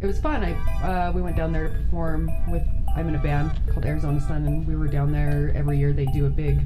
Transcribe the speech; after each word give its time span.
it 0.00 0.06
was 0.06 0.18
fun. 0.18 0.42
I 0.42 0.52
uh, 0.82 1.12
we 1.12 1.20
went 1.20 1.36
down 1.36 1.52
there 1.52 1.68
to 1.68 1.74
perform 1.74 2.30
with. 2.50 2.62
I'm 2.96 3.08
in 3.08 3.14
a 3.14 3.22
band 3.22 3.52
called 3.72 3.84
Arizona 3.84 4.20
Sun, 4.20 4.46
and 4.46 4.66
we 4.66 4.74
were 4.74 4.88
down 4.88 5.12
there 5.12 5.52
every 5.54 5.78
year. 5.78 5.92
They 5.92 6.06
do 6.06 6.26
a 6.26 6.30
big 6.30 6.60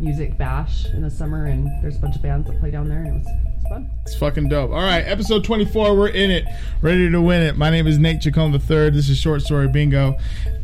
music 0.00 0.38
bash 0.38 0.86
in 0.86 1.02
the 1.02 1.10
summer, 1.10 1.46
and 1.46 1.66
there's 1.82 1.96
a 1.96 2.00
bunch 2.00 2.16
of 2.16 2.22
bands 2.22 2.48
that 2.48 2.58
play 2.60 2.70
down 2.70 2.88
there, 2.88 3.00
and 3.00 3.08
it 3.08 3.12
was, 3.12 3.26
it 3.64 3.68
fun. 3.68 3.90
It's 4.02 4.14
fucking 4.16 4.48
dope. 4.48 4.70
All 4.70 4.82
right, 4.82 5.00
episode 5.00 5.44
24. 5.44 5.96
We're 5.96 6.08
in 6.08 6.30
it, 6.30 6.44
ready 6.82 7.10
to 7.10 7.20
win 7.20 7.42
it. 7.42 7.56
My 7.56 7.70
name 7.70 7.86
is 7.86 7.98
Nate 7.98 8.20
Chacon 8.20 8.52
III. 8.52 8.90
This 8.90 9.08
is 9.08 9.18
Short 9.18 9.42
Story 9.42 9.68
Bingo. 9.68 10.16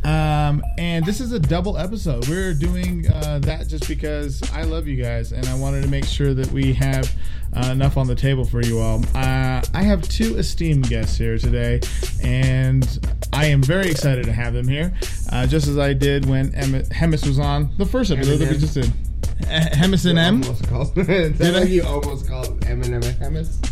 Um, 0.03 0.63
and 0.77 1.05
this 1.05 1.19
is 1.19 1.31
a 1.31 1.39
double 1.39 1.77
episode. 1.77 2.27
We're 2.27 2.53
doing 2.53 3.09
uh, 3.11 3.39
that 3.43 3.67
just 3.67 3.87
because 3.87 4.41
I 4.51 4.63
love 4.63 4.87
you 4.87 5.01
guys 5.01 5.31
and 5.31 5.45
I 5.47 5.55
wanted 5.57 5.83
to 5.83 5.89
make 5.89 6.05
sure 6.05 6.33
that 6.33 6.51
we 6.51 6.73
have 6.73 7.13
uh, 7.55 7.71
enough 7.71 7.97
on 7.97 8.07
the 8.07 8.15
table 8.15 8.45
for 8.45 8.61
you 8.61 8.79
all. 8.79 9.03
Uh, 9.15 9.61
I 9.73 9.83
have 9.83 10.07
two 10.07 10.37
esteemed 10.37 10.89
guests 10.89 11.17
here 11.17 11.37
today, 11.37 11.79
and 12.21 12.99
I 13.33 13.45
am 13.45 13.63
very 13.63 13.89
excited 13.89 14.25
to 14.25 14.33
have 14.33 14.53
them 14.53 14.67
here, 14.67 14.93
uh, 15.31 15.47
just 15.47 15.67
as 15.67 15.77
I 15.77 15.93
did 15.93 16.25
when 16.25 16.51
Hemis 16.51 17.25
was 17.25 17.39
on 17.39 17.71
the 17.77 17.85
first 17.85 18.11
episode 18.11 18.37
that 18.37 18.51
we 18.51 18.57
just 18.57 18.73
did. 18.73 18.91
Hemis 19.45 20.09
and 20.09 20.17
M? 20.19 20.43
Almost 20.43 20.67
called. 20.67 20.95
Did 20.95 21.41
I? 21.55 21.63
You 21.63 21.83
almost 21.83 22.27
called 22.27 22.59
Eminem 22.61 23.05
a 23.05 23.13
Hemis. 23.13 23.63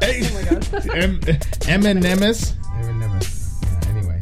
Hey. 0.00 0.20
M- 1.00 1.20
Eminemus. 1.68 2.52
Eminem. 2.80 3.20
Yeah, 3.62 3.90
anyway. 3.90 4.18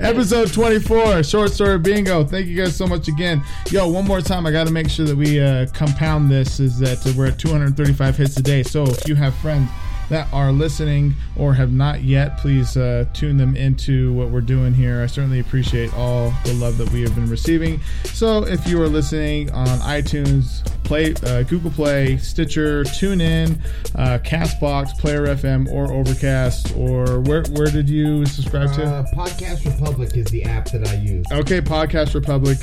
Episode 0.00 0.52
24, 0.52 1.22
short 1.24 1.50
story 1.50 1.78
bingo. 1.78 2.24
Thank 2.24 2.46
you 2.46 2.56
guys 2.56 2.76
so 2.76 2.86
much 2.86 3.08
again. 3.08 3.42
Yo, 3.70 3.88
one 3.88 4.06
more 4.06 4.20
time, 4.20 4.46
I 4.46 4.52
got 4.52 4.66
to 4.66 4.72
make 4.72 4.88
sure 4.88 5.06
that 5.06 5.16
we 5.16 5.40
uh, 5.40 5.66
compound 5.74 6.30
this 6.30 6.60
is 6.60 6.78
that 6.78 7.04
we're 7.16 7.26
at 7.28 7.38
235 7.38 8.16
hits 8.16 8.36
a 8.36 8.42
day. 8.42 8.62
So 8.62 8.84
if 8.84 9.06
you 9.08 9.16
have 9.16 9.34
friends 9.36 9.68
that 10.08 10.32
are 10.32 10.52
listening 10.52 11.14
or 11.36 11.54
have 11.54 11.72
not 11.72 12.02
yet, 12.02 12.38
please 12.38 12.76
uh, 12.76 13.04
tune 13.12 13.36
them 13.36 13.56
into 13.56 14.12
what 14.12 14.30
we're 14.30 14.40
doing 14.40 14.74
here. 14.74 15.02
I 15.02 15.06
certainly 15.06 15.40
appreciate 15.40 15.92
all 15.94 16.32
the 16.44 16.54
love 16.54 16.78
that 16.78 16.90
we 16.90 17.02
have 17.02 17.14
been 17.14 17.28
receiving. 17.28 17.80
So 18.04 18.44
if 18.44 18.66
you 18.66 18.80
are 18.82 18.88
listening 18.88 19.50
on 19.50 19.66
iTunes, 19.80 20.66
Play, 20.88 21.14
uh, 21.24 21.42
Google 21.42 21.70
Play, 21.70 22.16
Stitcher, 22.16 22.82
TuneIn, 22.82 23.60
uh, 23.94 24.18
Castbox, 24.24 24.98
Player 24.98 25.26
FM, 25.26 25.70
or 25.70 25.92
Overcast, 25.92 26.74
or 26.76 27.20
where 27.20 27.44
where 27.52 27.66
did 27.66 27.90
you 27.90 28.24
subscribe 28.24 28.72
to? 28.72 28.84
Uh, 28.84 29.04
Podcast 29.14 29.66
Republic 29.66 30.16
is 30.16 30.24
the 30.28 30.44
app 30.44 30.70
that 30.70 30.88
I 30.88 30.94
use. 30.94 31.26
Okay, 31.30 31.60
Podcast 31.60 32.14
Republic. 32.14 32.56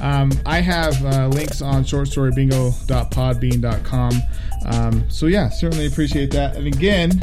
Um, 0.00 0.30
I 0.46 0.60
have 0.60 1.04
uh, 1.04 1.26
links 1.26 1.62
on 1.62 1.82
shortstorybingo.podbean.com. 1.82 4.22
Um, 4.66 5.10
so, 5.10 5.26
yeah, 5.26 5.48
certainly 5.48 5.86
appreciate 5.86 6.30
that. 6.30 6.54
And 6.56 6.68
again, 6.68 7.20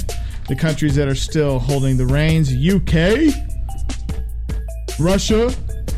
the 0.49 0.55
countries 0.58 0.95
that 0.95 1.08
are 1.08 1.15
still 1.15 1.59
holding 1.59 1.95
the 1.95 2.05
reins 2.05 2.52
UK, 2.52 3.33
Russia, 4.99 5.49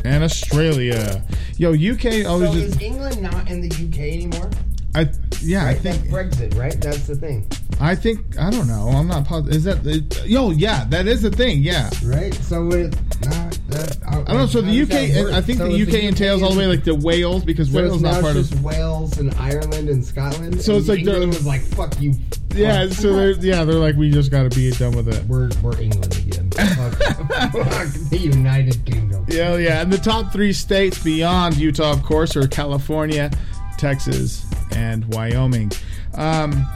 and 0.04 0.22
Australia. 0.24 1.22
Yo, 1.56 1.70
UK 1.70 2.26
always 2.26 2.50
So 2.50 2.54
just. 2.54 2.76
is 2.76 2.82
England 2.82 3.22
not 3.22 3.50
in 3.50 3.60
the 3.60 3.68
UK 3.68 3.98
anymore? 4.00 4.50
I, 4.96 5.08
yeah, 5.40 5.62
I 5.64 5.66
Right? 5.68 5.78
think. 5.78 6.02
That's 6.08 6.12
Brexit, 6.36 6.56
right? 6.56 6.80
That's 6.80 7.06
the 7.08 7.16
thing, 7.16 7.48
I 7.80 7.96
think. 7.96 8.38
I 8.38 8.50
don't 8.50 8.68
know. 8.68 8.88
I'm 8.90 9.08
not 9.08 9.24
positive. 9.24 9.54
Is 9.56 9.64
that. 9.64 9.84
It, 9.84 10.24
yo, 10.26 10.50
yeah, 10.52 10.84
that 10.90 11.08
is 11.08 11.22
the 11.22 11.30
thing. 11.32 11.62
Yeah. 11.62 11.90
right? 12.04 12.32
So 12.32 12.68
it. 12.70 12.94
Not, 13.24 13.58
that, 13.68 13.96
I, 14.06 14.20
I 14.20 14.24
don't 14.24 14.36
know. 14.36 14.46
So 14.46 14.60
the 14.60 14.82
UK, 14.82 15.32
I 15.34 15.40
think 15.40 15.58
the 15.58 15.82
UK 15.82 16.04
entails 16.04 16.42
all 16.42 16.52
the 16.52 16.58
way 16.58 16.66
like 16.68 16.84
the 16.84 16.94
Wales 16.94 17.44
because 17.44 17.72
so 17.72 17.78
Wales 17.78 17.94
it's 17.94 18.02
not 18.02 18.12
now 18.14 18.20
part 18.20 18.34
just 18.34 18.52
of. 18.52 18.62
Wales 18.62 19.18
and 19.18 19.34
Ireland 19.34 19.88
and 19.88 20.04
Scotland. 20.04 20.60
So 20.62 20.72
and 20.74 20.80
it's 20.80 20.88
like 20.88 21.04
they're- 21.04 21.14
England 21.14 21.32
was 21.34 21.46
like, 21.46 21.62
"Fuck 21.62 22.00
you." 22.00 22.14
Yeah, 22.54 22.86
fuck. 22.86 22.96
so 22.98 23.16
they're 23.16 23.32
yeah, 23.32 23.64
they're 23.64 23.74
like 23.74 23.96
we 23.96 24.10
just 24.12 24.30
got 24.30 24.48
to 24.48 24.56
be 24.56 24.70
done 24.70 24.92
with 24.94 25.08
it. 25.08 25.24
we're 25.24 25.50
we're 25.60 25.80
England 25.80 26.14
again. 26.16 26.23
the 28.10 28.18
United 28.20 28.84
Kingdom. 28.84 29.24
Yeah, 29.28 29.56
yeah. 29.56 29.80
And 29.82 29.92
the 29.92 29.98
top 29.98 30.32
three 30.32 30.52
states 30.52 31.02
beyond 31.02 31.56
Utah, 31.56 31.92
of 31.92 32.02
course, 32.02 32.36
are 32.36 32.46
California, 32.46 33.30
Texas, 33.78 34.46
and 34.72 35.04
Wyoming. 35.12 35.72
Um, 36.14 36.66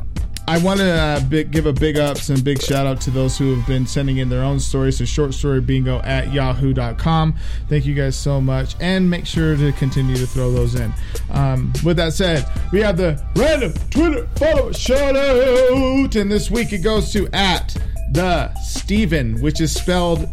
I 0.48 0.56
want 0.56 0.80
to 0.80 0.90
uh, 0.90 1.20
give 1.20 1.66
a 1.66 1.74
big 1.74 1.98
ups 1.98 2.30
and 2.30 2.42
big 2.42 2.62
shout 2.62 2.86
out 2.86 3.02
to 3.02 3.10
those 3.10 3.36
who 3.36 3.54
have 3.54 3.66
been 3.66 3.86
sending 3.86 4.16
in 4.16 4.30
their 4.30 4.42
own 4.42 4.58
stories 4.58 4.96
to 4.96 5.04
shortstory.bingo 5.04 5.98
at 5.98 6.32
yahoo.com. 6.32 7.34
Thank 7.68 7.84
you 7.84 7.94
guys 7.94 8.16
so 8.16 8.40
much. 8.40 8.74
And 8.80 9.10
make 9.10 9.26
sure 9.26 9.58
to 9.58 9.72
continue 9.72 10.16
to 10.16 10.26
throw 10.26 10.50
those 10.50 10.74
in. 10.74 10.90
Um, 11.30 11.70
with 11.84 11.98
that 11.98 12.14
said, 12.14 12.50
we 12.72 12.80
have 12.80 12.96
the 12.96 13.22
random 13.36 13.74
Twitter 13.90 14.26
follow 14.36 14.72
shout 14.72 15.16
out. 15.16 16.16
And 16.16 16.32
this 16.32 16.50
week 16.50 16.72
it 16.72 16.78
goes 16.78 17.12
to 17.12 17.28
at 17.34 17.76
the 18.12 18.54
Stephen, 18.56 19.40
which 19.40 19.60
is 19.60 19.74
spelled 19.74 20.28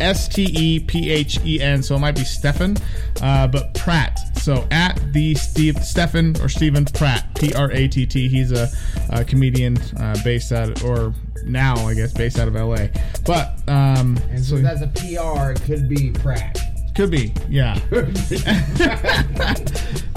S 0.00 0.28
T 0.28 0.44
E 0.56 0.80
P 0.80 1.10
H 1.10 1.38
E 1.44 1.60
N, 1.60 1.82
so 1.82 1.96
it 1.96 1.98
might 1.98 2.14
be 2.14 2.24
Stefan, 2.24 2.76
uh, 3.20 3.46
but 3.48 3.74
Pratt. 3.74 4.18
So 4.36 4.66
at 4.70 4.98
the 5.12 5.34
Steve 5.34 5.76
Stefan 5.84 6.36
or 6.40 6.48
Stephen 6.48 6.84
Pratt, 6.84 7.34
P 7.34 7.52
R 7.54 7.70
A 7.72 7.88
T 7.88 8.06
T. 8.06 8.28
He's 8.28 8.52
a, 8.52 8.68
a 9.10 9.24
comedian 9.24 9.76
uh, 9.98 10.16
based 10.24 10.52
out, 10.52 10.82
or 10.84 11.12
now 11.44 11.74
I 11.86 11.94
guess 11.94 12.12
based 12.12 12.38
out 12.38 12.48
of 12.48 12.56
L 12.56 12.74
A. 12.74 12.90
But 13.24 13.58
um, 13.68 14.18
And 14.30 14.44
so 14.44 14.56
so 14.56 14.62
that's 14.62 14.82
a 14.82 14.88
PR. 14.88 15.50
It 15.52 15.62
could 15.62 15.88
be 15.88 16.10
Pratt. 16.12 16.58
could 16.94 17.10
be, 17.10 17.32
yeah. 17.48 17.78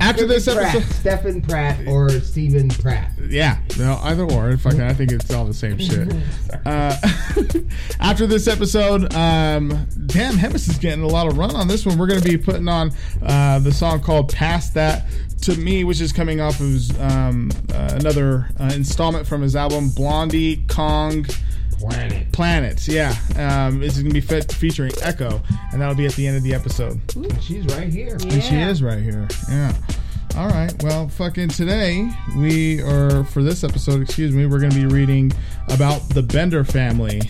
After 0.00 0.26
this 0.26 0.44
Pratt, 0.44 0.74
episode, 0.74 0.94
Stephen 0.94 1.42
Pratt 1.42 1.86
or 1.86 2.10
Stephen 2.20 2.68
Pratt. 2.68 3.12
Yeah, 3.28 3.58
no, 3.78 3.98
either 4.02 4.24
or. 4.24 4.56
Fucking, 4.56 4.80
I 4.80 4.92
think 4.92 5.12
it's 5.12 5.32
all 5.32 5.44
the 5.44 5.54
same 5.54 5.78
shit. 5.78 6.12
Uh, 6.64 6.96
after 8.00 8.24
this 8.24 8.46
episode, 8.46 9.12
um, 9.14 9.68
damn, 10.06 10.34
Hemis 10.34 10.68
is 10.68 10.78
getting 10.78 11.02
a 11.02 11.08
lot 11.08 11.26
of 11.26 11.36
run 11.36 11.56
on 11.56 11.66
this 11.66 11.84
one. 11.84 11.98
We're 11.98 12.06
going 12.06 12.20
to 12.20 12.28
be 12.28 12.36
putting 12.36 12.68
on 12.68 12.92
uh, 13.20 13.58
the 13.58 13.72
song 13.72 14.00
called 14.00 14.32
"Past 14.32 14.74
That." 14.74 15.06
To 15.42 15.56
me, 15.56 15.82
which 15.82 16.00
is 16.00 16.12
coming 16.12 16.40
off 16.40 16.60
of 16.60 16.66
his, 16.66 17.00
um, 17.00 17.50
uh, 17.74 17.96
another 17.98 18.48
uh, 18.60 18.70
installment 18.76 19.26
from 19.26 19.42
his 19.42 19.56
album 19.56 19.88
Blondie 19.88 20.62
Kong 20.68 21.26
Planet. 21.90 22.32
Planets. 22.32 22.88
Yeah, 22.88 23.14
um, 23.36 23.82
it's 23.82 23.94
going 23.96 24.08
to 24.08 24.14
be 24.14 24.20
fe- 24.20 24.40
featuring 24.42 24.92
Echo, 25.02 25.42
and 25.72 25.80
that'll 25.80 25.94
be 25.94 26.06
at 26.06 26.12
the 26.12 26.26
end 26.26 26.36
of 26.36 26.42
the 26.42 26.54
episode. 26.54 27.00
And 27.16 27.42
she's 27.42 27.64
right 27.66 27.88
here. 27.92 28.14
And 28.14 28.42
she 28.42 28.56
is 28.56 28.82
right 28.82 29.02
here. 29.02 29.26
Yeah. 29.48 29.74
All 30.36 30.48
right. 30.48 30.72
Well, 30.82 31.08
fucking 31.08 31.48
today 31.50 32.10
we 32.36 32.80
are 32.80 33.24
for 33.24 33.42
this 33.42 33.64
episode. 33.64 34.00
Excuse 34.00 34.32
me. 34.32 34.46
We're 34.46 34.60
going 34.60 34.72
to 34.72 34.78
be 34.78 34.86
reading 34.86 35.30
about 35.68 36.00
the 36.08 36.22
Bender 36.22 36.64
family. 36.64 37.20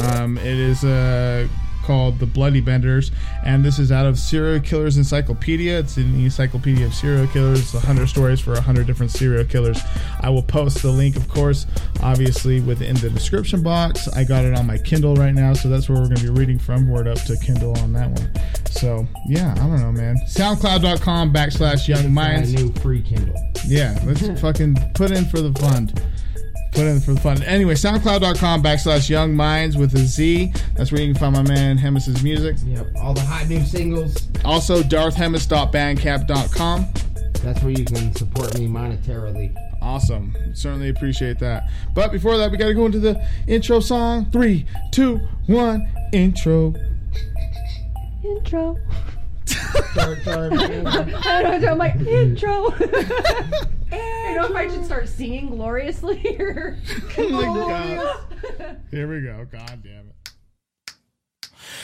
Um, 0.00 0.38
it 0.38 0.46
is 0.58 0.82
uh, 0.84 1.46
called 1.88 2.18
the 2.18 2.26
Bloody 2.26 2.60
Benders, 2.60 3.10
and 3.46 3.64
this 3.64 3.78
is 3.78 3.90
out 3.90 4.04
of 4.04 4.18
Serial 4.18 4.60
Killers 4.60 4.98
Encyclopedia. 4.98 5.78
It's 5.78 5.96
an 5.96 6.14
encyclopedia 6.22 6.84
of 6.84 6.92
serial 6.92 7.26
killers. 7.28 7.72
100 7.72 8.06
stories 8.06 8.40
for 8.40 8.52
100 8.52 8.86
different 8.86 9.10
serial 9.10 9.46
killers. 9.46 9.80
I 10.20 10.28
will 10.28 10.42
post 10.42 10.82
the 10.82 10.90
link, 10.90 11.16
of 11.16 11.26
course, 11.30 11.66
obviously 12.02 12.60
within 12.60 12.94
the 12.96 13.08
description 13.08 13.62
box. 13.62 14.06
I 14.08 14.24
got 14.24 14.44
it 14.44 14.52
on 14.52 14.66
my 14.66 14.76
Kindle 14.76 15.14
right 15.14 15.32
now, 15.32 15.54
so 15.54 15.70
that's 15.70 15.88
where 15.88 15.98
we're 15.98 16.08
going 16.08 16.18
to 16.18 16.30
be 16.30 16.38
reading 16.38 16.58
from. 16.58 16.90
Word 16.90 17.08
up 17.08 17.22
to 17.22 17.38
Kindle 17.38 17.74
on 17.78 17.94
that 17.94 18.10
one. 18.10 18.30
So 18.70 19.08
yeah, 19.26 19.52
I 19.52 19.60
don't 19.60 19.80
know, 19.80 19.90
man. 19.90 20.16
SoundCloud.com 20.26 21.32
backslash 21.32 21.88
Young 21.88 22.12
Minds. 22.12 22.52
A 22.52 22.56
new 22.56 22.70
free 22.74 23.00
Kindle. 23.00 23.34
Yeah, 23.66 23.98
let's 24.04 24.28
fucking 24.42 24.76
put 24.92 25.10
in 25.10 25.24
for 25.24 25.40
the 25.40 25.58
fund. 25.58 26.02
Put 26.72 26.86
in 26.86 27.00
for 27.00 27.14
the 27.14 27.20
fun. 27.20 27.42
Anyway, 27.42 27.74
SoundCloud.com 27.74 28.62
backslash 28.62 29.08
Young 29.08 29.34
Minds 29.34 29.76
with 29.76 29.94
a 29.94 29.98
Z. 29.98 30.52
That's 30.74 30.92
where 30.92 31.00
you 31.00 31.12
can 31.12 31.20
find 31.20 31.34
my 31.34 31.42
man 31.42 31.76
Hemis's 31.78 32.22
music. 32.22 32.56
Yep. 32.64 32.86
All 32.96 33.14
the 33.14 33.20
hot 33.20 33.48
new 33.48 33.64
singles. 33.64 34.28
Also, 34.44 34.82
DarthHemis.bandcamp.com. 34.82 36.86
That's 37.42 37.62
where 37.62 37.72
you 37.72 37.84
can 37.84 38.14
support 38.14 38.56
me 38.58 38.66
monetarily. 38.68 39.54
Awesome. 39.80 40.34
Certainly 40.54 40.90
appreciate 40.90 41.38
that. 41.38 41.68
But 41.94 42.12
before 42.12 42.36
that, 42.36 42.50
we 42.50 42.56
got 42.56 42.66
to 42.68 42.74
go 42.74 42.86
into 42.86 42.98
the 42.98 43.24
intro 43.46 43.80
song. 43.80 44.30
Three, 44.30 44.66
two, 44.92 45.20
one, 45.46 45.88
intro. 46.12 46.74
Intro. 48.24 48.76
Start, 49.46 50.18
start, 50.20 50.52
I 50.52 51.42
don't 51.42 51.62
know, 51.62 51.72
I'm 51.72 51.78
like, 51.78 51.96
intro. 52.00 52.74
I 54.28 54.34
know 54.34 54.44
if 54.46 54.54
I 54.54 54.68
should 54.68 54.84
start 54.84 55.08
singing 55.08 55.48
gloriously 55.48 56.36
or. 56.38 56.78
Oh. 57.18 58.26
Here 58.90 59.08
we 59.08 59.22
go. 59.22 59.46
God 59.50 59.82
damn 59.82 60.08
it. 60.08 60.14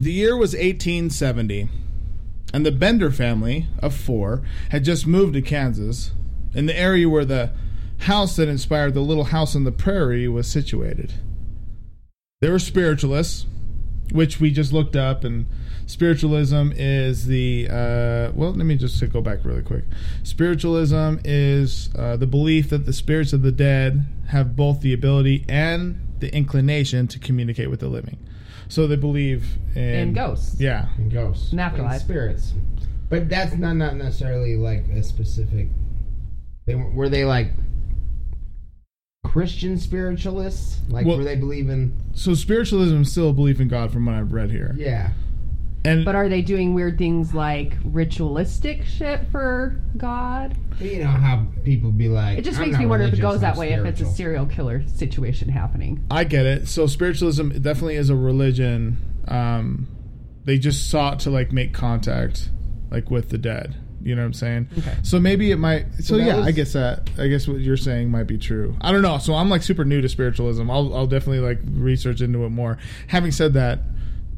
The 0.00 0.12
year 0.12 0.36
was 0.36 0.52
1870, 0.52 1.68
and 2.54 2.64
the 2.64 2.70
Bender 2.70 3.10
family 3.10 3.66
of 3.80 3.92
four 3.92 4.44
had 4.68 4.84
just 4.84 5.08
moved 5.08 5.34
to 5.34 5.42
Kansas, 5.42 6.12
in 6.54 6.66
the 6.66 6.78
area 6.78 7.08
where 7.08 7.24
the 7.24 7.50
house 8.02 8.36
that 8.36 8.46
inspired 8.46 8.94
the 8.94 9.00
Little 9.00 9.24
House 9.24 9.56
on 9.56 9.64
the 9.64 9.72
Prairie 9.72 10.28
was 10.28 10.46
situated. 10.46 11.14
They 12.40 12.48
were 12.48 12.60
spiritualists, 12.60 13.46
which 14.12 14.40
we 14.40 14.50
just 14.50 14.72
looked 14.72 14.96
up, 14.96 15.24
and 15.24 15.46
spiritualism 15.86 16.72
is 16.76 17.26
the 17.26 17.68
uh, 17.70 18.32
well. 18.34 18.52
Let 18.52 18.66
me 18.66 18.76
just 18.76 19.06
go 19.12 19.20
back 19.20 19.44
really 19.44 19.62
quick. 19.62 19.84
Spiritualism 20.22 21.16
is 21.24 21.90
uh, 21.96 22.16
the 22.16 22.26
belief 22.26 22.70
that 22.70 22.86
the 22.86 22.92
spirits 22.92 23.32
of 23.32 23.42
the 23.42 23.52
dead 23.52 24.06
have 24.28 24.56
both 24.56 24.80
the 24.80 24.92
ability 24.92 25.44
and 25.48 26.00
the 26.20 26.34
inclination 26.34 27.06
to 27.08 27.18
communicate 27.18 27.70
with 27.70 27.80
the 27.80 27.88
living. 27.88 28.18
So 28.68 28.86
they 28.86 28.96
believe 28.96 29.56
in, 29.74 29.82
And 29.82 30.14
ghosts. 30.14 30.60
Yeah, 30.60 30.88
And 30.96 31.10
ghosts. 31.10 31.52
An 31.52 31.58
afterlife. 31.58 31.92
And 31.92 32.00
spirits. 32.02 32.52
But 33.08 33.30
that's 33.30 33.54
not, 33.54 33.76
not 33.76 33.96
necessarily 33.96 34.56
like 34.56 34.86
a 34.88 35.02
specific. 35.02 35.68
They 36.66 36.74
were, 36.74 36.90
were 36.90 37.08
they 37.08 37.24
like 37.24 37.52
Christian 39.28 39.76
spiritualists? 39.76 40.78
Like, 40.88 41.06
Well- 41.06 41.18
were 41.18 41.24
they 41.24 41.36
believe 41.36 41.68
in. 41.68 41.92
So 42.14 42.34
spiritualism 42.34 43.02
is 43.02 43.12
still 43.12 43.30
a 43.30 43.32
belief 43.32 43.60
in 43.60 43.68
God, 43.68 43.90
from 43.92 44.06
what 44.06 44.14
I've 44.14 44.32
read 44.32 44.50
here. 44.50 44.74
Yeah. 44.78 45.10
And 45.84 46.04
But 46.04 46.14
are 46.16 46.28
they 46.28 46.42
doing 46.42 46.74
weird 46.74 46.98
things 46.98 47.32
like 47.34 47.76
ritualistic 47.84 48.84
shit 48.84 49.20
for 49.30 49.80
God? 49.96 50.56
You 50.80 51.00
know 51.04 51.06
how 51.10 51.46
people 51.62 51.92
be 51.92 52.08
like. 52.08 52.38
It 52.38 52.42
just 52.44 52.58
"I'm 52.58 52.64
makes 52.66 52.72
not 52.74 52.80
me 52.80 52.86
wonder 52.86 53.06
if 53.06 53.14
it 53.14 53.20
goes 53.20 53.40
that 53.42 53.52
I'm 53.52 53.58
way 53.58 53.72
if 53.72 53.84
it's 53.84 54.00
a 54.00 54.06
serial 54.06 54.46
killer 54.46 54.82
situation 54.86 55.48
happening. 55.50 56.04
I 56.10 56.24
get 56.24 56.46
it. 56.46 56.68
So 56.68 56.86
spiritualism 56.86 57.50
definitely 57.50 57.96
is 57.96 58.10
a 58.10 58.16
religion. 58.16 58.96
Um, 59.28 59.86
they 60.44 60.58
just 60.58 60.88
sought 60.90 61.20
to 61.20 61.30
like 61.30 61.52
make 61.52 61.72
contact, 61.74 62.50
like 62.90 63.10
with 63.10 63.28
the 63.28 63.38
dead. 63.38 63.76
You 64.08 64.14
know 64.16 64.22
what 64.22 64.26
I'm 64.28 64.32
saying? 64.34 64.68
Okay. 64.78 64.94
So 65.02 65.20
maybe 65.20 65.50
it 65.50 65.56
might. 65.58 65.86
So 66.02 66.16
that 66.16 66.24
yeah, 66.24 66.40
I 66.40 66.50
guess 66.50 66.72
that. 66.72 67.08
I 67.18 67.26
guess 67.28 67.46
what 67.46 67.60
you're 67.60 67.76
saying 67.76 68.10
might 68.10 68.26
be 68.26 68.38
true. 68.38 68.74
I 68.80 68.90
don't 68.90 69.02
know. 69.02 69.18
So 69.18 69.34
I'm 69.34 69.48
like 69.50 69.62
super 69.62 69.84
new 69.84 70.00
to 70.00 70.08
spiritualism. 70.08 70.70
I'll 70.70 70.94
I'll 70.94 71.06
definitely 71.06 71.40
like 71.46 71.58
research 71.70 72.20
into 72.22 72.44
it 72.44 72.48
more. 72.50 72.78
Having 73.08 73.32
said 73.32 73.52
that, 73.54 73.80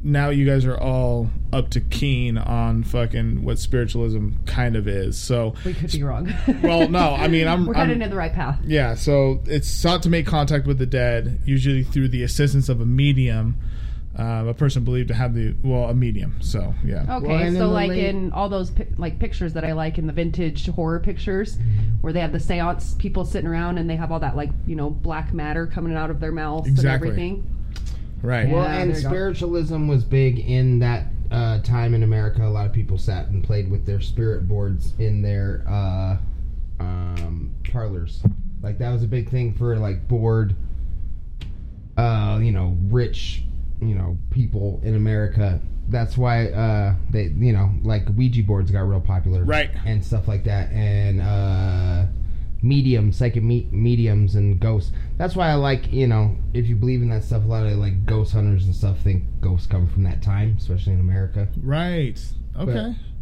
now 0.02 0.30
you 0.30 0.46
guys 0.46 0.64
are 0.64 0.76
all 0.78 1.30
up 1.52 1.68
to 1.70 1.80
keen 1.80 2.38
on 2.38 2.82
fucking 2.84 3.44
what 3.44 3.58
spiritualism 3.58 4.30
kind 4.46 4.74
of 4.74 4.88
is. 4.88 5.18
So 5.18 5.54
We 5.64 5.74
could 5.74 5.92
be 5.92 6.02
wrong. 6.02 6.32
Well, 6.62 6.88
no, 6.88 7.14
I 7.14 7.28
mean, 7.28 7.46
I'm- 7.46 7.66
We're 7.66 7.74
headed 7.74 8.00
in 8.00 8.08
the 8.10 8.16
right 8.16 8.32
path. 8.32 8.58
Yeah, 8.64 8.94
so 8.94 9.40
it's 9.46 9.68
sought 9.68 10.02
to 10.04 10.08
make 10.08 10.26
contact 10.26 10.66
with 10.66 10.78
the 10.78 10.86
dead, 10.86 11.40
usually 11.44 11.82
through 11.82 12.08
the 12.08 12.22
assistance 12.22 12.68
of 12.70 12.80
a 12.80 12.86
medium, 12.86 13.56
uh, 14.18 14.44
a 14.48 14.54
person 14.54 14.84
believed 14.84 15.08
to 15.08 15.14
have 15.14 15.34
the 15.34 15.54
well, 15.62 15.84
a 15.88 15.94
medium. 15.94 16.36
So 16.40 16.74
yeah, 16.84 17.02
Okay, 17.16 17.26
Well, 17.28 17.38
and 17.38 17.56
so 17.56 17.68
like 17.68 17.90
late- 17.90 18.04
in 18.06 18.32
all 18.32 18.48
those 18.48 18.70
pi- 18.70 18.88
like 18.98 19.18
pictures 19.18 19.52
that 19.54 19.64
I 19.64 19.72
like 19.72 19.98
in 19.98 20.06
the 20.06 20.12
vintage 20.12 20.66
horror 20.68 20.98
pictures, 21.00 21.56
Mm-hmm. 21.56 21.88
where 22.00 22.12
they 22.12 22.20
have 22.20 22.32
the 22.32 22.40
seance 22.40 22.94
people 22.94 23.24
sitting 23.24 23.48
around 23.48 23.78
and 23.78 23.88
they 23.88 23.96
have 23.96 24.10
all 24.10 24.20
that 24.20 24.34
like 24.36 24.50
you 24.66 24.74
know 24.76 24.90
black 24.90 25.32
matter 25.32 25.66
coming 25.66 25.94
out 25.96 26.10
of 26.10 26.18
their 26.20 26.32
mouths 26.32 26.66
Exactly. 26.68 27.08
and 27.10 27.18
everything. 27.18 27.56
right. 28.22 28.48
Yeah. 28.48 28.54
Well, 28.54 28.64
and 28.66 28.90
there 28.90 28.96
you 28.98 29.02
go. 29.04 29.08
spiritualism 29.10 29.86
was 29.88 30.02
big 30.04 30.40
in 30.40 30.80
that 30.80 31.06
uh, 31.30 31.60
time 31.62 31.94
in 31.94 32.02
America. 32.02 32.42
A 32.44 32.50
lot 32.50 32.66
of 32.66 32.72
people 32.72 32.98
sat 32.98 33.28
and 33.28 33.44
played 33.44 33.70
with 33.70 33.86
their 33.86 34.00
spirit 34.00 34.48
boards 34.48 34.92
in 34.98 35.22
their 35.22 35.62
uh, 35.68 36.16
um, 36.80 37.54
parlors. 37.70 38.22
Like 38.60 38.78
that 38.78 38.90
was 38.90 39.04
a 39.04 39.06
big 39.06 39.30
thing 39.30 39.54
for 39.54 39.76
like 39.76 40.08
bored, 40.08 40.56
uh, 41.96 42.38
you 42.42 42.50
know, 42.52 42.76
rich, 42.88 43.44
you 43.80 43.94
know, 43.94 44.16
people 44.30 44.80
in 44.82 44.94
America. 44.94 45.60
That's 45.88 46.16
why 46.16 46.46
uh, 46.48 46.94
they, 47.10 47.24
you 47.36 47.52
know, 47.52 47.70
like 47.82 48.08
Ouija 48.16 48.42
boards 48.44 48.70
got 48.70 48.82
real 48.82 49.00
popular, 49.00 49.44
Right. 49.44 49.70
and 49.84 50.04
stuff 50.04 50.28
like 50.28 50.44
that, 50.44 50.70
and 50.70 51.20
uh, 51.20 52.06
mediums, 52.62 53.16
psychic 53.16 53.42
me- 53.42 53.68
mediums, 53.72 54.34
and 54.36 54.60
ghosts. 54.60 54.92
That's 55.16 55.34
why 55.34 55.48
I 55.48 55.54
like, 55.54 55.92
you 55.92 56.06
know, 56.06 56.36
if 56.54 56.68
you 56.68 56.76
believe 56.76 57.02
in 57.02 57.08
that 57.10 57.24
stuff, 57.24 57.44
a 57.44 57.48
lot 57.48 57.66
of 57.66 57.72
like 57.78 58.06
ghost 58.06 58.32
hunters 58.32 58.66
and 58.66 58.74
stuff 58.74 59.00
think 59.00 59.24
ghosts 59.40 59.66
come 59.66 59.88
from 59.88 60.04
that 60.04 60.22
time, 60.22 60.54
especially 60.58 60.92
in 60.92 61.00
America. 61.00 61.48
right. 61.62 62.20
Okay. 62.58 62.72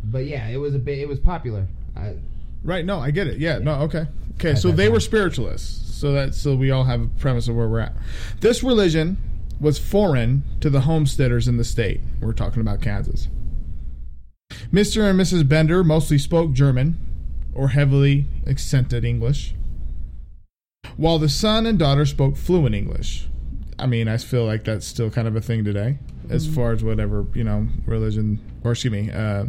But, 0.03 0.11
but 0.13 0.25
yeah, 0.27 0.49
it 0.49 0.57
was 0.57 0.75
a 0.75 0.79
bit, 0.79 0.99
it 0.99 1.09
was 1.09 1.19
popular. 1.21 1.67
I, 1.97 2.17
right. 2.65 2.85
No, 2.85 2.99
I 2.99 3.11
get 3.13 3.27
it. 3.29 3.39
Yeah. 3.39 3.59
No. 3.59 3.75
Okay. 3.83 4.07
Okay. 4.35 4.51
At 4.53 4.59
So 4.59 4.71
they 4.73 4.89
were 4.89 5.01
spiritualists. 5.01 5.97
So 5.99 6.13
that 6.13 6.35
so 6.35 6.55
we 6.55 6.71
all 6.71 6.85
have 6.85 7.03
a 7.03 7.07
premise 7.19 7.49
of 7.49 7.57
where 7.57 7.69
we're 7.69 7.81
at. 7.81 7.93
This 8.41 8.63
religion 8.63 9.17
was 9.61 9.79
foreign 9.79 10.43
to 10.61 10.71
the 10.71 10.83
homesteaders 10.83 11.49
in 11.49 11.57
the 11.57 11.65
state. 11.65 12.01
We're 12.21 12.33
talking 12.33 12.61
about 12.61 12.81
Kansas. 12.81 13.29
Mr. 14.73 15.09
and 15.09 15.19
Mrs. 15.19 15.49
Bender 15.49 15.83
mostly 15.83 16.19
spoke 16.19 16.53
German 16.53 16.97
or 17.55 17.69
heavily 17.69 18.27
accented 18.47 19.05
English, 19.05 19.55
while 20.97 21.19
the 21.19 21.29
son 21.29 21.67
and 21.67 21.79
daughter 21.79 22.07
spoke 22.07 22.37
fluent 22.37 22.75
English. 22.75 23.27
I 23.79 23.87
mean, 23.87 24.09
I 24.09 24.17
feel 24.17 24.45
like 24.45 24.65
that's 24.65 24.87
still 24.87 25.11
kind 25.11 25.29
of 25.29 25.37
a 25.37 25.41
thing 25.41 25.65
today, 25.65 25.99
as 26.31 26.47
far 26.47 26.73
as 26.73 26.83
whatever 26.83 27.27
you 27.35 27.45
know, 27.45 27.69
religion 27.87 28.41
or 28.65 28.73
excuse 28.73 28.93
me, 28.93 29.11
uh, 29.11 29.47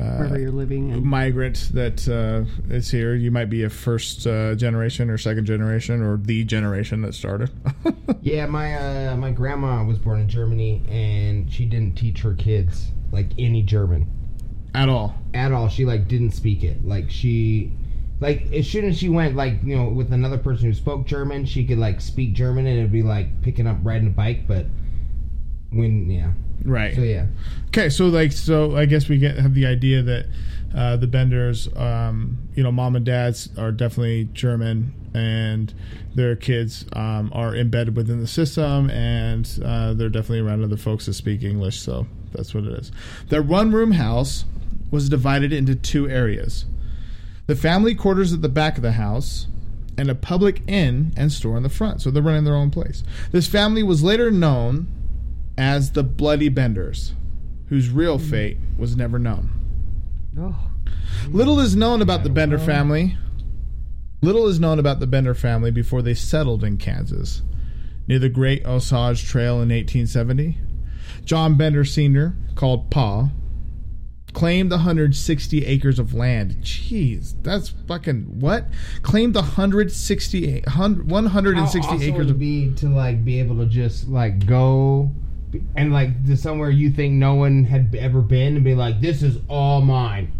Wherever 0.00 0.38
you're 0.38 0.50
living, 0.50 0.92
and 0.92 1.02
migrant 1.02 1.70
that 1.74 2.08
uh, 2.08 2.44
is 2.74 2.90
here. 2.90 3.14
You 3.14 3.30
might 3.30 3.50
be 3.50 3.64
a 3.64 3.70
first 3.70 4.26
uh, 4.26 4.54
generation 4.54 5.10
or 5.10 5.18
second 5.18 5.46
generation 5.46 6.02
or 6.02 6.16
the 6.16 6.44
generation 6.44 7.02
that 7.02 7.14
started. 7.14 7.50
yeah, 8.22 8.46
my 8.46 9.08
uh, 9.08 9.16
my 9.16 9.30
grandma 9.30 9.84
was 9.84 9.98
born 9.98 10.20
in 10.20 10.28
Germany, 10.28 10.82
and 10.88 11.52
she 11.52 11.64
didn't 11.66 11.96
teach 11.96 12.20
her 12.20 12.34
kids 12.34 12.92
like 13.12 13.28
any 13.38 13.62
German. 13.62 14.08
At 14.74 14.88
all. 14.88 15.16
at 15.34 15.52
all. 15.52 15.68
She 15.68 15.84
like 15.84 16.06
didn't 16.06 16.30
speak 16.30 16.62
it. 16.62 16.84
Like 16.84 17.10
she, 17.10 17.72
like 18.20 18.52
as 18.52 18.68
soon 18.68 18.84
as 18.84 18.98
she 18.98 19.08
went 19.08 19.34
like 19.34 19.62
you 19.64 19.76
know 19.76 19.88
with 19.88 20.12
another 20.12 20.38
person 20.38 20.66
who 20.66 20.74
spoke 20.74 21.06
German, 21.06 21.44
she 21.44 21.66
could 21.66 21.78
like 21.78 22.00
speak 22.00 22.34
German 22.34 22.66
and 22.66 22.78
it'd 22.78 22.92
be 22.92 23.02
like 23.02 23.42
picking 23.42 23.66
up 23.66 23.78
riding 23.82 24.08
a 24.08 24.10
bike. 24.10 24.46
But 24.46 24.66
when 25.70 26.10
yeah, 26.10 26.32
Right. 26.64 26.94
so 26.94 27.02
yeah, 27.02 27.26
Okay, 27.68 27.88
so 27.88 28.06
like, 28.06 28.32
so 28.32 28.76
I 28.76 28.86
guess 28.86 29.08
we 29.08 29.18
get 29.18 29.36
have 29.36 29.54
the 29.54 29.66
idea 29.66 30.02
that 30.02 30.26
uh, 30.74 30.96
the 30.96 31.06
Benders, 31.06 31.68
um, 31.76 32.38
you 32.54 32.62
know, 32.62 32.70
mom 32.72 32.96
and 32.96 33.04
dads 33.04 33.48
are 33.58 33.72
definitely 33.72 34.28
German, 34.32 34.92
and 35.14 35.72
their 36.14 36.36
kids 36.36 36.84
um, 36.92 37.30
are 37.32 37.54
embedded 37.54 37.96
within 37.96 38.20
the 38.20 38.26
system, 38.26 38.90
and 38.90 39.58
uh, 39.64 39.94
they're 39.94 40.08
definitely 40.08 40.40
around 40.40 40.62
other 40.62 40.76
folks 40.76 41.06
that 41.06 41.14
speak 41.14 41.42
English. 41.42 41.80
So 41.80 42.06
that's 42.32 42.54
what 42.54 42.64
it 42.64 42.72
is. 42.72 42.92
Their 43.28 43.42
one-room 43.42 43.92
house 43.92 44.44
was 44.90 45.08
divided 45.08 45.52
into 45.52 45.74
two 45.74 46.08
areas: 46.08 46.66
the 47.46 47.56
family 47.56 47.94
quarters 47.94 48.32
at 48.32 48.42
the 48.42 48.48
back 48.48 48.76
of 48.76 48.82
the 48.82 48.92
house. 48.92 49.46
And 49.98 50.08
a 50.08 50.14
public 50.14 50.62
inn 50.66 51.12
and 51.14 51.30
store 51.30 51.58
in 51.58 51.62
the 51.62 51.68
front, 51.68 52.00
so 52.00 52.10
they're 52.10 52.22
running 52.22 52.44
their 52.44 52.54
own 52.54 52.70
place. 52.70 53.02
This 53.32 53.46
family 53.46 53.82
was 53.82 54.02
later 54.02 54.30
known 54.30 54.86
as 55.60 55.92
the 55.92 56.02
Bloody 56.02 56.48
Benders, 56.48 57.12
whose 57.68 57.90
real 57.90 58.16
hmm. 58.18 58.24
fate 58.24 58.56
was 58.78 58.96
never 58.96 59.18
known. 59.18 59.50
oh, 60.38 60.70
Little 61.28 61.60
is 61.60 61.76
known 61.76 62.00
about 62.00 62.22
the 62.22 62.30
Bender 62.30 62.58
family. 62.58 63.18
Little 64.22 64.48
is 64.48 64.58
known 64.58 64.78
about 64.78 65.00
the 65.00 65.06
Bender 65.06 65.34
family 65.34 65.70
before 65.70 66.00
they 66.00 66.14
settled 66.14 66.64
in 66.64 66.78
Kansas, 66.78 67.42
near 68.08 68.18
the 68.18 68.30
Great 68.30 68.64
Osage 68.64 69.26
Trail 69.26 69.56
in 69.56 69.68
1870. 69.68 70.56
John 71.26 71.58
Bender 71.58 71.84
Sr., 71.84 72.34
called 72.54 72.90
Pa, 72.90 73.28
claimed 74.32 74.70
160 74.70 75.66
acres 75.66 75.98
of 75.98 76.14
land. 76.14 76.56
Jeez, 76.62 77.34
that's 77.42 77.68
fucking 77.68 78.40
what? 78.40 78.66
Claimed 79.02 79.34
160 79.34 80.62
100 80.62 81.06
160 81.06 81.86
How 81.86 81.94
awesome 81.94 82.02
acres 82.02 82.18
would 82.18 82.28
it 82.28 82.30
of 82.30 82.38
be 82.38 82.72
to 82.76 82.88
like 82.88 83.22
be 83.26 83.40
able 83.40 83.58
to 83.58 83.66
just 83.66 84.08
like 84.08 84.46
go 84.46 85.12
and 85.76 85.92
like 85.92 86.26
to 86.26 86.36
somewhere 86.36 86.70
you 86.70 86.90
think 86.90 87.14
no 87.14 87.34
one 87.34 87.64
had 87.64 87.94
ever 87.94 88.20
been 88.20 88.56
and 88.56 88.64
be 88.64 88.74
like, 88.74 89.00
this 89.00 89.22
is 89.22 89.38
all 89.48 89.80
mine 89.80 90.32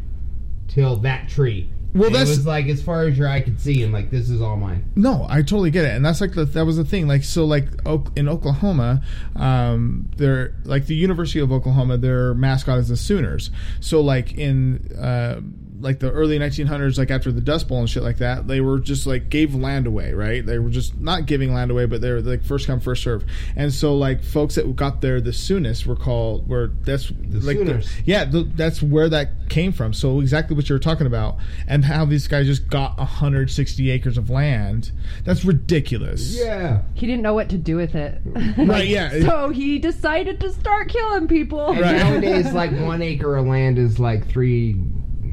till 0.69 0.97
that 0.97 1.29
tree. 1.29 1.71
Well, 1.93 2.07
And 2.07 2.15
that's 2.15 2.31
it 2.31 2.37
was 2.37 2.47
like 2.47 2.67
as 2.67 2.81
far 2.81 3.03
as 3.09 3.19
your 3.19 3.27
eye 3.27 3.41
could 3.41 3.61
see, 3.61 3.83
and 3.83 3.93
like 3.93 4.11
this 4.11 4.31
is 4.31 4.41
all 4.41 4.57
mine. 4.57 4.85
No, 4.95 5.27
I 5.29 5.39
totally 5.43 5.73
get 5.73 5.85
it, 5.85 5.97
and 5.97 6.05
that's 6.05 6.21
like 6.21 6.35
the, 6.35 6.45
that 6.45 6.65
was 6.65 6.77
the 6.77 6.85
thing. 6.85 7.09
Like 7.09 7.25
so, 7.25 7.45
like 7.45 7.67
in 8.15 8.29
Oklahoma, 8.29 9.03
um, 9.35 10.09
they're 10.17 10.55
like 10.65 10.87
the 10.87 10.95
University 10.95 11.41
of 11.41 11.51
Oklahoma. 11.51 11.97
Their 11.99 12.33
mascot 12.35 12.79
is 12.79 12.89
the 12.91 12.97
Sooners. 12.97 13.51
So 13.81 14.01
like 14.01 14.35
in 14.35 14.97
uh, 14.97 15.41
like 15.81 15.99
the 15.99 16.11
early 16.11 16.39
1900s, 16.39 16.99
like 16.99 17.11
after 17.11 17.33
the 17.33 17.41
Dust 17.41 17.69
Bowl 17.69 17.79
and 17.81 17.89
shit 17.89 18.03
like 18.03 18.19
that, 18.19 18.47
they 18.47 18.61
were 18.61 18.79
just 18.79 19.07
like 19.07 19.29
gave 19.31 19.55
land 19.55 19.87
away, 19.87 20.13
right? 20.13 20.45
They 20.45 20.59
were 20.59 20.71
just 20.71 20.99
not 21.01 21.27
giving 21.27 21.53
land 21.55 21.71
away, 21.71 21.87
but 21.87 22.01
they 22.01 22.11
were 22.11 22.21
like 22.21 22.45
first 22.45 22.67
come 22.67 22.81
first 22.81 23.03
serve. 23.03 23.25
And 23.57 23.73
so 23.73 23.97
like 23.97 24.23
folks 24.23 24.57
that 24.57 24.77
got 24.77 25.01
there 25.01 25.21
the 25.21 25.33
soonest 25.33 25.87
were 25.87 25.97
called 25.97 26.49
were 26.49 26.71
that's 26.83 27.11
like 27.11 27.59
the- 27.59 27.65
Sooners. 27.67 27.91
yeah, 28.05 28.25
th- 28.25 28.47
that's 28.55 28.83
where 28.83 29.09
that 29.09 29.49
came 29.49 29.73
from. 29.73 29.93
So 29.93 30.21
exactly 30.21 30.55
what 30.55 30.69
you 30.69 30.75
were 30.75 30.79
talking 30.79 31.07
about, 31.07 31.37
and 31.67 31.85
how 31.85 32.05
these 32.05 32.29
guys 32.29 32.47
just 32.47 32.69
got 32.69 32.99
160 32.99 33.91
acres 33.91 34.17
of 34.19 34.31
land. 34.31 34.93
That's 35.25 35.45
ridiculous. 35.45 36.37
Yeah. 36.39 36.83
He 36.95 37.07
didn't 37.07 37.23
know 37.23 37.35
what 37.35 37.49
to 37.51 37.59
do 37.59 37.77
with 37.77 37.95
it. 37.95 38.21
Right. 38.59 38.87
Yeah. 38.91 39.21
so 39.21 39.51
he 39.51 39.79
decided 39.79 40.41
to 40.41 40.53
start 40.53 40.89
killing 40.89 41.29
people. 41.29 41.71
And 41.71 41.81
Right. 41.81 41.97
nowadays, 41.97 42.53
like 42.53 42.73
one 42.73 43.03
acre 43.03 43.37
of 43.37 43.47
land 43.47 43.79
is 43.79 43.99
like 43.99 44.29
three. 44.29 44.77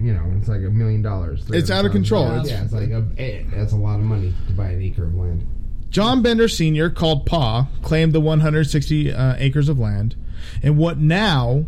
You 0.01 0.13
know, 0.13 0.23
it's 0.37 0.47
like 0.47 0.59
a 0.61 0.69
million 0.69 1.01
dollars. 1.01 1.43
It's 1.49 1.69
out 1.71 1.85
of 1.85 1.91
control. 1.91 2.25
It's- 2.27 2.49
yeah, 2.49 2.63
it's 2.63 2.73
like 2.73 2.89
a, 2.89 3.05
eh, 3.17 3.43
that's 3.53 3.73
a 3.73 3.77
lot 3.77 3.99
of 3.99 4.05
money 4.05 4.33
to 4.47 4.53
buy 4.53 4.69
an 4.69 4.81
acre 4.81 5.05
of 5.05 5.15
land. 5.15 5.45
John 5.89 6.21
Bender 6.21 6.47
Sr., 6.47 6.89
called 6.89 7.25
Pa, 7.25 7.69
claimed 7.81 8.13
the 8.13 8.19
160 8.19 9.11
uh, 9.13 9.35
acres 9.37 9.69
of 9.69 9.79
land 9.79 10.15
in 10.61 10.75
what 10.77 10.99
now 10.99 11.65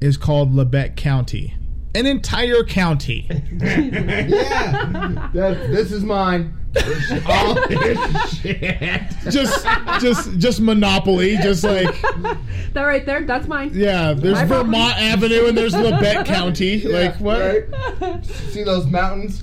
is 0.00 0.16
called 0.16 0.52
Labette 0.52 0.96
County, 0.96 1.54
an 1.94 2.06
entire 2.06 2.62
county. 2.64 3.26
yeah, 3.60 5.30
that, 5.34 5.68
this 5.70 5.92
is 5.92 6.02
mine. 6.04 6.56
It's 6.72 7.26
all 7.26 7.54
this 7.68 8.38
shit. 8.38 9.04
just, 9.30 9.64
just, 10.00 10.38
just 10.38 10.60
monopoly. 10.60 11.36
Just 11.38 11.64
like, 11.64 12.00
That 12.74 12.82
right 12.84 13.04
there, 13.04 13.22
that's 13.24 13.48
mine. 13.48 13.72
yeah. 13.74 14.12
There's 14.12 14.34
My 14.34 14.46
property. 14.46 14.70
Vermont 14.70 14.96
Avenue 14.98 15.46
and 15.46 15.58
there's 15.58 15.74
Labette 15.74 16.24
County. 16.26 16.82
like 16.82 17.16
what? 17.16 17.40
right? 17.40 18.24
See 18.24 18.62
those 18.62 18.86
mountains? 18.86 19.42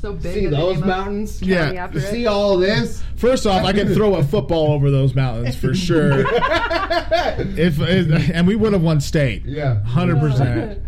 So 0.00 0.12
big. 0.14 0.34
See 0.34 0.46
those 0.46 0.78
mountains? 0.78 1.42
Yeah. 1.42 1.72
after 1.72 1.98
it. 1.98 2.02
See 2.02 2.26
all 2.28 2.56
this? 2.56 3.02
First 3.16 3.46
off, 3.46 3.64
I 3.64 3.72
can 3.72 3.92
throw 3.94 4.14
a 4.16 4.22
football 4.24 4.72
over 4.72 4.90
those 4.90 5.14
mountains 5.16 5.56
for 5.56 5.74
sure. 5.74 6.24
if, 6.26 7.78
if 7.80 8.30
and 8.34 8.46
we 8.46 8.54
would 8.56 8.72
have 8.72 8.82
won 8.82 9.00
state, 9.00 9.44
Yeah, 9.44 9.82
hundred 9.84 10.18
percent. 10.20 10.80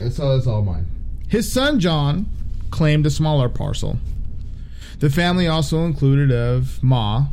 And 0.00 0.12
so 0.12 0.28
uh, 0.28 0.36
it's 0.36 0.46
all 0.46 0.62
mine. 0.62 0.86
His 1.28 1.50
son 1.50 1.78
John 1.78 2.26
claimed 2.70 3.06
a 3.06 3.10
smaller 3.10 3.48
parcel. 3.48 3.98
The 4.98 5.10
family 5.10 5.46
also 5.46 5.84
included 5.84 6.32
of 6.32 6.82
Ma 6.82 7.26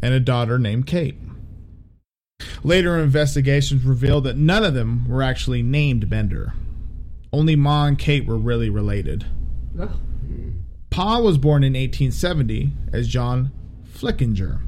and 0.00 0.14
a 0.14 0.20
daughter 0.20 0.58
named 0.58 0.86
Kate. 0.86 1.16
Later 2.62 2.98
investigations 2.98 3.84
revealed 3.84 4.24
that 4.24 4.36
none 4.36 4.64
of 4.64 4.74
them 4.74 5.08
were 5.08 5.22
actually 5.22 5.62
named 5.62 6.08
Bender. 6.08 6.54
Only 7.32 7.56
Ma 7.56 7.86
and 7.86 7.98
Kate 7.98 8.26
were 8.26 8.38
really 8.38 8.70
related. 8.70 9.26
Pa 10.90 11.20
was 11.20 11.38
born 11.38 11.62
in 11.62 11.74
1870 11.74 12.72
as 12.92 13.08
John 13.08 13.52
Flickinger 13.92 14.60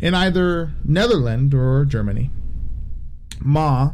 in 0.00 0.14
either 0.14 0.72
Netherlands 0.84 1.54
or 1.54 1.84
Germany. 1.84 2.30
Ma 3.40 3.92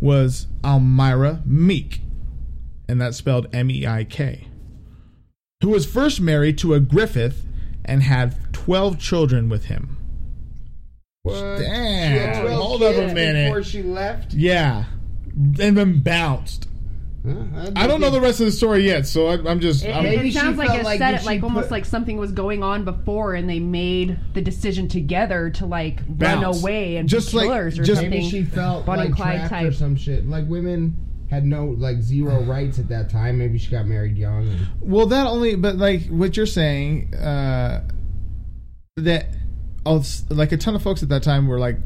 was 0.00 0.46
Almira 0.64 1.42
Meik, 1.46 2.00
and 2.88 3.00
that's 3.00 3.16
spelled 3.16 3.46
M 3.52 3.70
E 3.70 3.86
I 3.86 4.04
K, 4.04 4.48
who 5.62 5.70
was 5.70 5.86
first 5.86 6.20
married 6.20 6.58
to 6.58 6.74
a 6.74 6.80
Griffith 6.80 7.44
and 7.84 8.02
had 8.02 8.52
12 8.52 8.98
children 8.98 9.48
with 9.48 9.66
him. 9.66 9.96
What? 11.22 11.58
Damn. 11.58 12.12
She 12.12 12.18
had 12.18 12.42
12 12.42 12.62
Hold 12.62 12.82
up 12.82 12.96
a 12.96 13.14
minute. 13.14 13.48
Before 13.48 13.62
she 13.62 13.82
left? 13.82 14.34
Yeah. 14.34 14.84
And 15.34 15.76
then 15.76 16.00
bounced. 16.00 16.68
Huh? 17.26 17.70
I 17.74 17.86
don't 17.86 18.00
know 18.00 18.10
the 18.10 18.20
rest 18.20 18.38
of 18.40 18.46
the 18.46 18.52
story 18.52 18.84
yet, 18.86 19.06
so 19.06 19.26
I, 19.26 19.34
I'm 19.50 19.58
just. 19.60 19.84
It, 19.84 19.94
I'm, 19.94 20.04
Maybe 20.04 20.28
it 20.28 20.34
sounds 20.34 20.54
she 20.54 20.58
like 20.58 20.68
felt 20.68 20.80
it 20.80 20.84
like 20.84 20.98
said 20.98 21.14
it 21.14 21.24
like 21.24 21.40
she 21.40 21.42
almost 21.44 21.64
put- 21.68 21.72
like 21.72 21.84
something 21.84 22.16
was 22.18 22.32
going 22.32 22.62
on 22.62 22.84
before, 22.84 23.34
and 23.34 23.48
they 23.50 23.58
made 23.58 24.18
the 24.34 24.40
decision 24.42 24.86
together 24.88 25.50
to 25.50 25.66
like 25.66 26.00
run 26.08 26.44
away 26.44 26.96
and 26.96 27.08
Just 27.08 27.32
be 27.32 27.38
like- 27.38 27.50
or 27.50 27.70
just- 27.70 27.86
something. 27.86 28.10
Maybe 28.10 28.28
she 28.30 28.44
felt 28.44 28.86
Bonnie 28.86 29.02
and 29.02 29.10
like 29.10 29.16
Clyde 29.16 29.38
trapped 29.38 29.50
type. 29.50 29.68
or 29.68 29.72
some 29.72 29.96
shit. 29.96 30.28
Like 30.28 30.46
women 30.48 30.96
had 31.28 31.44
no 31.44 31.66
like 31.78 32.00
zero 32.00 32.42
rights 32.44 32.78
at 32.78 32.88
that 32.88 33.10
time. 33.10 33.38
Maybe 33.38 33.58
she 33.58 33.70
got 33.70 33.86
married 33.86 34.16
young. 34.16 34.46
And, 34.48 34.66
Well, 34.80 35.06
that 35.06 35.26
only, 35.26 35.56
but 35.56 35.76
like 35.76 36.06
what 36.06 36.36
you're 36.36 36.46
saying, 36.46 37.12
uh, 37.14 37.82
that 38.96 39.26
oh, 39.84 40.04
like 40.30 40.52
a 40.52 40.56
ton 40.56 40.74
of 40.76 40.82
folks 40.82 41.02
at 41.02 41.08
that 41.08 41.22
time 41.24 41.48
were 41.48 41.58
like 41.58 41.78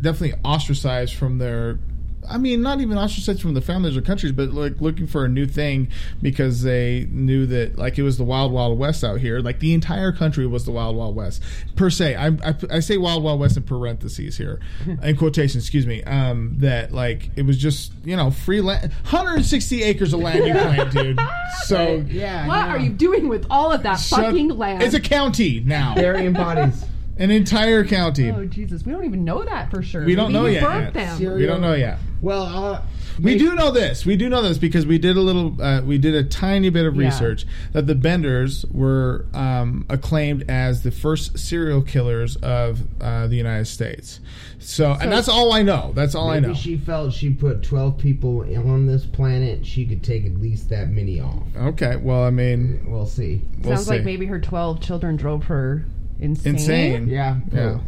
definitely 0.00 0.38
ostracized 0.44 1.14
from 1.16 1.38
their. 1.38 1.80
I 2.28 2.38
mean, 2.38 2.62
not 2.62 2.80
even 2.80 2.98
ostracized 2.98 3.40
from 3.40 3.54
the 3.54 3.60
families 3.60 3.96
or 3.96 4.02
countries, 4.02 4.32
but 4.32 4.50
like 4.50 4.80
looking 4.80 5.06
for 5.06 5.24
a 5.24 5.28
new 5.28 5.46
thing 5.46 5.88
because 6.20 6.62
they 6.62 7.06
knew 7.10 7.46
that 7.46 7.78
like 7.78 7.98
it 7.98 8.02
was 8.02 8.18
the 8.18 8.24
wild 8.24 8.52
wild 8.52 8.78
west 8.78 9.02
out 9.04 9.20
here. 9.20 9.40
Like 9.40 9.60
the 9.60 9.74
entire 9.74 10.12
country 10.12 10.46
was 10.46 10.64
the 10.64 10.70
wild 10.70 10.96
wild 10.96 11.16
west 11.16 11.42
per 11.76 11.90
se. 11.90 12.14
I 12.16 12.28
I, 12.28 12.54
I 12.70 12.80
say 12.80 12.96
wild 12.98 13.22
wild 13.22 13.40
west 13.40 13.56
in 13.56 13.62
parentheses 13.62 14.36
here, 14.36 14.60
in 15.02 15.16
quotation. 15.16 15.58
Excuse 15.58 15.86
me. 15.86 16.02
Um, 16.04 16.54
that 16.58 16.92
like 16.92 17.30
it 17.36 17.42
was 17.42 17.58
just 17.58 17.92
you 18.04 18.16
know 18.16 18.30
free 18.30 18.60
land, 18.60 18.92
160 19.10 19.82
acres 19.82 20.12
of 20.12 20.20
land 20.20 20.46
you 20.46 20.52
claimed, 20.60 20.90
dude. 20.90 21.20
So 21.64 22.04
yeah. 22.08 22.46
what 22.46 22.68
are 22.68 22.78
you 22.78 22.90
doing 22.90 23.28
with 23.28 23.46
all 23.50 23.72
of 23.72 23.82
that 23.82 23.96
Shut- 23.96 24.20
fucking 24.20 24.48
land? 24.50 24.82
It's 24.82 24.94
a 24.94 25.00
county 25.00 25.60
now. 25.60 25.94
Burying 25.94 26.32
bodies. 26.32 26.84
An 27.20 27.30
entire 27.30 27.84
county. 27.84 28.30
oh 28.30 28.46
Jesus, 28.46 28.84
we 28.84 28.92
don't 28.92 29.04
even 29.04 29.24
know 29.24 29.44
that 29.44 29.70
for 29.70 29.82
sure. 29.82 30.04
we 30.04 30.14
don't 30.14 30.32
Maybe 30.32 30.42
know 30.42 30.46
he 30.48 30.54
yet. 30.54 30.62
burnt 30.64 30.94
yet. 30.96 31.18
them. 31.18 31.34
We 31.36 31.46
don't 31.46 31.60
know 31.60 31.74
yet. 31.74 31.98
Well, 32.22 32.42
uh, 32.44 32.82
We 33.22 33.36
do 33.38 33.54
know 33.54 33.70
this. 33.70 34.04
We 34.06 34.16
do 34.16 34.28
know 34.30 34.40
this 34.42 34.56
because 34.58 34.86
we 34.86 34.96
did 34.98 35.16
a 35.16 35.20
little. 35.20 35.60
Uh, 35.60 35.82
we 35.82 35.98
did 35.98 36.14
a 36.14 36.24
tiny 36.24 36.70
bit 36.70 36.86
of 36.86 36.96
Yeah. 36.96 37.04
research 37.06 37.44
that 37.72 37.86
the 37.86 37.94
Benders 37.94 38.64
were 38.72 39.26
um, 39.34 39.84
acclaimed 39.90 40.44
as 40.50 40.82
the 40.82 40.90
first 40.90 41.38
serial 41.38 41.82
killers 41.82 42.36
of 42.36 42.80
uh, 43.02 43.26
the 43.26 43.36
United 43.36 43.66
States. 43.66 44.20
So, 44.58 44.92
and 44.92 45.10
that's 45.12 45.28
all 45.28 45.52
I 45.52 45.62
know. 45.62 45.92
That's 45.94 46.14
all 46.14 46.30
I 46.30 46.40
Maybe 46.40 46.52
know. 46.52 46.58
she 46.58 46.76
felt 46.78 47.12
she 47.12 47.30
put 47.30 47.62
twelve 47.62 47.98
people 47.98 48.40
on 48.66 48.86
this 48.86 49.04
planet. 49.04 49.66
She 49.66 49.84
could 49.86 50.02
take 50.02 50.24
at 50.24 50.36
least 50.40 50.68
that 50.70 50.88
many 50.90 51.20
off. 51.20 51.42
okay. 51.56 51.96
Well, 51.96 52.22
I 52.24 52.30
mean, 52.30 52.80
We'll 52.86 53.04
see. 53.06 53.42
we'll 53.62 53.76
Sounds 53.76 53.88
like 53.88 54.04
maybe 54.04 54.24
her 54.26 54.40
twelve 54.40 54.80
children 54.80 55.16
drove 55.16 55.44
her 55.44 55.84
insane. 56.20 56.54
insane. 56.54 57.08
Yeah. 57.08 57.36
Yeah. 57.52 57.78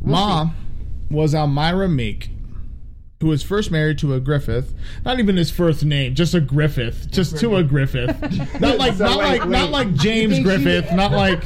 Ma 0.00 0.50
was 1.10 1.34
Almira 1.34 1.88
Meik, 1.88 2.28
who 3.20 3.28
was 3.28 3.42
first 3.42 3.70
married 3.70 3.98
to 3.98 4.12
a 4.14 4.20
Griffith. 4.20 4.74
Not 5.04 5.18
even 5.18 5.36
his 5.36 5.50
first 5.50 5.84
name, 5.84 6.14
just 6.14 6.34
a 6.34 6.40
Griffith, 6.40 7.10
just 7.10 7.36
to 7.38 7.56
a 7.56 7.62
Griffith. 7.62 8.20
Not 8.60 8.78
like, 8.78 8.94
So 8.94 9.04
not 9.04 9.18
wait, 9.18 9.24
like, 9.26 9.40
wait. 9.42 9.48
not 9.50 9.70
like 9.70 9.94
James 9.94 10.38
You 10.38 10.44
think 10.44 10.58
she- 10.58 10.64
Griffith. 10.64 10.92
Not 10.92 11.12
like. 11.12 11.42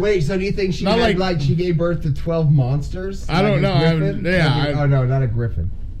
Wait, 0.00 0.22
so 0.22 0.38
do 0.38 0.44
you 0.44 0.52
think 0.52 0.72
she 0.74 0.84
Not 0.84 0.98
had 0.98 1.18
like- 1.18 1.18
like, 1.18 1.40
she 1.40 1.54
gave 1.54 1.76
birth 1.76 2.02
to 2.02 2.12
twelve 2.14 2.50
monsters? 2.50 3.28
I 3.28 3.42
don't 3.42 3.60
know, 3.60 3.72
I'm- 3.72 3.98
griffin? 3.98 4.24
yeah, 4.24 4.56
Like 4.56 4.68
a- 4.68 4.78
I- 4.78 4.82
oh 4.82 4.86
no, 4.86 5.04
not 5.04 5.22
a 5.22 5.26
griffin. 5.26 5.70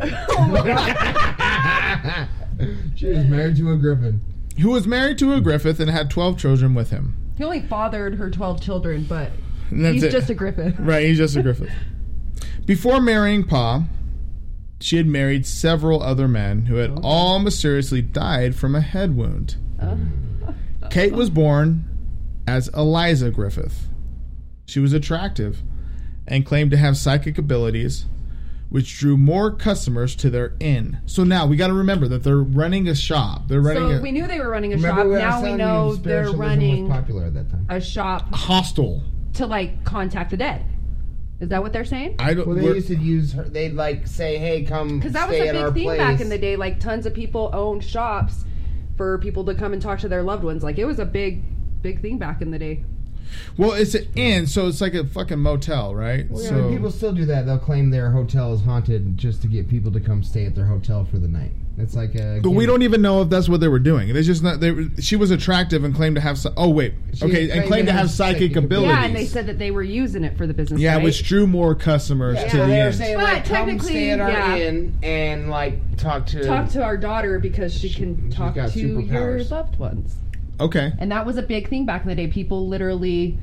she 2.96 3.06
was 3.06 3.24
married 3.26 3.56
to 3.56 3.70
a 3.72 3.76
griffin. 3.76 4.20
Who 4.60 4.70
was 4.70 4.86
married 4.86 5.18
to 5.18 5.32
a 5.34 5.40
Griffith 5.40 5.80
and 5.80 5.90
had 5.90 6.10
twelve 6.10 6.38
children 6.38 6.74
with 6.74 6.90
him. 6.90 7.16
He 7.36 7.44
only 7.44 7.60
fathered 7.60 8.16
her 8.16 8.30
twelve 8.30 8.60
children, 8.60 9.04
but 9.08 9.26
And 9.26 9.32
that's 9.32 9.49
he's 9.70 10.02
it. 10.02 10.10
just 10.12 10.30
a 10.30 10.34
Griffith. 10.34 10.76
Right, 10.80 11.06
he's 11.06 11.18
just 11.18 11.36
a 11.36 11.42
Griffith. 11.42 11.70
Before 12.66 13.00
marrying 13.00 13.44
Pa, 13.44 13.84
she 14.80 14.96
had 14.96 15.06
married 15.06 15.46
several 15.46 16.02
other 16.02 16.28
men 16.28 16.66
who 16.66 16.76
had 16.76 16.98
all 17.02 17.38
mysteriously 17.38 18.02
died 18.02 18.54
from 18.54 18.74
a 18.74 18.80
head 18.80 19.16
wound. 19.16 19.56
Uh. 19.80 19.96
Kate 20.90 21.12
was 21.12 21.30
born 21.30 21.84
as 22.46 22.68
Eliza 22.68 23.30
Griffith. 23.30 23.86
She 24.66 24.80
was 24.80 24.92
attractive 24.92 25.62
and 26.26 26.46
claimed 26.46 26.70
to 26.70 26.76
have 26.76 26.96
psychic 26.96 27.38
abilities, 27.38 28.06
which 28.70 28.98
drew 28.98 29.16
more 29.16 29.50
customers 29.52 30.14
to 30.16 30.30
their 30.30 30.54
inn. 30.60 30.98
So 31.06 31.24
now 31.24 31.46
we 31.46 31.56
got 31.56 31.68
to 31.68 31.74
remember 31.74 32.06
that 32.08 32.22
they're 32.22 32.36
running 32.38 32.88
a 32.88 32.94
shop. 32.94 33.48
They're 33.48 33.60
running 33.60 33.88
So 33.90 33.96
a 33.98 34.00
we 34.00 34.12
knew 34.12 34.26
they 34.26 34.38
were 34.40 34.48
running 34.48 34.72
a 34.72 34.78
shop. 34.78 34.96
when 34.96 34.98
I 34.98 35.04
was 35.04 35.18
Now 35.20 35.42
we 35.42 35.52
know 35.54 35.94
they're 35.96 36.30
running 36.32 36.88
was 36.88 36.96
popular 36.98 37.24
at 37.26 37.34
that 37.34 37.50
time. 37.50 37.66
a 37.68 37.80
shop 37.80 38.32
hostel. 38.34 39.02
To 39.34 39.46
like 39.46 39.84
contact 39.84 40.30
the 40.30 40.36
dead. 40.36 40.64
Is 41.40 41.48
that 41.48 41.62
what 41.62 41.72
they're 41.72 41.86
saying? 41.86 42.16
I 42.18 42.34
don't. 42.34 42.46
Well, 42.46 42.56
they 42.56 42.64
used 42.64 42.88
to 42.88 42.96
use 42.96 43.32
her. 43.32 43.44
They'd 43.44 43.72
like 43.72 44.06
say, 44.06 44.36
"Hey, 44.36 44.64
come 44.64 44.98
Because 44.98 45.12
that 45.12 45.28
was 45.28 45.38
a 45.38 45.42
big 45.52 45.74
thing 45.74 45.84
place." 45.84 45.98
back 45.98 46.20
in 46.20 46.28
the 46.28 46.38
day. 46.38 46.56
Like 46.56 46.80
tons 46.80 47.06
of 47.06 47.14
people 47.14 47.50
owned 47.54 47.82
shops 47.82 48.44
for 48.96 49.16
people 49.18 49.44
to 49.44 49.54
come 49.54 49.72
and 49.72 49.80
talk 49.80 50.00
to 50.00 50.08
their 50.08 50.22
loved 50.22 50.44
ones. 50.44 50.62
Like 50.62 50.78
it 50.78 50.84
was 50.84 50.98
a 50.98 51.06
big, 51.06 51.42
big 51.80 52.02
thing 52.02 52.18
back 52.18 52.42
in 52.42 52.50
the 52.50 52.58
day. 52.58 52.84
Well, 53.56 53.72
it's 53.72 53.94
an 53.94 54.06
inn, 54.16 54.46
so 54.46 54.68
it's 54.68 54.80
like 54.80 54.94
a 54.94 55.06
fucking 55.06 55.38
motel, 55.38 55.94
right? 55.94 56.28
Well, 56.28 56.42
yeah, 56.42 56.48
so 56.50 56.68
people 56.68 56.90
still 56.90 57.12
do 57.12 57.24
that. 57.26 57.46
They'll 57.46 57.58
claim 57.58 57.90
their 57.90 58.10
hotel 58.10 58.52
is 58.52 58.60
haunted 58.62 59.16
just 59.16 59.40
to 59.42 59.48
get 59.48 59.68
people 59.68 59.92
to 59.92 60.00
come 60.00 60.22
stay 60.22 60.46
at 60.46 60.54
their 60.54 60.66
hotel 60.66 61.04
for 61.04 61.18
the 61.18 61.28
night. 61.28 61.52
It's 61.78 61.94
like 61.94 62.14
a. 62.14 62.40
But 62.42 62.50
we 62.50 62.66
don't 62.66 62.82
even 62.82 63.00
know 63.00 63.22
if 63.22 63.30
that's 63.30 63.48
what 63.48 63.60
they 63.60 63.68
were 63.68 63.78
doing. 63.78 64.08
It's 64.14 64.26
just 64.26 64.42
not. 64.42 64.60
They, 64.60 64.70
were- 64.70 64.88
she 65.00 65.16
was 65.16 65.30
attractive 65.30 65.82
and 65.82 65.94
claimed 65.94 66.16
to 66.16 66.20
have. 66.20 66.36
psy- 66.38 66.52
Oh 66.56 66.68
wait, 66.68 66.92
She 67.14 67.24
okay, 67.24 67.50
and 67.50 67.66
claimed 67.66 67.86
to 67.86 67.92
have 67.94 68.10
psychic 68.10 68.54
abilities. 68.56 68.90
Yeah, 68.90 69.04
and 69.04 69.16
they 69.16 69.24
said 69.24 69.46
that 69.46 69.58
they 69.58 69.70
were 69.70 69.82
using 69.82 70.22
it 70.24 70.36
for 70.36 70.46
the 70.46 70.52
business. 70.52 70.78
Yeah, 70.80 70.96
right? 70.96 71.04
which 71.04 71.24
drew 71.24 71.46
more 71.46 71.74
customers 71.74 72.36
Yeah, 72.36 72.48
to 72.48 72.56
the 72.58 72.66
they 72.66 72.78
were 72.82 72.86
inn. 72.88 72.92
saying 72.92 73.16
But 73.16 73.24
like, 73.24 73.44
come 73.44 73.56
technically, 73.66 73.88
stay 73.92 74.10
at 74.10 74.20
our 74.20 74.30
yeah. 74.30 74.56
inn 74.56 74.98
and 75.02 75.48
like 75.48 75.96
talk 75.96 76.26
to. 76.26 76.44
talk 76.44 76.68
to 76.70 76.82
our 76.82 76.98
daughter 76.98 77.38
because 77.38 77.72
she, 77.72 77.88
She- 77.88 77.94
can 78.00 78.26
she's 78.26 78.34
talk 78.34 78.54
got 78.56 78.72
to 78.72 78.78
your 78.80 79.00
superpowers. 79.00 79.50
loved 79.50 79.78
ones. 79.78 80.16
Okay, 80.60 80.92
And 80.98 81.10
that 81.12 81.24
was 81.24 81.38
a 81.38 81.42
big 81.42 81.70
thing 81.70 81.86
back 81.86 82.02
in 82.02 82.08
the 82.08 82.14
day. 82.14 82.26
People 82.26 82.68
literally, 82.68 83.38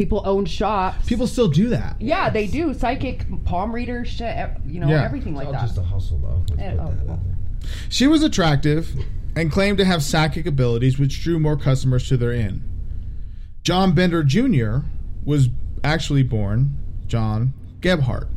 people 0.00 0.22
own 0.24 0.46
shops. 0.46 1.06
people 1.06 1.26
still 1.26 1.48
do 1.48 1.68
that. 1.68 1.94
yeah, 2.00 2.30
they 2.30 2.46
do 2.46 2.72
psychic 2.72 3.26
palm 3.44 3.70
reader 3.74 4.02
shit. 4.04 4.48
You 4.66 4.80
know, 4.80 4.88
Yeah. 4.88 5.04
everything 5.04 5.34
It's 5.34 5.38
like 5.40 5.46
all 5.48 5.52
that. 5.52 5.60
just 5.66 5.76
a 5.78 5.82
hustle 5.82 6.18
though. 6.18 6.42
Let's 6.56 6.62
Eh, 6.62 6.70
put 6.70 6.80
oh, 6.80 6.86
that 6.96 7.06
well. 7.06 7.20
there. 7.22 7.70
She 7.90 8.06
was 8.06 8.22
attractive 8.22 8.94
and 9.36 9.52
claimed 9.52 9.76
to 9.76 9.84
have 9.84 10.02
psychic 10.02 10.46
abilities, 10.46 10.98
which 10.98 11.22
drew 11.22 11.38
more 11.38 11.56
customers 11.58 12.08
to 12.08 12.16
their 12.16 12.32
inn. 12.32 12.62
John 13.62 13.92
Bender 13.92 14.24
Jr. 14.24 14.78
was 15.22 15.50
actually 15.84 16.22
born 16.22 16.76
John 17.06 17.52
Gebhardt, 17.82 18.28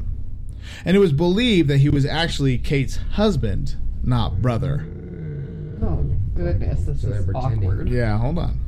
and 0.84 0.98
it 0.98 1.00
was 1.00 1.14
believed 1.14 1.70
that 1.70 1.78
he 1.78 1.88
was 1.90 2.06
actually 2.06 2.58
Kate's 2.58 2.98
husband, 3.14 3.76
not 4.04 4.42
brother. 4.42 4.86
oh 5.82 6.06
goodness, 6.36 6.84
this 6.84 7.02
So 7.02 7.08
they're 7.08 7.20
is 7.20 7.26
pretending. 7.26 7.64
awkward. 7.70 7.90
Yeah, 7.90 8.18
hold 8.18 8.38
on. 8.38 8.60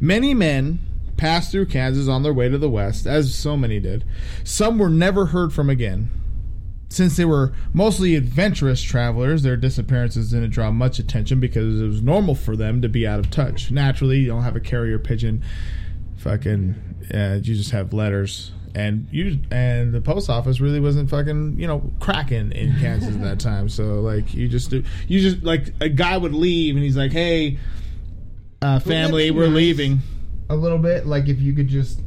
Many 0.00 0.34
men 0.34 0.80
passed 1.16 1.52
through 1.52 1.66
Kansas 1.66 2.08
on 2.08 2.22
their 2.22 2.32
way 2.32 2.48
to 2.48 2.58
the 2.58 2.68
west, 2.68 3.06
as 3.06 3.34
so 3.34 3.56
many 3.56 3.80
did. 3.80 4.04
Some 4.42 4.78
were 4.78 4.90
never 4.90 5.26
heard 5.26 5.52
from 5.52 5.70
again. 5.70 6.10
Since 6.90 7.16
they 7.16 7.24
were 7.24 7.52
mostly 7.72 8.14
adventurous 8.14 8.80
travelers, 8.80 9.42
their 9.42 9.56
disappearances 9.56 10.30
didn't 10.30 10.50
draw 10.50 10.70
much 10.70 10.98
attention 10.98 11.40
because 11.40 11.80
it 11.80 11.86
was 11.86 12.02
normal 12.02 12.34
for 12.34 12.56
them 12.56 12.82
to 12.82 12.88
be 12.88 13.06
out 13.06 13.18
of 13.18 13.30
touch. 13.30 13.70
Naturally, 13.70 14.18
you 14.18 14.28
don't 14.28 14.42
have 14.42 14.54
a 14.54 14.60
carrier 14.60 14.98
pigeon. 14.98 15.42
Fucking, 16.18 16.74
uh, 17.12 17.40
you 17.42 17.54
just 17.56 17.72
have 17.72 17.92
letters, 17.92 18.52
and 18.74 19.08
you 19.10 19.40
and 19.50 19.92
the 19.92 20.00
post 20.00 20.30
office 20.30 20.60
really 20.60 20.80
wasn't 20.80 21.10
fucking 21.10 21.58
you 21.58 21.66
know 21.66 21.90
cracking 22.00 22.52
in 22.52 22.76
Kansas 22.80 23.14
at 23.14 23.22
that 23.22 23.40
time. 23.40 23.68
So 23.68 24.00
like 24.00 24.32
you 24.32 24.48
just 24.48 24.70
do, 24.70 24.84
you 25.08 25.20
just 25.20 25.42
like 25.42 25.74
a 25.80 25.88
guy 25.88 26.16
would 26.16 26.34
leave, 26.34 26.76
and 26.76 26.84
he's 26.84 26.96
like, 26.96 27.12
hey, 27.12 27.58
uh, 28.62 28.78
family, 28.78 29.30
we're 29.30 29.48
nice. 29.48 29.56
leaving. 29.56 29.98
A 30.48 30.56
little 30.56 30.78
bit, 30.78 31.06
like 31.06 31.28
if 31.28 31.40
you 31.40 31.52
could 31.54 31.68
just 31.68 32.00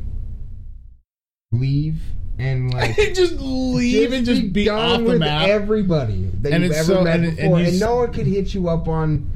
leave 1.52 2.02
and 2.38 2.74
like 2.74 2.96
just 3.14 3.34
leave 3.40 4.14
and 4.14 4.26
just 4.26 4.54
be, 4.54 4.66
done 4.66 4.80
off 4.80 4.98
the 5.00 5.04
with 5.06 5.20
map. 5.20 5.48
everybody 5.48 6.30
that 6.42 6.54
And 6.54 6.64
you've 6.64 6.74
ever 6.74 6.84
so- 6.84 7.04
met 7.04 7.16
and- 7.16 7.26
and 7.28 7.36
before, 7.38 7.58
and, 7.60 7.68
s- 7.68 7.80
no 7.80 7.96
one 7.98 8.14
could 8.14 8.28
hit 8.28 8.54
you 8.54 8.70
up 8.70 8.88
on 8.88 9.30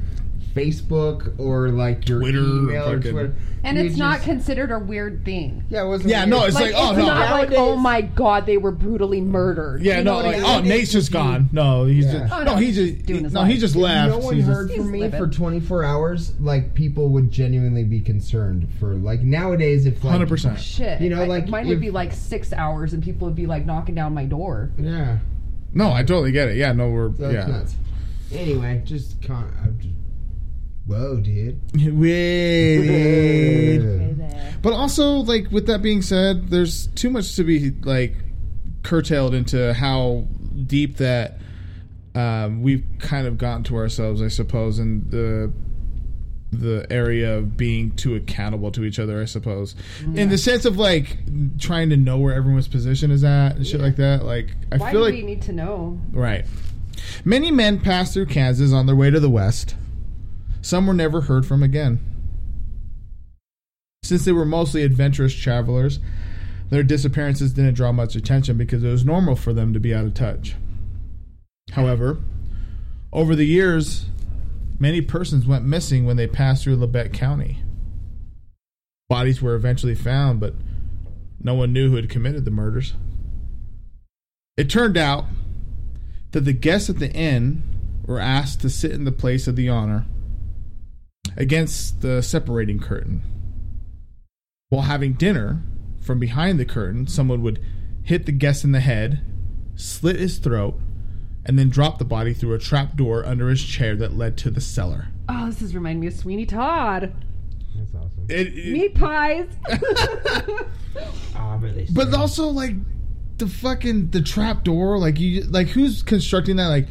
Facebook 0.54 1.38
or 1.38 1.68
like 1.70 2.08
your 2.08 2.20
Twitter 2.20 2.38
email 2.40 2.88
or 2.90 2.96
fucking- 2.96 3.12
Twitter. 3.12 3.34
And 3.64 3.78
You 3.78 3.84
it's 3.84 3.96
not 3.96 4.14
just- 4.16 4.24
considered 4.24 4.72
a 4.72 4.78
weird 4.80 5.24
thing. 5.24 5.62
yeah, 5.70 5.84
it 5.84 5.86
wasn't. 5.86 6.10
Yeah, 6.10 6.20
weird. 6.24 6.30
no, 6.30 6.44
it's 6.46 6.54
Like, 6.56 6.72
like, 6.72 6.74
oh, 6.76 6.88
it's 6.90 6.98
no. 6.98 7.06
not 7.06 7.18
like, 7.30 7.30
oh 7.30 7.36
Nowadays- 7.52 7.58
oh 7.60 7.76
my 7.76 8.00
god, 8.00 8.44
they 8.44 8.56
were 8.56 8.72
brutally 8.72 9.20
murdered. 9.20 9.82
yeah, 9.82 9.98
You 9.98 10.04
no, 10.04 10.10
know 10.10 10.16
what 10.16 10.24
I 10.26 10.38
like, 10.38 10.42
mean? 10.42 10.66
oh, 10.66 10.68
Nate's 10.68 10.90
just 10.92 11.12
gone. 11.12 11.48
No, 11.52 11.84
he's 11.84 12.06
Yeah. 12.06 12.12
just 12.12 12.32
Oh, 12.32 12.38
no, 12.38 12.44
no, 12.44 12.56
he 12.56 12.66
he's 12.66 12.74
just 12.76 12.94
just 12.94 13.06
doing 13.06 13.24
his 13.24 13.32
no, 13.32 13.44
he 13.44 13.52
life. 13.52 13.60
just 13.60 13.74
If 13.76 13.80
left. 13.80 14.10
no 14.10 14.18
one 14.18 14.34
He's 14.34 14.44
just- 14.46 14.56
heard 14.58 14.68
He's 14.70 14.78
from 14.78 14.90
me 14.90 14.98
living. 15.00 15.20
for 15.20 15.26
24 15.28 15.84
hours, 15.84 16.32
like 16.40 16.74
people 16.74 17.08
would 17.10 17.30
genuinely 17.30 17.84
be 17.84 18.00
concerned 18.00 18.66
for 18.80 18.94
like 18.94 19.22
nowadays 19.22 19.86
if 19.86 20.02
like 20.02 20.10
Hundred 20.10 20.28
percent. 20.28 20.58
Shit. 20.58 21.00
You 21.00 21.10
know, 21.10 21.22
I- 21.22 21.26
like, 21.26 21.48
mine 21.48 21.62
if- 21.62 21.68
would 21.68 21.80
be 21.80 21.90
like 21.90 22.12
six 22.12 22.52
hours, 22.52 22.92
and 22.94 23.00
people 23.02 23.28
would 23.28 23.36
be 23.36 23.46
like 23.46 23.64
knocking 23.64 23.94
down 23.94 24.12
my 24.12 24.24
door. 24.24 24.70
Yeah, 24.76 25.18
No, 25.72 25.92
I 25.92 26.02
totally 26.02 26.32
get 26.32 26.48
it. 26.48 26.56
Yeah, 26.56 26.72
no, 26.72 26.90
we're 26.90 27.08
that's 27.10 27.32
yeah. 27.32 27.46
nuts. 27.46 27.76
Anyway, 28.34 28.82
just 28.84 29.22
con- 29.22 29.52
I'm 29.62 29.78
just 29.78 29.94
whoa, 30.86 31.20
dude. 31.20 31.60
Wait. 31.98 33.78
there. 33.78 34.54
But 34.62 34.72
also, 34.72 35.16
like 35.16 35.50
with 35.50 35.66
that 35.66 35.82
being 35.82 36.02
said, 36.02 36.50
there's 36.50 36.86
too 36.88 37.10
much 37.10 37.34
to 37.36 37.44
be 37.44 37.72
like 37.82 38.14
curtailed 38.82 39.34
into 39.34 39.74
how 39.74 40.26
deep 40.66 40.96
that 40.98 41.38
um, 42.14 42.62
we've 42.62 42.84
kind 42.98 43.26
of 43.26 43.38
gotten 43.38 43.64
to 43.64 43.76
ourselves, 43.76 44.22
I 44.22 44.28
suppose, 44.28 44.78
in 44.78 45.08
the 45.10 45.52
the 46.52 46.86
area 46.90 47.38
of 47.38 47.56
being 47.56 47.90
too 47.92 48.14
accountable 48.14 48.70
to 48.70 48.84
each 48.84 48.98
other, 48.98 49.22
I 49.22 49.24
suppose, 49.24 49.74
in 50.14 50.28
the 50.28 50.36
sense 50.36 50.66
of 50.66 50.76
like 50.76 51.16
trying 51.58 51.88
to 51.90 51.96
know 51.96 52.18
where 52.18 52.34
everyone's 52.34 52.68
position 52.68 53.10
is 53.10 53.24
at 53.24 53.56
and 53.56 53.66
shit 53.66 53.80
like 53.80 53.96
that. 53.96 54.24
Like 54.24 54.54
I 54.70 54.76
Why 54.76 54.92
feel 54.92 55.00
do 55.00 55.04
like 55.06 55.14
we 55.14 55.22
need 55.22 55.42
to 55.42 55.52
know? 55.52 55.98
Right. 56.12 56.44
Many 57.24 57.50
men 57.50 57.80
pass 57.80 58.12
through 58.12 58.26
Kansas 58.26 58.72
on 58.72 58.86
their 58.86 58.94
way 58.94 59.10
to 59.10 59.18
the 59.18 59.30
west. 59.30 59.74
Some 60.62 60.86
were 60.86 60.94
never 60.94 61.22
heard 61.22 61.44
from 61.44 61.62
again. 61.62 62.00
Since 64.04 64.24
they 64.24 64.32
were 64.32 64.44
mostly 64.44 64.84
adventurous 64.84 65.34
travelers, 65.34 65.98
their 66.70 66.84
disappearances 66.84 67.52
didn't 67.52 67.74
draw 67.74 67.92
much 67.92 68.14
attention 68.16 68.56
because 68.56 68.82
it 68.82 68.88
was 68.88 69.04
normal 69.04 69.36
for 69.36 69.52
them 69.52 69.72
to 69.74 69.80
be 69.80 69.92
out 69.92 70.04
of 70.04 70.14
touch. 70.14 70.54
However, 71.72 72.18
over 73.12 73.34
the 73.34 73.44
years, 73.44 74.06
many 74.78 75.00
persons 75.00 75.46
went 75.46 75.64
missing 75.64 76.06
when 76.06 76.16
they 76.16 76.26
passed 76.26 76.64
through 76.64 76.76
Labette 76.76 77.12
County. 77.12 77.62
Bodies 79.08 79.42
were 79.42 79.54
eventually 79.54 79.94
found, 79.94 80.40
but 80.40 80.54
no 81.40 81.54
one 81.54 81.72
knew 81.72 81.90
who 81.90 81.96
had 81.96 82.08
committed 82.08 82.44
the 82.44 82.50
murders. 82.50 82.94
It 84.56 84.70
turned 84.70 84.96
out 84.96 85.24
that 86.30 86.42
the 86.42 86.52
guests 86.52 86.88
at 86.88 86.98
the 86.98 87.12
inn 87.12 87.62
were 88.06 88.20
asked 88.20 88.60
to 88.60 88.70
sit 88.70 88.92
in 88.92 89.04
the 89.04 89.12
place 89.12 89.46
of 89.46 89.56
the 89.56 89.68
honor 89.68 90.06
against 91.36 92.00
the 92.00 92.22
separating 92.22 92.78
curtain. 92.78 93.22
While 94.68 94.82
having 94.82 95.12
dinner, 95.14 95.62
from 96.00 96.18
behind 96.18 96.58
the 96.58 96.64
curtain, 96.64 97.06
someone 97.06 97.42
would 97.42 97.60
hit 98.02 98.26
the 98.26 98.32
guest 98.32 98.64
in 98.64 98.72
the 98.72 98.80
head, 98.80 99.22
slit 99.76 100.16
his 100.16 100.38
throat, 100.38 100.80
and 101.44 101.58
then 101.58 101.68
drop 101.68 101.98
the 101.98 102.04
body 102.04 102.32
through 102.32 102.54
a 102.54 102.58
trap 102.58 102.96
door 102.96 103.24
under 103.26 103.48
his 103.48 103.62
chair 103.64 103.96
that 103.96 104.16
led 104.16 104.36
to 104.38 104.50
the 104.50 104.60
cellar. 104.60 105.08
Oh, 105.28 105.46
this 105.46 105.60
is 105.62 105.74
reminding 105.74 106.00
me 106.00 106.06
of 106.08 106.14
Sweeney 106.14 106.46
Todd. 106.46 107.12
That's 107.76 107.94
awesome. 107.94 108.26
It- 108.28 108.48
it- 108.58 108.72
Meat 108.72 108.94
pies. 108.94 109.48
Ah, 111.34 111.56
but, 111.58 111.72
but 111.94 112.14
also 112.14 112.48
like 112.48 112.74
the 113.38 113.46
fucking 113.48 114.10
the 114.10 114.20
trap 114.20 114.62
door 114.62 114.98
like 114.98 115.18
you 115.18 115.40
like 115.44 115.68
who's 115.68 116.02
constructing 116.02 116.56
that 116.56 116.66
like 116.68 116.86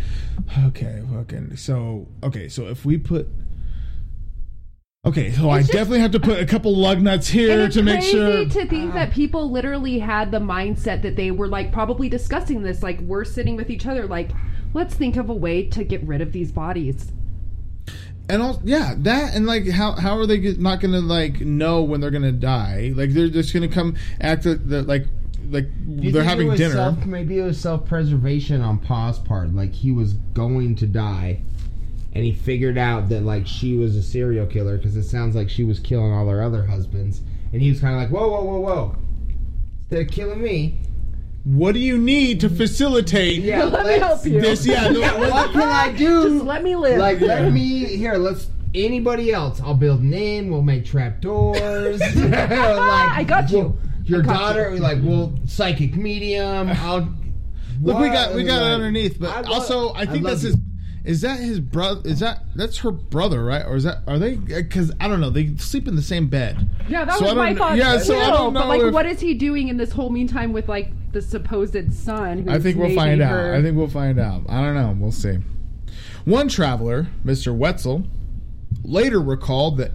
okay 0.66 1.02
fucking 1.14 1.56
so 1.56 2.08
okay 2.24 2.50
so 2.50 2.68
if 2.68 2.84
we 2.84 2.98
put 2.98 3.30
okay 5.04 5.32
so 5.32 5.50
i 5.50 5.60
just- 5.62 5.72
definitely 5.72 6.00
have 6.00 6.12
to 6.12 6.20
put 6.20 6.40
a 6.40 6.46
couple 6.46 6.76
lug 6.76 7.02
nuts 7.02 7.28
here 7.28 7.52
And 7.52 7.62
it's 7.64 7.76
to 7.76 7.82
make 7.84 8.00
crazy 8.02 8.12
sure 8.12 8.46
to 8.46 8.66
think 8.68 8.94
that 8.94 9.12
people 9.12 9.50
literally 9.50 9.98
had 10.00 10.30
the 10.32 10.40
mindset 10.40 11.02
that 11.02 11.16
they 11.16 11.32
were 11.32 11.48
like 11.48 11.72
probably 11.72 12.08
discussing 12.08 12.62
this. 12.62 12.84
Like 12.84 13.00
we're 13.02 13.26
sitting 13.26 13.56
with 13.56 13.70
each 13.72 13.88
other, 13.88 14.06
like 14.06 14.30
let's 14.74 14.94
think 14.94 15.18
of 15.18 15.28
a 15.30 15.34
way 15.34 15.66
to 15.70 15.84
get 15.84 16.04
rid 16.04 16.22
of 16.22 16.32
these 16.34 16.52
bodies. 16.52 17.12
and 18.30 18.44
also 18.44 18.62
yeah 18.64 18.94
that 19.00 19.34
and 19.36 19.48
like 19.48 19.68
how 19.70 19.94
how 19.94 20.16
are 20.18 20.28
they 20.28 20.40
not 20.58 20.80
gonna 20.80 21.00
like 21.02 21.42
know 21.42 21.82
when 21.82 22.00
they're 22.00 22.12
gonna 22.12 22.32
die 22.32 22.94
like 22.96 23.10
they're 23.10 23.28
just 23.28 23.54
gonna 23.54 23.68
come 23.68 23.96
act 24.20 24.44
the, 24.44 24.54
the, 24.56 24.84
like 24.84 25.08
like 25.50 25.66
they're 25.86 26.12
think 26.12 26.16
it 26.16 26.24
having 26.24 26.48
was 26.48 26.60
dinner 26.60 26.76
Self, 26.76 27.06
maybe 27.08 27.40
it 27.40 27.44
was 27.44 27.60
self-preservation 27.60 28.62
on 28.62 28.78
Pa's 28.78 29.18
part. 29.20 29.54
Like 29.54 29.74
he 29.74 29.92
was 29.92 30.14
going 30.14 30.76
to 30.78 30.86
die, 30.86 31.42
and 32.14 32.24
he 32.26 32.32
figured 32.34 32.78
out 32.78 33.10
that 33.10 33.22
like 33.24 33.48
she 33.48 33.76
was 33.78 33.96
a 33.96 34.04
serial 34.04 34.46
killer 34.46 34.78
because 34.78 34.96
it 34.98 35.04
sounds 35.04 35.36
like 35.36 35.50
she 35.50 35.64
was 35.64 35.80
killing 35.80 36.12
all 36.12 36.28
her 36.28 36.44
other 36.44 36.66
husbands, 36.66 37.22
and 37.54 37.62
he 37.62 37.70
was 37.70 37.80
kind 37.80 37.96
of 37.96 38.02
like, 38.02 38.10
whoa, 38.10 38.30
whoa, 38.30 38.44
whoa, 38.44 38.60
whoa. 38.60 38.96
Instead 39.84 40.08
of 40.08 40.12
killing 40.14 40.42
me, 40.42 40.80
what 41.44 41.74
do 41.74 41.80
you 41.80 41.98
need 41.98 42.40
to 42.42 42.50
facilitate 42.50 43.40
yeah, 43.42 43.64
Let 43.66 43.86
me 43.86 43.94
help 44.00 44.26
you. 44.26 44.40
this 44.42 44.66
yeah, 44.66 44.88
no, 44.90 45.00
Yeah, 45.00 45.18
what 45.18 45.52
can 45.52 45.62
I 45.64 45.92
do? 45.92 46.30
Just 46.36 46.46
let 46.46 46.64
me 46.64 46.76
live. 46.76 46.98
Like, 47.00 47.20
let 47.22 47.52
me 47.52 47.86
here. 47.86 48.14
Let's 48.16 48.48
anybody 48.76 49.34
else. 49.34 49.60
I'll 49.60 49.74
build 49.74 50.02
an 50.02 50.14
inn. 50.14 50.50
We'll 50.52 50.62
make 50.62 50.86
trap 50.86 51.20
doors. 51.22 52.00
like, 52.16 52.40
I 52.40 53.24
got 53.28 53.50
you. 53.52 53.58
we'll- 53.58 53.78
Your 54.06 54.22
got 54.22 54.34
daughter, 54.38 54.74
you. 54.76 54.80
like, 54.82 55.00
well, 55.02 55.34
psychic 55.46 55.96
medium. 55.96 56.70
I'll. 56.70 57.12
Look, 57.82 57.98
we 58.00 58.10
got 58.10 58.36
we 58.36 58.44
got 58.44 58.58
it 58.62 58.66
Like, 58.66 58.74
underneath, 58.74 59.20
but 59.20 59.30
I 59.36 59.42
lo- 59.42 59.56
also 59.56 59.94
I 59.96 60.06
think 60.06 60.24
love 60.24 60.34
that's 60.40 60.44
you. 60.44 60.50
his. 60.52 60.58
Is 61.04 61.22
that 61.22 61.40
his 61.40 61.60
brother? 61.60 62.08
Is 62.08 62.20
that 62.20 62.44
that's 62.56 62.78
her 62.80 62.92
brother, 62.92 63.44
right? 63.44 63.66
Or 63.66 63.76
is 63.76 63.84
that 63.86 64.00
are 64.08 64.20
they? 64.20 64.36
Because 64.36 64.92
I 65.00 65.08
don't 65.08 65.20
know. 65.20 65.30
They 65.32 65.56
sleep 65.58 65.88
in 65.88 65.96
the 65.96 66.02
same 66.02 66.28
bed. 66.28 66.70
Yeah, 66.88 67.06
that 67.06 67.18
So 67.18 67.26
was 67.26 67.36
my 67.36 67.56
thought. 67.56 67.76
yeah, 67.78 67.98
too. 67.98 68.04
so 68.04 68.20
I 68.20 68.28
don't 68.30 68.54
But 68.54 68.62
know 68.62 68.68
like, 68.68 68.82
if- 68.84 68.94
what 68.94 69.06
is 69.08 69.20
he 69.20 69.34
doing 69.34 69.68
in 69.68 69.78
this 69.78 69.92
whole 69.92 70.10
meantime 70.12 70.54
with 70.54 70.70
like 70.70 70.92
the 71.12 71.22
supposed 71.22 71.92
son? 71.94 72.48
I 72.48 72.60
think 72.60 72.78
we'll 72.78 72.94
find 72.96 73.22
out. 73.22 73.54
I 73.56 73.62
think 73.62 73.76
we'll 73.78 73.88
find 73.90 74.20
out. 74.20 74.44
I 74.48 74.62
don't 74.62 74.76
know. 74.76 74.96
We'll 75.00 75.12
see. 75.12 75.40
One 76.26 76.48
traveler, 76.48 77.08
Mr. 77.26 77.56
Wetzel, 77.56 78.04
later 78.84 79.20
recalled 79.20 79.78
that 79.78 79.92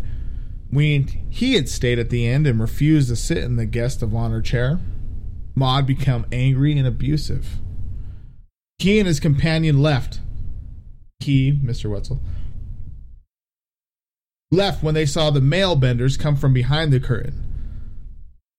When 0.71 1.07
he 1.31 1.55
had 1.55 1.69
stayed 1.69 2.01
at 2.01 2.11
the 2.11 2.27
end 2.27 2.47
and 2.49 2.59
refused 2.61 3.09
to 3.11 3.17
sit 3.17 3.39
in 3.39 3.55
the 3.55 3.67
guest 3.67 4.03
of 4.03 4.13
honor 4.15 4.43
chair, 4.43 4.81
Maud 5.55 5.87
became 5.87 6.27
angry 6.33 6.77
and 6.77 6.87
abusive. 6.87 7.59
He 8.79 8.99
and 8.99 9.07
his 9.07 9.21
companion 9.21 9.81
left. 9.81 10.21
He, 11.27 11.53
Mr. 11.53 11.91
Wetzel, 11.91 12.21
left 14.53 14.83
when 14.83 14.95
they 14.95 15.07
saw 15.07 15.31
the 15.31 15.41
male 15.41 15.77
benders 15.77 16.17
come 16.17 16.37
from 16.37 16.53
behind 16.53 16.93
the 16.93 17.01
curtain. 17.01 17.43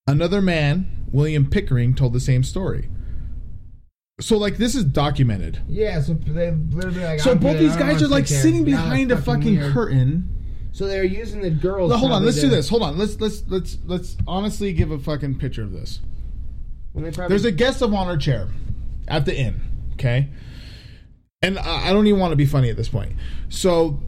Another 0.06 0.41
man, 0.41 1.08
William 1.12 1.49
Pickering, 1.49 1.95
told 1.95 2.13
the 2.13 2.19
same 2.19 2.43
story. 2.43 2.89
So, 4.19 4.38
like, 4.38 4.58
this 4.58 4.75
is 4.75 4.84
documented. 4.84 5.62
Yeah, 5.67 6.01
so 6.01 6.13
they 6.13 6.51
literally 6.51 7.03
like. 7.03 7.19
So 7.19 7.36
both 7.36 7.58
these 7.58 7.75
guys 7.75 8.01
are 8.01 8.08
like 8.08 8.27
there. 8.27 8.41
sitting 8.41 8.63
behind 8.63 9.12
a 9.12 9.17
fucking 9.17 9.58
weird. 9.58 9.73
curtain. 9.73 10.30
So 10.71 10.88
they're 10.88 11.03
using 11.03 11.41
the 11.41 11.49
girls. 11.51 11.89
No, 11.89 11.97
hold 11.97 12.12
on, 12.12 12.25
let's 12.25 12.39
do 12.39 12.49
this. 12.49 12.67
Hold 12.69 12.84
on, 12.84 12.97
let's 12.97 13.19
let's 13.19 13.43
let's 13.47 13.77
let's 13.86 14.17
honestly 14.27 14.73
give 14.73 14.91
a 14.91 14.99
fucking 14.99 15.39
picture 15.39 15.63
of 15.63 15.71
this. 15.71 16.01
Well, 16.93 17.03
probably- 17.12 17.30
There's 17.30 17.45
a 17.45 17.51
guest 17.51 17.82
of 17.82 17.93
honor 17.93 18.17
chair 18.17 18.49
at 19.08 19.25
the 19.25 19.38
inn, 19.38 19.62
okay? 19.93 20.30
And 21.43 21.60
I 21.60 21.89
I 21.89 21.93
don't 21.93 22.08
even 22.08 22.19
want 22.19 22.32
to 22.32 22.36
be 22.36 22.45
funny 22.45 22.69
at 22.69 22.78
this 22.78 22.89
point. 22.89 23.13
So 23.50 24.00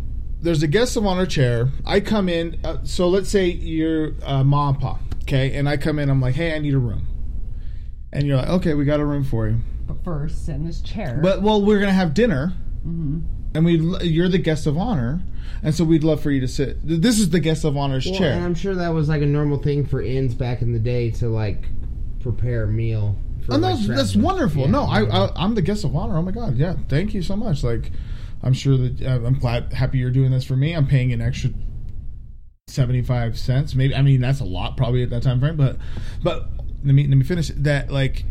there's 0.42 0.64
a 0.64 0.68
guest 0.68 0.98
of 0.98 1.06
honor 1.06 1.26
chair. 1.28 1.70
I 1.86 2.00
come 2.00 2.28
in. 2.28 2.60
Uh, 2.64 2.78
so 2.84 3.08
let's 3.08 3.30
say 3.30 3.46
you're 3.48 4.14
uh, 4.24 4.44
mom 4.44 4.76
and 4.76 4.82
pop, 4.82 5.02
okay? 5.24 5.56
And 5.56 5.70
I 5.70 5.78
come 5.78 6.00
in. 6.00 6.10
I'm 6.10 6.22
like, 6.22 6.34
hey, 6.36 6.56
I 6.56 6.60
need 6.60 6.74
a 6.74 6.80
room. 6.80 7.06
And 8.12 8.26
you're 8.26 8.38
like, 8.38 8.50
okay, 8.50 8.74
we 8.74 8.84
got 8.86 9.00
a 9.00 9.06
room 9.06 9.24
for 9.24 9.48
you. 9.48 9.58
But 9.88 10.04
first, 10.04 10.46
sit 10.48 10.56
in 10.56 10.66
this 10.66 10.82
chair. 10.82 11.20
But 11.22 11.44
well, 11.44 11.64
we're 11.64 11.80
gonna 11.80 11.92
have 11.92 12.14
dinner, 12.14 12.54
Mm-hmm. 12.88 13.20
and 13.56 13.66
we 13.66 13.78
you're 14.08 14.30
the 14.30 14.38
guest 14.40 14.66
of 14.66 14.78
honor, 14.78 15.22
and 15.62 15.76
so 15.76 15.84
we'd 15.84 16.04
love 16.04 16.22
for 16.22 16.32
you 16.32 16.40
to 16.42 16.48
sit. 16.48 16.78
This 16.82 17.20
is 17.20 17.30
the 17.30 17.40
guest 17.42 17.64
of 17.66 17.76
honor's 17.78 18.06
Well, 18.08 18.16
chair. 18.18 18.32
and 18.34 18.44
I'm 18.44 18.56
sure 18.56 18.74
that 18.74 18.90
was 18.94 19.08
like 19.10 19.22
a 19.22 19.26
normal 19.28 19.58
thing 19.60 19.86
for 19.86 20.02
inns 20.02 20.34
back 20.34 20.62
in 20.64 20.72
the 20.72 20.80
day 20.80 21.12
to 21.12 21.28
like 21.30 21.66
prepare 22.22 22.64
a 22.64 22.68
meal. 22.68 23.16
For, 23.50 23.56
And 23.56 23.64
that's, 23.64 23.88
that's 23.88 24.16
wonderful. 24.16 24.64
Yeah, 24.64 24.72
no, 24.72 24.84
I, 24.84 25.02
yeah. 25.04 25.28
I 25.36 25.44
I'm 25.44 25.56
the 25.56 25.62
guest 25.62 25.84
of 25.84 25.96
honor. 25.96 26.18
Oh 26.18 26.22
my 26.22 26.32
god, 26.32 26.56
yeah, 26.58 26.76
thank 26.88 27.14
you 27.14 27.22
so 27.22 27.36
much. 27.36 27.64
Like, 27.64 27.92
I'm 28.44 28.54
sure 28.54 28.78
that 28.78 29.02
uh, 29.02 29.26
I'm 29.26 29.38
glad, 29.40 29.74
happy 29.74 29.98
you're 29.98 30.12
doing 30.12 30.32
this 30.32 30.46
for 30.46 30.56
me. 30.56 30.74
I'm 30.74 30.88
paying 30.88 31.12
an 31.14 31.22
extra 31.22 31.52
seventy 32.68 33.02
five 33.02 33.38
cents. 33.38 33.76
Maybe 33.76 33.96
I 33.96 34.02
mean 34.02 34.22
that's 34.22 34.40
a 34.40 34.46
lot 34.46 34.78
probably 34.78 35.04
at 35.04 35.10
that 35.10 35.24
time 35.24 35.40
frame, 35.40 35.58
but 35.58 35.78
but 36.24 36.50
let 36.84 36.94
me 36.96 37.08
let 37.08 37.18
me 37.18 37.24
finish 37.26 37.50
that. 37.56 37.92
Like, 37.92 38.26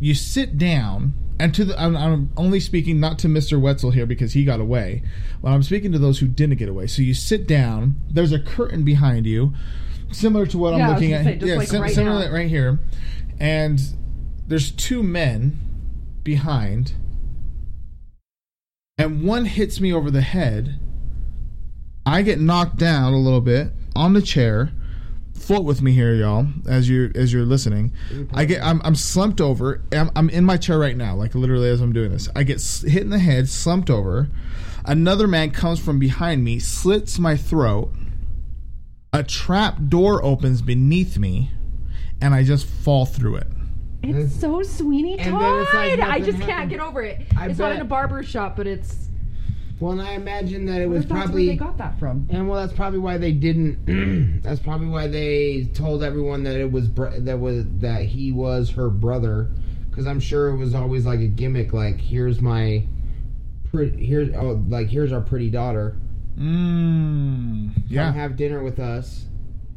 you 0.00 0.14
sit 0.14 0.58
down. 0.58 1.14
And 1.38 1.54
to 1.54 1.66
the, 1.66 1.78
I'm, 1.78 1.94
I'm 1.98 2.30
only 2.38 2.60
speaking 2.60 2.98
not 2.98 3.18
to 3.18 3.28
Mr. 3.28 3.60
Wetzel 3.60 3.90
here 3.90 4.06
because 4.06 4.32
he 4.32 4.42
got 4.46 4.58
away. 4.58 5.02
Well, 5.42 5.52
I'm 5.52 5.62
speaking 5.62 5.92
to 5.92 5.98
those 5.98 6.18
who 6.20 6.28
didn't 6.28 6.56
get 6.56 6.70
away. 6.70 6.86
So 6.86 7.02
you 7.02 7.12
sit 7.12 7.46
down. 7.46 7.96
There's 8.10 8.32
a 8.32 8.38
curtain 8.38 8.84
behind 8.84 9.26
you, 9.26 9.52
similar 10.10 10.46
to 10.46 10.56
what 10.56 10.70
Yeah, 10.74 10.78
I 10.78 10.88
I'm 10.88 10.94
looking 10.94 11.12
at. 11.12 11.24
say, 11.26 11.34
just 11.34 11.46
yeah, 11.46 11.56
like 11.56 11.68
sim- 11.68 11.82
right 11.82 11.92
similar 11.94 12.20
now. 12.20 12.26
to 12.28 12.32
right 12.32 12.48
here, 12.48 12.78
and 13.38 13.78
there's 14.46 14.70
two 14.70 15.02
men 15.02 15.58
behind, 16.22 16.92
and 18.98 19.24
one 19.24 19.44
hits 19.44 19.80
me 19.80 19.92
over 19.92 20.10
the 20.10 20.20
head. 20.22 20.80
I 22.04 22.22
get 22.22 22.40
knocked 22.40 22.76
down 22.76 23.12
a 23.12 23.18
little 23.18 23.40
bit 23.40 23.72
on 23.94 24.12
the 24.12 24.22
chair. 24.22 24.72
Float 25.34 25.64
with 25.64 25.82
me 25.82 25.92
here, 25.92 26.14
y'all, 26.14 26.46
as 26.66 26.88
you're 26.88 27.10
as 27.14 27.32
you're 27.32 27.44
listening. 27.44 27.92
I 28.32 28.44
get 28.46 28.62
I'm, 28.62 28.80
I'm 28.84 28.94
slumped 28.94 29.40
over. 29.40 29.82
I'm, 29.92 30.10
I'm 30.16 30.30
in 30.30 30.44
my 30.44 30.56
chair 30.56 30.78
right 30.78 30.96
now, 30.96 31.14
like 31.14 31.34
literally 31.34 31.68
as 31.68 31.80
I'm 31.80 31.92
doing 31.92 32.10
this. 32.10 32.28
I 32.34 32.42
get 32.42 32.62
hit 32.62 33.02
in 33.02 33.10
the 33.10 33.18
head, 33.18 33.48
slumped 33.48 33.90
over. 33.90 34.28
Another 34.84 35.26
man 35.26 35.50
comes 35.50 35.80
from 35.80 35.98
behind 35.98 36.44
me, 36.44 36.58
slits 36.58 37.18
my 37.18 37.36
throat. 37.36 37.92
A 39.12 39.22
trap 39.22 39.78
door 39.88 40.24
opens 40.24 40.62
beneath 40.62 41.18
me, 41.18 41.50
and 42.20 42.34
I 42.34 42.44
just 42.44 42.66
fall 42.66 43.04
through 43.04 43.36
it. 43.36 43.48
It's 44.02 44.38
so 44.38 44.62
Sweeney 44.62 45.16
Todd. 45.16 45.66
like 45.74 45.74
I 45.74 46.18
nothing 46.18 46.24
just 46.24 46.40
can't 46.40 46.68
get 46.70 46.80
over 46.80 47.02
it. 47.02 47.20
I 47.36 47.48
it's 47.48 47.58
not 47.58 47.68
bet- 47.70 47.76
in 47.76 47.82
a 47.82 47.86
barber 47.86 48.22
shop, 48.22 48.56
but 48.56 48.66
it's. 48.66 49.04
Well, 49.78 49.92
and 49.92 50.00
I 50.00 50.12
imagine 50.12 50.64
that 50.66 50.80
it 50.80 50.86
was 50.88 51.04
that's 51.06 51.12
probably. 51.12 51.46
where 51.48 51.52
they 51.54 51.58
got 51.58 51.76
that 51.78 51.98
from? 51.98 52.26
And 52.30 52.48
well, 52.48 52.58
that's 52.60 52.72
probably 52.76 52.98
why 52.98 53.18
they 53.18 53.32
didn't. 53.32 54.40
that's 54.42 54.60
probably 54.60 54.86
why 54.86 55.06
they 55.06 55.68
told 55.74 56.02
everyone 56.02 56.44
that 56.44 56.56
it 56.56 56.70
was 56.72 56.90
that 56.94 57.38
was 57.38 57.64
that 57.80 58.02
he 58.04 58.32
was 58.32 58.70
her 58.70 58.88
brother, 58.88 59.50
because 59.90 60.06
I'm 60.06 60.20
sure 60.20 60.48
it 60.48 60.56
was 60.56 60.74
always 60.74 61.04
like 61.04 61.20
a 61.20 61.26
gimmick. 61.26 61.74
Like 61.74 62.00
here's 62.00 62.40
my, 62.40 62.84
pretty 63.70 64.06
here's 64.06 64.34
oh 64.34 64.62
like 64.68 64.88
here's 64.88 65.12
our 65.12 65.20
pretty 65.20 65.50
daughter. 65.50 65.98
Mmm. 66.38 67.74
Come 67.74 67.84
Yeah. 67.88 68.12
have 68.12 68.36
dinner 68.36 68.62
with 68.62 68.78
us. 68.78 69.26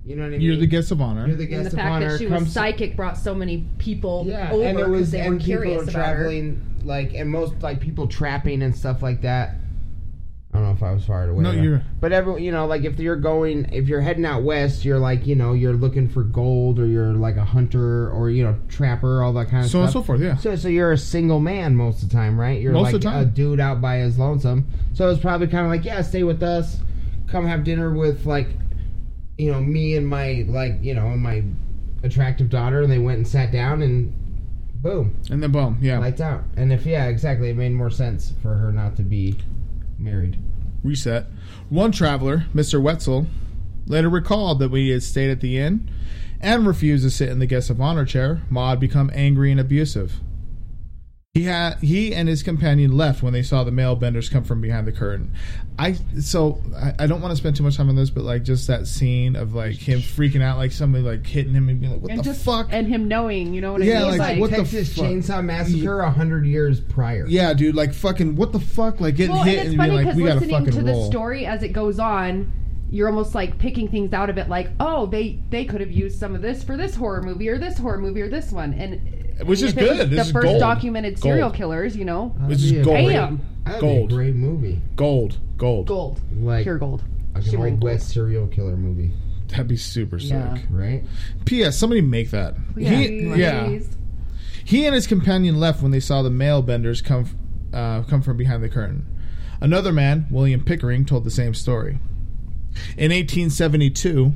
You 0.06 0.16
know 0.16 0.24
what 0.24 0.28
I 0.28 0.32
mean? 0.32 0.42
You're 0.42 0.56
the 0.58 0.66
guest 0.68 0.92
of 0.92 1.02
honor. 1.02 1.28
You're 1.28 1.36
the 1.36 1.46
guest 1.46 1.58
And 1.58 1.66
the 1.68 1.70
of 1.72 1.76
fact 1.78 1.92
honor. 1.92 2.12
that 2.14 2.18
she 2.20 2.26
Come 2.28 2.44
was 2.46 2.54
psychic 2.54 2.96
brought 2.96 3.18
so 3.18 3.36
many 3.36 3.66
people 3.78 4.26
Yeah, 4.28 4.52
over 4.52 4.64
and 4.64 4.80
it 4.80 4.86
because 4.86 4.92
was 4.92 5.12
they 5.12 5.20
were 5.22 5.26
and 5.34 5.40
people 5.40 5.46
curious 5.62 5.78
were 5.86 5.90
about 5.92 6.08
her. 6.08 6.16
traveling 6.16 6.66
like 6.86 7.14
and 7.14 7.30
most 7.30 7.62
like 7.62 7.80
people 7.80 8.08
trapping 8.08 8.62
and 8.64 8.76
stuff 8.76 9.04
like 9.04 9.22
that. 9.22 9.56
I 10.52 10.58
don't 10.58 10.64
know 10.68 10.72
if 10.74 10.82
I 10.82 10.92
was 10.94 11.06
far 11.06 11.30
away. 11.30 11.44
No, 11.44 11.52
you're- 11.52 11.82
But 12.00 12.12
every 12.12 12.44
you 12.44 12.52
know, 12.52 12.66
like 12.66 12.84
if 12.84 13.00
you're 13.00 13.16
going, 13.18 13.70
if 13.72 13.88
you're 13.88 14.02
heading 14.02 14.26
out 14.26 14.42
west, 14.42 14.84
you're 14.84 14.98
like 14.98 15.28
you 15.28 15.36
know 15.36 15.54
you're 15.54 15.74
looking 15.76 16.08
for 16.10 16.24
gold, 16.24 16.80
or 16.80 16.88
you're 16.88 17.14
like 17.14 17.36
a 17.38 17.46
hunter, 17.46 18.10
or 18.10 18.32
you 18.32 18.44
know 18.44 18.56
trapper, 18.68 19.22
all 19.22 19.32
that 19.34 19.50
kind 19.50 19.64
of 19.64 19.70
stuff. 19.70 19.80
so 19.80 19.84
and 19.84 19.92
so 19.92 20.02
forth. 20.02 20.22
Yeah. 20.22 20.38
So, 20.38 20.56
so 20.56 20.68
you're 20.70 20.92
a 20.92 20.98
single 20.98 21.40
man 21.40 21.76
most 21.76 22.02
of 22.02 22.10
the 22.10 22.16
time, 22.16 22.40
right? 22.40 22.60
You're 22.60 22.72
Most 22.74 22.86
like 22.86 22.96
of 22.96 23.02
the 23.02 23.10
time. 23.10 23.22
a 23.22 23.26
dude 23.26 23.60
out 23.60 23.80
by 23.80 23.98
his 23.98 24.18
lonesome. 24.18 24.66
So 24.94 25.08
it's 25.12 25.22
probably 25.22 25.48
kind 25.48 25.66
of 25.68 25.72
like, 25.72 25.86
yeah, 25.86 26.02
stay 26.02 26.24
with 26.24 26.42
us, 26.42 26.80
come 27.28 27.46
have 27.46 27.64
dinner 27.64 27.94
with 27.94 28.26
like, 28.26 28.48
you 29.40 29.52
know, 29.52 29.62
me 29.62 29.96
and 29.96 30.06
my 30.08 30.46
like, 30.48 30.78
you 30.82 30.94
know, 30.94 31.08
my 31.16 31.44
attractive 32.04 32.50
daughter, 32.50 32.82
and 32.84 32.92
they 32.92 33.00
went 33.00 33.18
and 33.18 33.28
sat 33.28 33.52
down, 33.52 33.82
and 33.82 34.14
boom, 34.82 35.18
And 35.30 35.42
then 35.42 35.52
boom. 35.52 35.78
Yeah. 35.82 36.00
lights 36.00 36.22
out. 36.22 36.44
And 36.58 36.74
if 36.74 36.86
yeah, 36.86 37.06
exactly, 37.06 37.50
it 37.50 37.56
made 37.56 37.72
more 37.72 37.90
sense 37.90 38.34
for 38.42 38.56
her 38.56 38.72
not 38.72 38.98
to 38.98 39.02
be 39.02 39.38
married. 39.98 40.38
Reset. 40.84 41.26
One 41.70 41.92
traveler, 41.92 42.46
Mr. 42.54 42.82
Wetzel, 42.82 43.28
later 43.88 44.10
recalled 44.10 44.60
that 44.60 44.72
we 44.72 44.90
had 44.90 45.04
stayed 45.04 45.30
at 45.32 45.40
the 45.40 45.58
inn 45.58 45.90
and 46.42 46.68
refused 46.68 47.04
to 47.04 47.10
sit 47.10 47.30
in 47.30 47.40
the 47.40 47.46
guest 47.46 47.70
of 47.70 47.82
honor 47.82 48.06
chair, 48.06 48.42
Maud 48.50 48.80
become 48.80 49.10
angry 49.14 49.52
and 49.52 49.60
abusive. 49.60 50.20
He 51.36 51.44
had 51.44 51.76
he 51.78 52.16
and 52.16 52.28
his 52.28 52.42
companion 52.42 52.98
left 52.98 53.22
when 53.22 53.34
they 53.34 53.44
saw 53.44 53.64
the 53.64 53.70
male 53.70 53.96
benders 53.96 54.30
come 54.30 54.44
from 54.44 54.62
behind 54.62 54.88
the 54.88 54.92
curtain. 54.92 55.32
I 55.78 55.94
so 56.20 56.60
I, 56.76 57.04
I 57.04 57.08
don't 57.08 57.22
want 57.22 57.32
to 57.34 57.36
spend 57.36 57.56
too 57.56 57.62
much 57.62 57.78
time 57.78 57.88
on 57.88 57.96
this, 57.96 58.10
but 58.10 58.24
like 58.24 58.42
just 58.42 58.66
that 58.66 58.88
scene 58.88 59.36
of 59.36 59.54
like 59.54 59.76
him 59.76 60.00
freaking 60.00 60.42
out, 60.42 60.58
like 60.58 60.72
somebody 60.72 61.04
like 61.04 61.24
hitting 61.28 61.54
him 61.54 61.70
and 61.70 61.80
being 61.80 61.92
like, 61.94 62.02
"What 62.02 62.10
and 62.10 62.20
the 62.22 62.24
just 62.24 62.44
fuck?" 62.44 62.70
and 62.72 62.88
him 62.88 63.08
knowing, 63.08 63.54
you 63.54 63.62
know 63.62 63.74
what 63.74 63.84
Yeah, 63.84 64.06
I 64.06 64.10
mean? 64.10 64.18
like, 64.18 64.20
Like 64.20 64.40
what 64.40 64.50
the 64.50 64.56
Texas 64.58 64.96
fuck? 64.96 65.06
Chainsaw 65.06 65.46
Massacre 65.46 66.00
a 66.00 66.10
hundred 66.10 66.48
years 66.48 66.80
prior. 66.82 67.28
yeah, 67.28 67.54
dude, 67.54 67.76
like 67.76 67.94
fucking 67.94 68.36
what 68.36 68.52
the 68.52 68.60
fuck? 68.60 69.00
Like 69.00 69.16
getting 69.16 69.36
well, 69.36 69.44
hit 69.44 69.60
and 69.60 69.68
it's 69.68 69.70
and 69.70 69.78
funny 69.78 69.92
being 69.92 70.06
like, 70.08 70.16
"We 70.16 70.24
gotta 70.24 70.42
fucking 70.42 70.72
to 70.74 70.82
the 70.84 70.94
roll." 70.94 71.12
story 71.12 71.46
as 71.46 71.62
it 71.62 71.74
goes 71.74 72.00
on, 72.00 72.52
you're 72.90 73.08
almost 73.08 73.36
like 73.36 73.60
picking 73.60 73.88
things 73.88 74.14
out 74.14 74.32
of 74.32 74.40
it, 74.40 74.50
like, 74.50 74.72
oh, 74.80 75.06
they 75.06 75.38
they 75.52 75.64
could 75.64 75.80
have 75.82 75.92
used 75.92 76.18
some 76.18 76.34
of 76.34 76.42
this 76.42 76.64
for 76.64 76.76
this 76.76 76.96
horror 76.96 77.22
movie 77.22 77.48
or 77.50 77.60
this 77.60 77.78
horror 77.78 78.00
movie 78.00 78.22
or 78.24 78.30
this 78.30 78.52
one, 78.52 78.74
and 78.74 79.28
Which 79.44 79.62
is 79.62 79.72
if 79.72 79.78
it 79.78 79.90
was 79.90 79.98
good. 80.00 80.10
This 80.10 80.16
the 80.18 80.22
is 80.22 80.32
first 80.32 80.46
gold. 80.46 80.60
documented 80.60 81.20
serial 81.20 81.50
Gold. 81.50 81.56
killers, 81.56 81.96
you 81.96 82.06
know, 82.06 82.34
That'd 82.36 82.50
Which 82.50 82.64
is 82.64 82.72
be 82.74 82.82
gold. 82.82 82.98
great- 82.98 83.08
Bam. 83.10 83.42
That'd 83.66 83.82
Gold. 83.82 84.10
be 84.10 84.14
a 84.16 84.18
great 84.18 84.36
movie. 84.36 84.82
Gold, 84.96 85.38
gold. 85.58 85.88
gold, 85.88 86.20
Like 86.42 86.64
pure 86.64 86.78
gold, 86.78 87.04
like 87.36 87.44
an 87.46 87.50
shimmering 87.52 87.74
old 87.76 87.82
gold. 87.82 87.92
west 87.94 88.10
serial 88.10 88.48
killer 88.48 88.76
movie, 88.76 89.12
That'd 89.50 89.68
be 89.68 89.78
super 89.78 90.20
sick. 90.20 90.32
Yeah. 90.32 90.58
right? 90.70 91.04
P.S. 91.46 91.78
Somebody 91.78 92.02
make 92.02 92.32
that. 92.32 92.56
He, 92.78 92.84
Please, 92.86 93.38
yeah. 93.38 93.80
He 94.64 94.86
and 94.86 94.94
his 94.96 95.08
companion 95.08 95.60
left 95.60 95.82
when 95.82 95.92
they 95.92 96.00
saw 96.00 96.22
the 96.22 96.30
male 96.30 96.62
benders 96.62 97.02
come 97.02 97.26
uh, 97.74 98.04
come 98.04 98.22
from 98.22 98.38
behind 98.38 98.64
the 98.64 98.70
curtain. 98.70 99.06
Another 99.62 99.92
man, 99.92 100.26
William 100.32 100.64
Pickering, 100.64 101.06
told 101.06 101.24
the 101.24 101.32
same 101.32 101.54
story. 101.54 102.00
In 102.98 103.12
1872, 103.12 104.32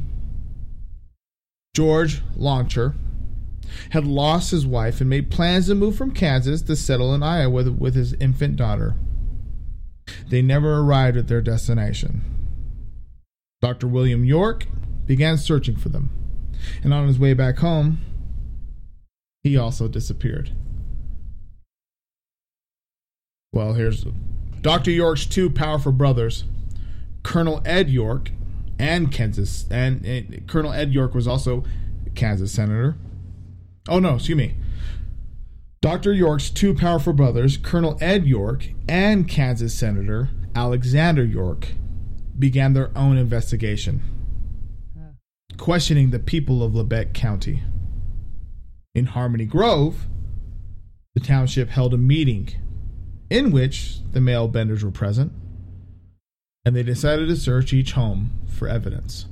George 1.76 2.22
Longcor 2.38 2.94
had 3.92 4.06
lost 4.06 4.52
his 4.52 4.66
wife 4.66 5.02
and 5.02 5.10
made 5.10 5.32
plans 5.32 5.68
to 5.68 5.76
move 5.76 5.96
from 5.96 6.12
Kansas 6.12 6.62
to 6.64 6.76
settle 6.76 7.14
in 7.14 7.24
Iowa 7.24 7.50
with, 7.50 7.68
with 7.68 7.96
his 7.96 8.14
infant 8.14 8.56
daughter. 8.56 8.96
They 10.28 10.42
never 10.42 10.80
arrived 10.80 11.18
at 11.18 11.28
their 11.28 11.42
destination. 11.42 12.22
Dr. 13.62 13.88
William 13.88 14.26
York 14.26 14.68
began 15.06 15.38
searching 15.38 15.76
for 15.76 15.90
them, 15.90 16.10
and 16.84 16.94
on 16.94 17.08
his 17.08 17.20
way 17.20 17.34
back 17.34 17.60
home, 17.60 18.00
he 19.44 19.58
also 19.58 19.88
disappeared. 19.88 20.52
Well, 23.54 23.74
here's 23.74 24.06
Dr. 24.62 24.92
York's 24.92 25.26
two 25.26 25.50
powerful 25.50 25.92
brothers, 25.92 26.46
Colonel 27.24 27.62
Ed 27.66 27.90
York 27.90 28.32
and 28.80 29.12
Kansas, 29.12 29.66
and, 29.70 30.04
and 30.06 30.48
Colonel 30.48 30.74
Ed 30.74 30.94
York 30.94 31.14
was 31.14 31.28
also 31.28 31.64
Kansas 32.16 32.52
senator. 32.52 32.96
Oh 33.88 34.00
no, 34.00 34.16
excuse 34.16 34.38
me. 34.38 34.56
Dr. 35.82 36.14
York's 36.14 36.50
two 36.50 36.74
powerful 36.74 37.12
brothers, 37.12 37.58
Colonel 37.58 37.98
Ed 38.00 38.26
York 38.26 38.70
and 38.88 39.28
Kansas 39.28 39.74
Senator 39.74 40.30
Alexander 40.56 41.26
York, 41.26 41.70
began 42.40 42.74
their 42.74 42.98
own 42.98 43.18
investigation. 43.18 44.02
questioning 45.58 46.10
the 46.10 46.20
people 46.20 46.64
of 46.64 46.72
Labette 46.74 47.14
County. 47.14 47.62
In 48.96 49.08
Harmony 49.08 49.46
Grove, 49.46 50.08
the 51.14 51.20
township 51.20 51.70
held 51.70 51.94
a 51.94 51.98
meeting 51.98 52.50
in 53.30 53.52
which 53.52 54.00
the 54.12 54.22
male 54.22 54.48
benders 54.48 54.84
were 54.84 54.92
present, 54.92 55.32
and 56.66 56.76
they 56.76 56.84
decided 56.84 57.28
to 57.28 57.36
search 57.36 57.74
each 57.74 57.92
home 57.92 58.32
for 58.48 58.68
evidence. 58.68 59.26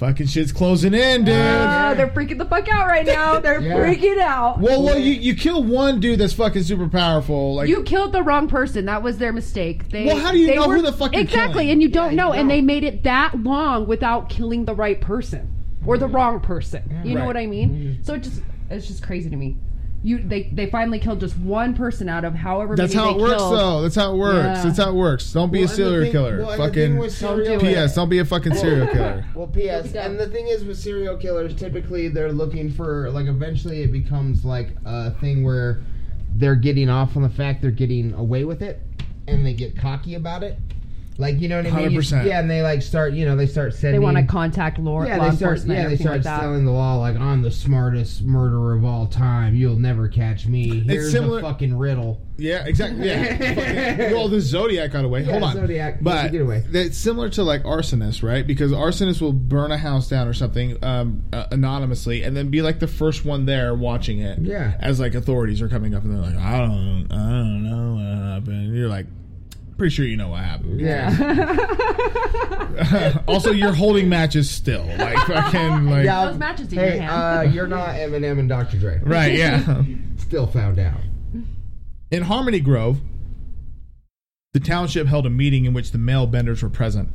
Fucking 0.00 0.28
shit's 0.28 0.50
closing 0.50 0.94
in, 0.94 1.24
dude. 1.26 1.34
Ah, 1.36 1.92
they're 1.94 2.08
freaking 2.08 2.38
the 2.38 2.46
fuck 2.46 2.66
out 2.72 2.86
right 2.86 3.04
now. 3.04 3.38
They're 3.38 3.60
Yeah. 3.70 3.74
freaking 3.76 4.18
out. 4.18 4.58
well, 4.58 4.82
well, 4.82 4.98
you, 4.98 5.12
you 5.12 5.34
kill 5.36 5.62
one 5.62 6.00
dude 6.00 6.18
that's 6.18 6.32
fucking 6.32 6.62
super 6.62 6.88
powerful. 6.88 7.56
Like, 7.56 7.68
You 7.68 7.82
killed 7.82 8.12
the 8.12 8.22
wrong 8.22 8.48
person. 8.48 8.86
That 8.86 9.02
was 9.02 9.18
their 9.18 9.30
mistake. 9.30 9.90
They, 9.90 10.06
Well, 10.06 10.16
how 10.16 10.32
do 10.32 10.38
you 10.38 10.46
they 10.46 10.54
know 10.56 10.70
who 10.70 10.80
the 10.80 10.94
fuck 10.94 11.14
exactly? 11.14 11.52
killing? 11.52 11.70
And 11.72 11.82
you 11.82 11.88
don't 11.90 12.12
you 12.12 12.16
know. 12.16 12.32
And 12.32 12.48
don't. 12.48 12.48
they 12.48 12.62
made 12.62 12.82
it 12.82 13.02
that 13.02 13.42
long 13.42 13.86
without 13.86 14.30
killing 14.30 14.64
the 14.64 14.74
right 14.74 14.98
person 14.98 15.52
or 15.84 15.98
the 15.98 16.08
wrong 16.08 16.40
person. 16.40 17.02
You 17.04 17.14
know 17.16 17.26
what 17.26 17.36
I 17.36 17.44
mean? 17.44 17.98
So 18.02 18.14
it 18.14 18.22
just 18.22 18.40
it's 18.70 18.86
just 18.86 19.02
crazy 19.02 19.28
to 19.28 19.36
me. 19.36 19.58
You 20.02 20.18
they 20.22 20.44
they 20.44 20.64
finally 20.70 20.98
killed 20.98 21.20
just 21.20 21.36
one 21.38 21.74
person 21.74 22.08
out 22.08 22.24
of 22.24 22.34
however 22.34 22.74
many 22.74 22.80
that's 22.86 22.94
many 22.94 23.06
how 23.12 23.18
it 23.18 23.20
works, 23.20 23.36
killed. 23.36 23.54
though. 23.54 23.82
That's 23.82 23.94
how 23.96 24.14
it 24.14 24.16
works. 24.16 24.36
Yeah. 24.58 24.62
That's 24.64 24.78
how 24.78 24.88
it 24.90 24.94
works. 24.94 25.30
Don't 25.32 25.52
be 25.52 25.58
Well, 25.58 25.64
a 25.70 25.74
serial 25.74 26.02
thing- 26.04 26.12
killer. 26.12 26.38
well, 26.38 26.50
and 26.52 26.60
the 26.62 26.70
thing 26.72 26.96
fucking 26.96 27.10
serial 27.10 27.36
Don't 27.44 27.60
do 27.60 27.66
it. 27.66 27.70
P.S. 27.74 27.94
Don't 27.94 28.08
be 28.08 28.18
a 28.18 28.24
fucking 28.24 28.54
serial 28.54 28.86
killer. 28.92 29.26
Well, 29.34 29.46
P.S. 29.48 29.94
And 29.94 30.18
the 30.18 30.26
thing 30.28 30.46
is 30.48 30.64
with 30.64 30.78
serial 30.78 31.18
killers, 31.18 31.54
typically 31.54 32.08
they're 32.08 32.32
looking 32.32 32.70
for 32.70 33.10
like 33.10 33.26
eventually 33.26 33.82
it 33.82 33.92
becomes 33.92 34.42
like 34.44 34.68
a 34.86 35.10
thing 35.20 35.44
where 35.44 35.82
they're 36.36 36.54
getting 36.56 36.88
off 36.88 37.14
on 37.16 37.22
the 37.22 37.28
fact 37.28 37.60
they're 37.60 37.70
getting 37.70 38.14
away 38.14 38.44
with 38.44 38.62
it, 38.62 38.80
and 39.28 39.44
they 39.44 39.52
get 39.52 39.76
cocky 39.76 40.14
about 40.14 40.42
it. 40.42 40.56
Like 41.20 41.40
you 41.40 41.48
know 41.48 41.62
what 41.62 41.72
I 41.72 41.76
mean? 41.76 41.90
You- 41.92 41.98
100%. 42.00 42.26
Yeah, 42.26 42.40
and 42.40 42.50
they 42.50 42.62
like 42.62 42.82
start 42.82 43.12
you 43.12 43.24
know 43.24 43.36
they 43.36 43.46
start 43.46 43.74
sending. 43.74 44.00
They 44.00 44.04
want 44.04 44.16
to 44.16 44.24
contact 44.24 44.78
law, 44.78 45.04
yeah, 45.04 45.18
law 45.18 45.30
they 45.30 45.36
start. 45.36 45.52
enforcement. 45.58 45.78
Yeah, 45.80 45.88
they 45.88 45.96
start 45.96 46.24
like 46.24 46.40
selling 46.40 46.64
the 46.64 46.72
law 46.72 46.96
like 46.96 47.16
I'm 47.16 47.42
the 47.42 47.50
smartest 47.50 48.22
murderer 48.22 48.74
of 48.74 48.84
all 48.84 49.06
time. 49.06 49.54
You'll 49.54 49.76
never 49.78 50.08
catch 50.08 50.46
me. 50.46 50.80
Here's 50.80 51.12
similar- 51.12 51.38
a 51.38 51.42
fucking 51.42 51.76
riddle. 51.76 52.20
Yeah, 52.36 52.64
exactly. 52.64 53.06
Yeah. 53.06 53.36
Fucking- 53.98 54.16
well, 54.16 54.28
the 54.28 54.40
Zodiac 54.40 54.92
got 54.92 55.04
away. 55.04 55.24
Yeah, 55.24 55.32
Hold 55.32 55.42
on. 55.42 55.54
Zodiac, 55.56 55.98
But 56.02 56.32
get 56.32 56.40
away. 56.40 56.64
it's 56.72 56.96
similar 56.96 57.28
to 57.30 57.42
like 57.42 57.64
arsonists, 57.64 58.22
right? 58.22 58.46
Because 58.46 58.72
arsonists 58.72 59.20
will 59.20 59.34
burn 59.34 59.70
a 59.72 59.76
house 59.76 60.08
down 60.08 60.26
or 60.26 60.32
something 60.32 60.82
um, 60.82 61.22
uh, 61.34 61.44
anonymously, 61.50 62.22
and 62.22 62.34
then 62.34 62.48
be 62.48 62.62
like 62.62 62.78
the 62.80 62.86
first 62.86 63.26
one 63.26 63.44
there 63.44 63.74
watching 63.74 64.20
it. 64.20 64.38
Yeah. 64.40 64.72
As 64.80 64.98
like 64.98 65.14
authorities 65.14 65.60
are 65.60 65.68
coming 65.68 65.94
up 65.94 66.02
and 66.02 66.14
they're 66.14 66.22
like, 66.32 66.36
I 66.42 66.60
don't, 66.60 67.08
I 67.12 67.16
don't 67.16 67.62
know 67.62 67.94
what 67.96 68.32
happened. 68.32 68.68
And 68.68 68.74
you're 68.74 68.88
like, 68.88 69.04
pretty 69.80 69.94
sure 69.94 70.04
you 70.04 70.18
know 70.18 70.28
what 70.28 70.44
happened. 70.44 70.78
Yeah. 70.78 71.22
also, 73.26 73.50
you're 73.50 73.72
holding 73.72 74.10
matches 74.10 74.50
still, 74.50 74.84
like 74.98 75.16
fucking 75.26 75.86
like. 75.86 76.04
Yeah. 76.04 76.26
Those 76.26 76.38
matches 76.38 76.70
in 76.70 76.78
hey, 76.78 76.96
your 76.96 77.02
hand. 77.04 77.48
uh, 77.48 77.50
you're 77.50 77.66
not 77.66 77.94
Eminem 77.94 78.38
and 78.38 78.46
Dr. 78.46 78.78
Dre. 78.78 79.00
Right. 79.02 79.32
Yeah. 79.32 79.82
Still 80.18 80.46
found 80.46 80.78
out. 80.78 81.00
In 82.10 82.24
Harmony 82.24 82.60
Grove, 82.60 83.00
the 84.52 84.60
township 84.60 85.06
held 85.06 85.24
a 85.24 85.30
meeting 85.30 85.64
in 85.64 85.72
which 85.72 85.92
the 85.92 85.98
male 85.98 86.26
benders 86.26 86.62
were 86.62 86.68
present. 86.68 87.08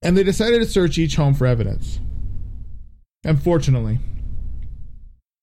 And 0.00 0.16
they 0.16 0.22
decided 0.22 0.60
to 0.60 0.66
search 0.66 0.96
each 0.96 1.16
home 1.16 1.34
for 1.34 1.44
evidence. 1.44 1.98
Unfortunately, 3.24 3.98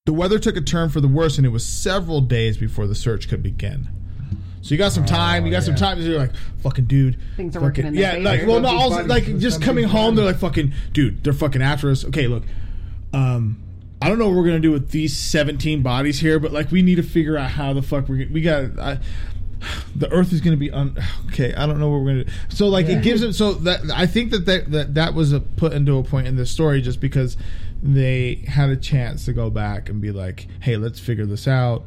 the 0.06 0.14
weather 0.14 0.40
took 0.40 0.56
a 0.56 0.62
turn 0.62 0.88
for 0.88 1.02
the 1.02 1.10
worse, 1.10 1.36
and 1.36 1.46
it 1.46 1.50
was 1.50 1.66
several 1.66 2.22
days 2.22 2.56
before 2.58 2.88
the 2.88 2.96
search 2.96 3.28
could 3.28 3.44
begin. 3.44 3.90
So 4.62 4.74
you 4.74 4.78
got 4.78 4.92
some 4.92 5.06
time. 5.06 5.46
You 5.46 5.52
got 5.52 5.64
some 5.64 5.76
time. 5.76 6.00
You're 6.02 6.20
like, 6.20 6.32
fucking 6.62 6.86
dude. 6.86 7.18
Things 7.36 7.56
are 7.56 7.60
fucking- 7.60 7.64
working 7.68 7.86
in 7.88 7.94
their 7.96 8.02
Yeah, 8.04 8.12
favor. 8.14 8.24
like, 8.24 8.48
well, 8.48 8.60
no, 8.60 8.70
Something's 8.70 8.84
also, 8.84 8.96
fun- 8.98 9.08
like 9.08 9.24
something's 9.24 9.44
just 9.44 9.62
coming 9.62 9.84
home, 9.86 10.08
fun. 10.10 10.16
they're 10.16 10.26
like, 10.26 10.38
fucking, 10.38 10.74
dude, 10.94 11.24
they're 11.24 11.34
fucking 11.34 11.62
after 11.62 11.90
us. 11.90 12.06
Okay, 12.06 12.28
look, 12.28 12.44
um, 13.14 13.58
I 14.02 14.08
don't 14.10 14.18
know 14.20 14.28
what 14.28 14.36
we're 14.38 14.46
gonna 14.46 14.60
do 14.60 14.72
with 14.72 14.92
these 14.92 15.16
17 15.18 15.82
bodies 15.82 16.20
here, 16.20 16.40
but 16.40 16.52
like, 16.52 16.72
we 16.72 16.82
need 16.82 16.96
to 16.96 17.04
figure 17.04 17.38
out 17.38 17.52
how 17.52 17.74
the 17.74 17.82
fuck 17.82 18.08
we're 18.08 18.18
gonna, 18.18 18.32
we 18.32 18.42
got. 18.42 18.80
I, 18.80 19.00
the 19.96 20.12
Earth 20.12 20.34
is 20.34 20.42
going 20.42 20.54
to 20.54 20.58
be 20.60 20.72
un. 20.72 20.98
Okay, 21.28 21.54
I 21.54 21.66
don't 21.68 21.80
know 21.80 21.88
what 21.90 22.00
we're 22.00 22.14
going 22.14 22.18
to. 22.18 22.24
do. 22.26 22.32
So 22.50 22.68
like, 22.68 22.88
Yeah. 22.88 22.98
it 22.98 23.04
gives 23.04 23.22
it. 23.22 23.34
So 23.34 23.54
that 23.54 23.80
I 23.96 24.06
think 24.08 24.32
that 24.32 24.46
that 24.48 24.72
that, 24.72 24.94
that 24.96 25.14
was 25.14 25.32
a, 25.34 25.40
put 25.40 25.72
into 25.74 25.98
a 25.98 26.04
point 26.04 26.28
in 26.28 26.36
this 26.36 26.50
story 26.52 26.82
just 26.82 27.00
because 27.00 27.38
they 27.84 28.44
had 28.48 28.70
a 28.70 28.76
chance 28.76 29.26
to 29.26 29.34
go 29.34 29.50
back 29.52 29.88
and 29.90 30.02
be 30.02 30.12
like, 30.12 30.48
hey, 30.62 30.78
let's 30.78 31.00
figure 31.00 31.26
this 31.28 31.48
out. 31.48 31.84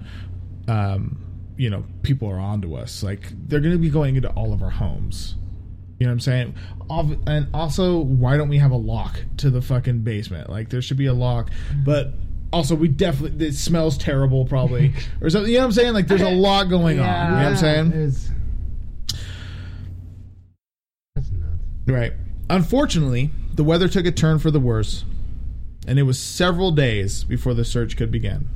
Um, 0.68 1.18
you 1.56 1.70
know, 1.70 1.84
people 2.02 2.28
are 2.30 2.38
onto 2.38 2.74
us. 2.74 3.02
Like 3.02 3.32
they're 3.48 3.60
going 3.60 3.72
to 3.72 3.78
be 3.78 3.90
going 3.90 4.16
into 4.16 4.30
all 4.30 4.52
of 4.52 4.62
our 4.62 4.70
homes. 4.70 5.36
You 5.98 6.06
know 6.06 6.10
what 6.10 6.14
I'm 6.14 6.20
saying? 6.20 6.54
And 7.26 7.48
also, 7.54 7.98
why 7.98 8.36
don't 8.36 8.48
we 8.48 8.58
have 8.58 8.72
a 8.72 8.76
lock 8.76 9.20
to 9.38 9.50
the 9.50 9.62
fucking 9.62 10.00
basement? 10.00 10.50
Like 10.50 10.70
there 10.70 10.82
should 10.82 10.96
be 10.96 11.06
a 11.06 11.14
lock, 11.14 11.50
but. 11.84 12.12
Also, 12.52 12.76
we 12.76 12.86
definitely 12.86 13.48
it 13.48 13.54
smells 13.56 13.98
terrible, 13.98 14.44
probably, 14.44 14.94
or 15.20 15.28
something. 15.28 15.50
You 15.50 15.58
know 15.58 15.64
what 15.64 15.66
I'm 15.66 15.72
saying? 15.72 15.92
Like, 15.92 16.06
there's 16.06 16.20
a 16.20 16.30
lot 16.30 16.68
going 16.68 17.00
on. 17.00 17.32
You 17.32 17.36
know 17.36 17.42
what 17.42 17.46
I'm 17.46 17.56
saying? 17.56 17.92
It's, 17.92 18.30
that's 21.16 21.32
nuts. 21.32 21.58
Right. 21.84 22.12
Unfortunately, 22.48 23.32
the 23.54 23.64
weather 23.64 23.88
took 23.88 24.06
a 24.06 24.12
turn 24.12 24.38
for 24.38 24.52
the 24.52 24.60
worse, 24.60 25.04
and 25.88 25.98
it 25.98 26.04
was 26.04 26.16
several 26.16 26.70
days 26.70 27.24
before 27.24 27.54
the 27.54 27.64
search 27.64 27.96
could 27.96 28.12
begin. 28.12 28.46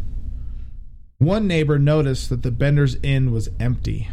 One 1.18 1.46
neighbor 1.48 1.78
noticed 1.78 2.28
that 2.31 2.42
the 2.42 2.50
Bender's 2.52 2.96
Inn 3.02 3.33
was 3.33 3.48
empty, 3.59 4.09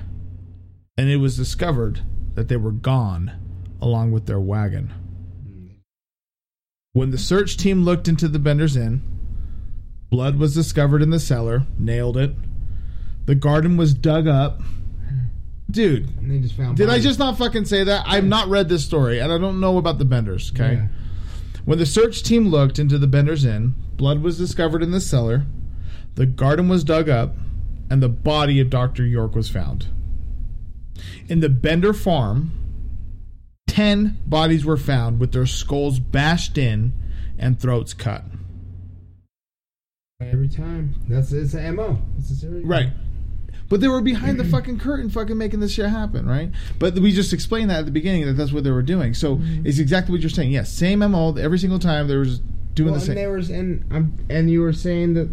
and 0.98 1.10
it 1.10 1.18
was 1.18 1.38
discovered 1.38 2.02
that 2.34 2.48
they 2.48 2.58
were 2.58 2.72
gone 2.72 3.32
along 3.82 4.12
with 4.12 4.26
their 4.26 4.40
wagon. 4.40 4.92
When 6.94 7.12
the 7.12 7.18
search 7.18 7.58
team 7.58 7.84
looked 7.84 8.08
into 8.08 8.28
the 8.28 8.40
Bender's 8.40 8.76
Inn, 8.76 9.04
blood 10.10 10.40
was 10.40 10.56
discovered 10.56 11.02
in 11.04 11.12
the 11.12 11.20
cellar, 11.20 11.68
nailed 11.78 12.18
it. 12.18 12.34
The 13.26 13.36
garden 13.36 13.78
was 13.78 13.94
dug 13.94 14.28
up. 14.28 14.62
Dude, 15.70 16.10
And 16.18 16.32
they 16.32 16.40
just 16.40 16.56
found. 16.56 16.78
did 16.78 16.90
I 16.90 17.00
just 17.00 17.20
not 17.20 17.38
fucking 17.38 17.66
say 17.66 17.84
that? 17.84 18.06
I've 18.08 18.24
not 18.26 18.48
read 18.48 18.70
this 18.70 18.86
story, 18.86 19.20
and 19.20 19.32
I 19.32 19.38
don't 19.38 19.60
know 19.60 19.78
about 19.78 19.98
the 20.00 20.06
Benders. 20.06 20.52
Okay. 20.56 20.74
Yeah. 20.76 20.88
When 21.66 21.80
the 21.80 21.86
search 21.86 22.24
team 22.24 22.48
looked 22.48 22.80
into 22.80 22.98
the 22.98 23.08
Benders 23.08 23.44
Inn, 23.46 23.74
blood 23.96 24.22
was 24.22 24.38
discovered 24.38 24.82
in 24.84 24.92
the 24.92 25.02
cellar, 25.02 25.46
the 26.16 26.26
garden 26.26 26.68
was 26.70 26.84
dug 26.84 27.10
up, 27.10 27.36
and 27.90 28.02
the 28.02 28.10
body 28.10 28.60
of 28.60 28.70
Dr. 28.70 29.06
York 29.06 29.36
was 29.36 29.50
found. 29.50 29.88
In 31.28 31.40
the 31.42 31.50
Bender 31.50 31.94
farm, 31.94 32.52
10 33.68 34.18
bodies 34.26 34.64
were 34.66 34.78
found 34.78 35.20
with 35.20 35.34
their 35.34 35.46
skulls 35.46 36.00
bashed 36.00 36.58
in 36.58 36.94
and 37.38 37.60
throats 37.60 37.94
cut. 37.94 38.24
Every 40.22 40.48
time. 40.48 40.96
That's 41.10 41.32
it's 41.34 41.54
a 41.54 41.72
mo. 41.74 42.00
It's 42.18 42.42
a. 42.44 42.50
Right. 42.50 42.90
But 43.68 43.82
they 43.82 43.88
were 43.88 44.02
behind 44.02 44.40
the 44.40 44.46
fucking 44.46 44.80
curtain 44.80 45.10
fucking 45.10 45.38
making 45.38 45.60
this 45.60 45.74
shit 45.74 45.90
happen, 45.90 46.26
right? 46.28 46.52
But 46.80 46.94
we 47.00 47.12
just 47.12 47.34
explained 47.34 47.70
that 47.72 47.80
at 47.80 47.86
the 47.86 47.92
beginning 47.92 48.26
that 48.28 48.34
that's 48.34 48.54
what 48.54 48.64
they 48.64 48.72
were 48.72 48.84
doing. 48.84 49.14
So 49.14 49.40
it's 49.42 49.80
exactly 49.80 50.14
what 50.14 50.22
you're 50.22 50.30
saying. 50.30 50.52
Yes, 50.52 50.72
same 50.72 51.00
MO 51.00 51.36
every 51.36 51.58
single 51.60 51.80
time 51.80 52.08
they 52.08 52.16
were 52.16 52.26
just 52.26 52.44
doing 52.76 52.92
Well, 52.92 53.00
the 53.00 53.06
and 53.06 53.06
same. 53.08 53.16
there 53.16 53.32
was 53.32 53.50
and 53.50 53.84
um, 53.92 54.14
and 54.30 54.50
you 54.50 54.62
were 54.62 54.74
saying 54.74 55.16
that. 55.16 55.30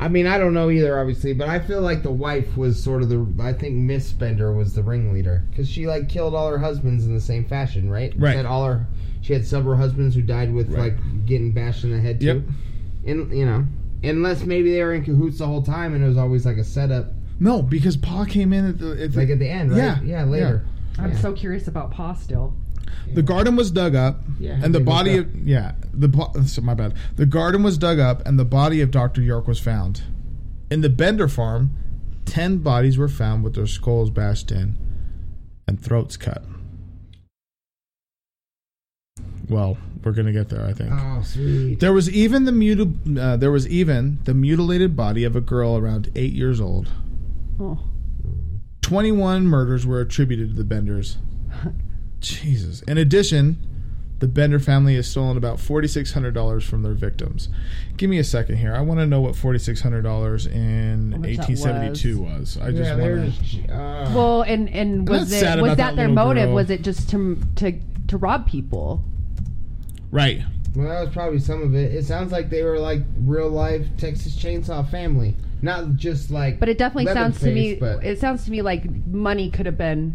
I 0.00 0.08
mean, 0.08 0.26
I 0.26 0.38
don't 0.38 0.54
know 0.54 0.70
either, 0.70 0.98
obviously, 0.98 1.32
but 1.34 1.48
I 1.48 1.60
feel 1.60 1.80
like 1.80 2.02
the 2.02 2.10
wife 2.10 2.56
was 2.56 2.82
sort 2.82 3.02
of 3.02 3.08
the. 3.08 3.26
I 3.40 3.52
think 3.52 3.76
Miss 3.76 4.10
Bender 4.12 4.52
was 4.52 4.74
the 4.74 4.82
ringleader 4.82 5.44
because 5.50 5.68
she 5.70 5.86
like 5.86 6.08
killed 6.08 6.34
all 6.34 6.50
her 6.50 6.58
husbands 6.58 7.06
in 7.06 7.14
the 7.14 7.20
same 7.20 7.44
fashion, 7.44 7.88
right? 7.88 8.12
Right. 8.16 8.32
She 8.32 8.36
had 8.38 8.46
all 8.46 8.64
her. 8.64 8.86
She 9.22 9.32
had 9.32 9.46
several 9.46 9.76
husbands 9.76 10.14
who 10.14 10.22
died 10.22 10.52
with 10.52 10.68
Right. 10.70 10.92
like 10.92 11.26
getting 11.26 11.52
bashed 11.52 11.84
in 11.84 11.90
the 11.92 12.00
head 12.00 12.20
too. 12.20 12.26
Yep. 12.26 12.36
too. 12.36 13.10
And 13.10 13.38
you 13.38 13.46
know, 13.46 13.64
unless 14.02 14.42
maybe 14.44 14.72
they 14.72 14.82
were 14.82 14.94
in 14.94 15.04
cahoots 15.04 15.38
the 15.38 15.46
whole 15.46 15.62
time 15.62 15.94
and 15.94 16.04
it 16.04 16.08
was 16.08 16.18
always 16.18 16.44
like 16.44 16.56
a 16.58 16.64
setup, 16.64 17.12
No, 17.40 17.62
because 17.62 17.96
Pa 17.96 18.24
came 18.24 18.52
in 18.52 18.66
at 18.68 18.78
the, 18.78 18.90
at 19.02 19.12
the 19.12 19.18
like 19.18 19.30
at 19.30 19.38
the 19.38 19.48
end, 19.48 19.70
right? 19.70 19.78
Yeah, 19.78 20.02
yeah, 20.02 20.24
later. 20.24 20.64
I'm 20.98 21.12
Yeah. 21.12 21.18
so 21.18 21.32
curious 21.32 21.68
about 21.68 21.90
Pa 21.92 22.14
still. 22.14 22.52
The 23.12 23.22
garden 23.22 23.56
was 23.56 23.70
dug 23.70 23.94
up, 23.94 24.20
Yeah, 24.38 24.58
and 24.62 24.74
the 24.74 24.80
body 24.80 25.16
of 25.18 25.46
yeah 25.46 25.72
the 25.92 26.08
bo- 26.08 26.32
so 26.46 26.62
my 26.62 26.74
bad. 26.74 26.94
The 27.16 27.26
garden 27.26 27.62
was 27.62 27.78
dug 27.78 27.98
up, 27.98 28.26
and 28.26 28.38
the 28.38 28.44
body 28.44 28.80
of 28.80 28.90
Doctor 28.90 29.20
York 29.22 29.46
was 29.46 29.58
found. 29.60 30.02
In 30.70 30.80
the 30.80 30.88
Bender 30.90 31.28
farm, 31.28 31.70
ten 32.24 32.58
bodies 32.58 32.98
were 32.98 33.08
found 33.08 33.44
with 33.44 33.54
their 33.54 33.66
skulls 33.66 34.10
bashed 34.10 34.50
in 34.50 34.76
and 35.68 35.80
throats 35.80 36.16
cut. 36.16 36.42
Well, 39.48 39.76
we're 40.02 40.12
gonna 40.12 40.32
get 40.32 40.48
there, 40.48 40.64
I 40.64 40.72
think. 40.72 40.90
Oh, 40.92 41.22
sweet. 41.22 41.80
There 41.80 41.92
was 41.92 42.10
even 42.10 42.44
the 42.44 42.52
muti- 42.52 43.18
uh, 43.20 43.36
there 43.36 43.50
was 43.50 43.68
even 43.68 44.18
the 44.24 44.34
mutilated 44.34 44.96
body 44.96 45.24
of 45.24 45.36
a 45.36 45.40
girl 45.40 45.76
around 45.76 46.10
eight 46.14 46.32
years 46.32 46.60
old. 46.60 46.88
Oh. 47.60 47.78
Twenty-one 48.80 49.46
murders 49.46 49.86
were 49.86 50.00
attributed 50.00 50.50
to 50.50 50.54
the 50.56 50.64
Benders. 50.64 51.18
Jesus. 52.24 52.82
In 52.82 52.98
addition, 52.98 53.58
the 54.20 54.28
Bender 54.28 54.58
family 54.58 54.94
has 54.96 55.06
stolen 55.06 55.36
about 55.36 55.60
forty-six 55.60 56.12
hundred 56.12 56.34
dollars 56.34 56.64
from 56.64 56.82
their 56.82 56.94
victims. 56.94 57.48
Give 57.96 58.08
me 58.08 58.18
a 58.18 58.24
second 58.24 58.56
here. 58.56 58.74
I 58.74 58.80
want 58.80 59.00
to 59.00 59.06
know 59.06 59.20
what 59.20 59.36
forty-six 59.36 59.80
hundred 59.80 60.02
dollars 60.02 60.46
in 60.46 61.12
How 61.12 61.18
much 61.18 61.36
that 61.36 61.42
eighteen 61.42 61.56
seventy-two 61.56 62.20
was. 62.20 62.56
I 62.56 62.70
just 62.70 62.82
yeah, 62.82 62.96
want 62.96 63.34
to. 63.34 63.74
Uh, 63.74 64.12
well, 64.14 64.42
and 64.42 64.68
and 64.70 65.08
was 65.08 65.32
it 65.32 65.42
was 65.42 65.42
about 65.42 65.66
that, 65.68 65.76
that 65.76 65.96
their 65.96 66.08
motive? 66.08 66.46
girl. 66.46 66.54
Was 66.54 66.70
it 66.70 66.82
just 66.82 67.10
to 67.10 67.38
to 67.56 67.78
to 68.08 68.16
rob 68.16 68.46
people? 68.46 69.02
Right. 70.10 70.42
Well, 70.74 70.88
that 70.88 71.00
was 71.04 71.12
probably 71.12 71.38
some 71.38 71.62
of 71.62 71.74
it. 71.74 71.94
It 71.94 72.04
sounds 72.04 72.32
like 72.32 72.50
they 72.50 72.62
were 72.62 72.78
like 72.78 73.02
real 73.20 73.48
life 73.48 73.86
Texas 73.98 74.34
Chainsaw 74.36 74.88
family, 74.90 75.36
not 75.60 75.96
just 75.96 76.30
like. 76.30 76.58
But 76.58 76.68
it 76.68 76.78
definitely 76.78 77.12
sounds 77.12 77.38
to 77.40 77.50
me. 77.50 77.74
But 77.74 78.04
It 78.04 78.18
sounds 78.20 78.44
to 78.46 78.50
me 78.50 78.62
like 78.62 78.84
money 79.06 79.50
could 79.50 79.66
have 79.66 79.76
been 79.78 80.14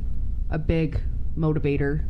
a 0.50 0.58
big 0.58 1.00
motivator. 1.38 2.04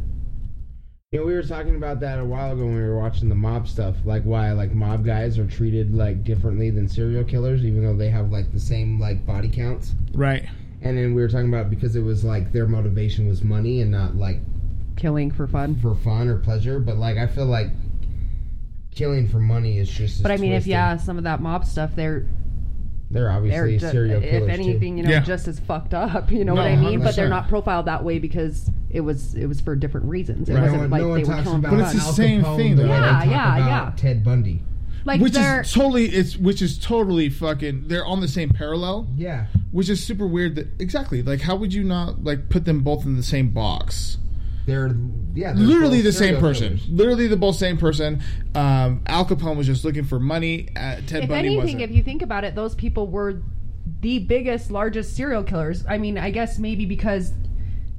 you 1.12 1.20
know, 1.20 1.26
we 1.26 1.34
were 1.34 1.44
talking 1.44 1.76
about 1.76 2.00
that 2.02 2.20
a 2.20 2.26
while 2.26 2.52
ago 2.54 2.66
when 2.66 2.76
we 2.76 2.82
were 2.82 3.00
watching 3.00 3.30
the 3.30 3.36
mob 3.36 3.68
stuff. 3.68 3.96
Like 4.06 4.24
why 4.24 4.52
like 4.52 4.72
mob 4.72 5.06
guys 5.06 5.38
are 5.40 5.48
treated 5.48 5.94
like 5.96 6.24
differently 6.24 6.70
than 6.70 6.88
serial 6.88 7.24
killers, 7.24 7.66
even 7.66 7.84
though 7.84 7.96
they 7.96 8.10
have 8.10 8.32
like 8.32 8.52
the 8.52 8.60
same 8.60 9.00
like 9.00 9.26
body 9.26 9.50
counts. 9.50 9.94
Right. 10.14 10.46
And 10.82 10.98
then 10.98 11.14
we 11.14 11.22
were 11.22 11.28
talking 11.28 11.50
about 11.50 11.70
because 11.70 11.96
it 11.96 12.02
was 12.02 12.24
like 12.24 12.52
their 12.54 12.68
motivation 12.68 13.28
was 13.28 13.44
money 13.44 13.82
and 13.82 13.92
not 13.92 14.16
like 14.16 14.40
Killing 14.96 15.32
for 15.32 15.48
fun. 15.48 15.76
for 15.80 15.96
fun 15.96 16.28
or 16.28 16.38
pleasure. 16.38 16.80
But 16.80 16.98
like 16.98 17.18
I 17.18 17.28
feel 17.28 17.46
like 17.46 17.70
killing 18.92 19.28
for 19.28 19.40
money 19.40 19.78
is 19.80 19.90
just. 19.90 20.18
as 20.18 20.22
But 20.22 20.32
I 20.32 20.38
mean, 20.38 20.54
if 20.54 20.68
yeah, 20.68 20.98
some 20.98 21.18
of 21.18 21.24
that 21.24 21.42
mob 21.42 21.66
stuff, 21.66 21.96
they're 21.96 22.28
they're 23.12 23.24
they're 23.24 23.32
obviously 23.32 23.78
ju- 23.78 23.90
serial 23.90 24.22
killers 24.22 24.44
if 24.44 24.50
anything, 24.50 24.98
you 24.98 25.04
know, 25.04 25.10
Yeah. 25.10 25.20
just 25.22 25.48
as 25.48 25.60
fucked 25.60 25.94
up. 25.94 26.32
You 26.32 26.46
know 26.46 26.54
No, 26.54 26.62
what 26.62 26.72
I 26.72 26.76
mean? 26.76 27.00
But 27.02 27.16
they're 27.16 27.30
not 27.30 27.48
profiled 27.48 27.86
that 27.86 28.04
way 28.04 28.20
because 28.20 28.70
it 28.90 29.02
was 29.02 29.34
it 29.36 29.46
was 29.48 29.60
for 29.62 29.76
different 29.76 30.08
reasons. 30.08 30.50
It 30.50 30.54
Right. 30.54 30.62
wasn't 30.64 30.78
no 30.78 30.82
one, 30.84 30.90
like 30.92 31.02
no 31.02 31.08
one 31.10 31.18
they 31.22 31.24
were 31.28 31.34
talks 31.36 31.44
killing 31.44 31.60
about 31.60 31.72
for 31.72 31.78
But 31.78 31.84
it's 31.86 31.94
the 31.94 32.08
Al 32.08 32.14
same 32.14 32.42
Capone 32.44 32.58
thing, 32.58 32.76
the 32.76 32.84
though. 32.84 32.90
way 32.90 32.96
they 33.00 33.06
Yeah, 33.06 33.12
talk 33.12 33.26
yeah, 33.28 33.58
about 33.58 33.68
yeah. 33.68 33.92
Ted 33.96 34.24
Bundy. 34.24 34.62
like 35.06 35.22
which 35.22 35.36
is 35.36 35.72
totally 35.74 36.06
it's 36.08 36.38
which 36.38 36.62
is 36.62 36.78
totally 36.78 37.30
fucking 37.30 37.86
they're 37.88 38.06
on 38.06 38.20
the 38.20 38.28
same 38.28 38.50
parallel 38.50 39.08
Yeah. 39.18 39.46
which 39.72 39.90
is 39.90 40.04
super 40.04 40.28
weird 40.28 40.56
that 40.56 40.68
exactly 40.78 41.24
like 41.24 41.42
how 41.42 41.56
would 41.56 41.74
you 41.74 41.84
not 41.86 42.24
like 42.24 42.50
put 42.50 42.66
them 42.66 42.82
both 42.82 43.06
in 43.06 43.16
the 43.16 43.24
same 43.24 43.50
box 43.50 44.18
They're 44.70 44.96
yeah, 45.34 45.54
they're 45.54 45.64
literally 45.64 46.02
the 46.02 46.14
same 46.14 46.40
person 46.40 46.78
killers. 46.78 46.90
literally 46.90 47.28
the 47.28 47.38
both 47.38 47.56
same 47.56 47.78
person 47.78 48.22
um 48.56 49.04
al 49.06 49.26
capone 49.26 49.58
was 49.58 49.68
just 49.68 49.86
looking 49.86 50.04
for 50.04 50.20
money 50.20 50.70
uh, 50.76 50.96
ted 51.06 51.24
if 51.24 51.30
bundy 51.30 51.34
anything, 51.34 51.58
wasn't 51.58 51.82
if 51.82 51.92
you 51.92 52.04
think 52.04 52.22
about 52.22 52.44
it, 52.44 52.56
those 52.56 52.74
people 52.76 53.08
were 53.08 53.42
the 54.02 54.20
biggest, 54.20 54.72
largest 54.72 55.16
serial 55.16 55.44
killers. 55.44 55.86
I 55.88 55.98
mean, 55.98 56.18
I 56.18 56.32
guess 56.32 56.60
maybe 56.60 56.86
because 56.86 57.34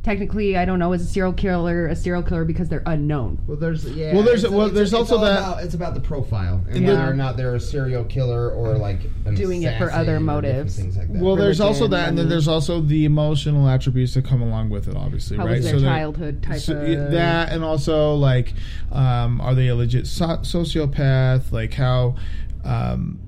technically, 0.03 0.57
I 0.57 0.65
don't 0.65 0.79
know, 0.79 0.93
is 0.93 1.03
a 1.03 1.07
serial 1.07 1.33
killer 1.33 1.87
a 1.87 1.95
serial 1.97 2.23
killer 2.23 2.45
because 2.45 2.69
they're 2.69 2.83
unknown? 2.87 3.39
Well, 3.47 3.57
there's 3.57 3.85
yeah. 3.85 4.15
Well, 4.15 4.23
there's- 4.23 4.41
it's- 4.45 4.51
well, 4.53 4.67
it's- 4.67 4.75
there's 4.75 4.89
it's 4.93 4.99
also 4.99 5.17
all 5.17 5.23
that- 5.25 5.39
about- 5.39 5.63
it's 5.65 5.75
about 5.75 5.95
the 5.95 6.01
profile 6.01 6.61
and 6.71 6.83
Yeah. 6.83 6.89
whether 6.95 7.11
or 7.11 7.15
not 7.15 7.37
they're 7.37 7.55
a 7.55 7.61
serial 7.61 8.05
killer 8.05 8.51
or 8.51 8.79
like 8.79 9.01
an 9.27 9.35
Doing 9.35 9.63
it 9.63 9.77
for 9.79 9.91
other 9.93 10.19
motives. 10.21 10.77
things 10.77 10.97
like 10.97 11.13
that. 11.13 11.23
well 11.23 11.37
there's 11.37 11.61
also 11.61 11.87
that 11.89 12.09
and 12.09 12.17
then 12.19 12.29
there's 12.29 12.49
also 12.49 12.81
the 12.81 13.05
emotional 13.05 13.69
attributes 13.69 14.15
that 14.15 14.25
come 14.25 14.41
along 14.43 14.71
with 14.71 14.89
it 14.89 14.97
obviously 14.97 15.37
How 15.37 15.45
right 15.47 15.57
was 15.57 15.65
their 15.67 15.81
that- 15.81 15.87
childhood 15.87 16.43
type 16.43 16.61
so, 16.61 16.77
of 16.77 17.11
that 17.13 17.53
and 17.53 17.63
also 17.63 18.15
like 18.15 18.55
um, 18.93 19.41
are 19.41 19.55
they 19.55 19.69
a 19.69 19.75
legit 19.77 20.07
so- 20.07 20.39
sociopath 20.43 21.53
like 21.53 21.75
how 21.75 22.15
um, 22.65 23.19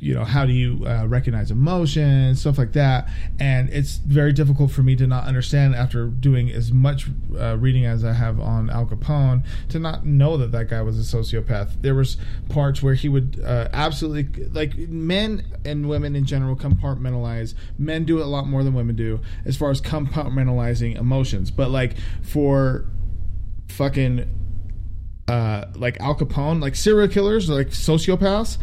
you 0.00 0.14
know 0.14 0.24
how 0.24 0.46
do 0.46 0.52
you 0.52 0.84
uh, 0.86 1.06
recognize 1.06 1.50
emotion 1.50 2.34
stuff 2.34 2.58
like 2.58 2.72
that. 2.72 3.08
And 3.38 3.68
it's 3.70 3.96
very 3.96 4.32
difficult 4.32 4.70
for 4.70 4.82
me 4.82 4.96
to 4.96 5.06
not 5.06 5.24
understand 5.24 5.74
after 5.74 6.06
doing 6.06 6.50
as 6.50 6.72
much 6.72 7.06
uh, 7.38 7.56
reading 7.58 7.84
as 7.84 8.04
i 8.04 8.12
have 8.12 8.40
on 8.40 8.70
al 8.70 8.86
capone 8.86 9.44
to 9.68 9.78
not 9.78 10.06
know 10.06 10.36
that 10.38 10.52
that 10.52 10.68
guy 10.68 10.82
was 10.82 10.98
a 10.98 11.16
sociopath. 11.16 11.82
There 11.82 11.94
was 11.94 12.16
parts 12.48 12.82
where 12.82 12.94
he 12.94 13.08
would 13.08 13.40
uh, 13.44 13.68
absolutely 13.72 14.46
like 14.46 14.76
men 14.76 15.44
and 15.64 15.88
women 15.88 16.16
in 16.16 16.24
general 16.24 16.56
compartmentalize. 16.56 17.54
Men 17.78 18.04
do 18.04 18.18
it 18.18 18.22
a 18.22 18.28
lot 18.28 18.46
more 18.46 18.64
than 18.64 18.74
women 18.74 18.96
do 18.96 19.20
as 19.44 19.56
far 19.56 19.70
as 19.70 19.80
compartmentalizing 19.80 20.96
emotions. 20.96 21.50
But 21.50 21.70
like 21.70 21.96
for 22.22 22.86
fucking 23.68 24.28
uh 25.28 25.66
like 25.74 26.00
Al 26.00 26.14
Capone, 26.14 26.62
like 26.62 26.74
serial 26.74 27.08
killers, 27.08 27.48
like 27.48 27.68
sociopaths, 27.68 28.58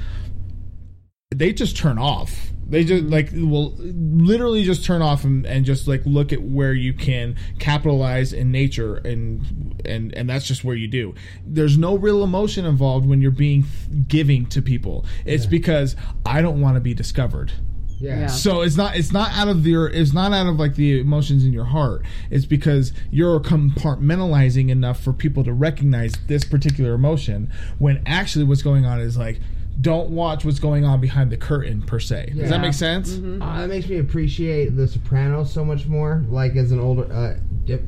they 1.32 1.52
just 1.54 1.76
turn 1.78 1.98
off. 1.98 2.52
They 2.70 2.84
just 2.84 3.06
like 3.06 3.30
will 3.32 3.76
literally 3.78 4.64
just 4.66 4.84
turn 4.84 5.02
off 5.02 5.24
and, 5.24 5.46
and 5.46 5.64
just 5.66 5.88
like 5.88 6.02
look 6.06 6.34
at 6.34 6.42
where 6.42 6.74
you 6.74 6.94
can 6.94 7.38
capitalize 7.60 8.34
in 8.34 8.52
nature 8.52 8.96
and 8.96 9.82
and 9.86 10.14
and 10.14 10.30
that's 10.30 10.46
just 10.46 10.64
where 10.66 10.76
you 10.76 10.88
do. 10.88 11.16
There's 11.46 11.78
no 11.78 11.98
real 11.98 12.24
emotion 12.24 12.66
involved 12.66 13.08
when 13.08 13.22
you're 13.22 13.32
being 13.32 13.66
giving 14.08 14.48
to 14.48 14.62
people. 14.62 15.06
It's 15.26 15.46
because 15.46 15.96
I 16.26 16.42
don't 16.42 16.60
want 16.60 16.76
to 16.76 16.82
be 16.82 16.94
discovered. 16.94 17.54
yeah. 18.00 18.20
Yeah. 18.22 18.28
So 18.28 18.62
it's 18.62 18.76
not 18.76 18.98
it's 18.98 19.14
not 19.14 19.32
out 19.32 19.48
of 19.48 19.66
your 19.66 19.88
it's 19.88 20.12
not 20.14 20.34
out 20.34 20.48
of 20.48 20.60
like 20.60 20.76
the 20.76 21.00
emotions 21.00 21.46
in 21.46 21.54
your 21.54 21.66
heart. 21.66 22.04
It's 22.30 22.46
because 22.46 22.92
you're 23.12 23.40
compartmentalizing 23.40 24.70
enough 24.70 25.00
for 25.02 25.14
people 25.14 25.46
to 25.46 25.54
recognize 25.54 26.14
this 26.28 26.44
particular 26.44 26.94
emotion 26.94 27.50
when 27.80 28.04
actually 28.06 28.44
what's 28.44 28.62
going 28.62 28.86
on 28.86 29.00
is 29.00 29.16
like 29.18 29.40
don't 29.80 30.10
watch 30.10 30.44
what's 30.44 30.60
going 30.60 30.86
on 30.86 31.00
behind 31.02 31.32
the 31.32 31.38
curtain 31.38 31.82
per 31.82 32.00
se. 32.00 32.34
Does 32.36 32.50
that 32.50 32.62
make 32.62 32.74
sense? 32.74 33.18
Uh, 33.18 33.60
that 33.60 33.70
makes 33.70 33.88
me 33.88 33.98
appreciate 34.00 34.76
The 34.76 34.88
Sopranos 34.88 35.52
so 35.54 35.64
much 35.64 35.86
more. 35.88 36.24
Like 36.30 36.56
as 36.56 36.72
an 36.72 36.80
older, 36.80 37.12
uh, 37.14 37.36
dip. 37.66 37.84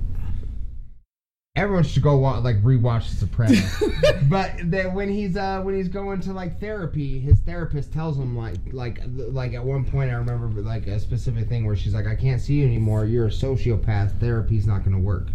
everyone 1.56 1.84
should 1.84 2.04
go 2.04 2.18
watch, 2.18 2.44
like 2.44 2.62
rewatch 2.62 3.10
The 3.10 3.16
Sopranos. 3.16 3.84
but 4.30 4.54
then 4.64 4.94
when 4.94 5.10
he's 5.10 5.36
uh 5.36 5.62
when 5.62 5.76
he's 5.76 5.90
going 5.90 6.22
to 6.22 6.34
like 6.34 6.60
therapy, 6.60 7.20
his 7.20 7.40
therapist 7.40 7.92
tells 7.92 8.18
him 8.18 8.38
like 8.38 8.58
like 8.72 9.00
like 9.08 9.54
at 9.54 9.64
one 9.64 9.84
point 9.84 10.12
I 10.12 10.14
remember 10.14 10.62
like 10.62 10.86
a 10.88 11.00
specific 11.00 11.50
thing 11.50 11.66
where 11.66 11.76
she's 11.76 11.94
like, 11.96 12.06
I 12.06 12.16
can't 12.16 12.40
see 12.40 12.56
you 12.56 12.66
anymore. 12.68 13.06
You're 13.06 13.28
a 13.28 13.32
sociopath. 13.32 14.20
Therapy's 14.20 14.68
not 14.68 14.80
going 14.84 14.96
to 14.96 15.02
work 15.02 15.28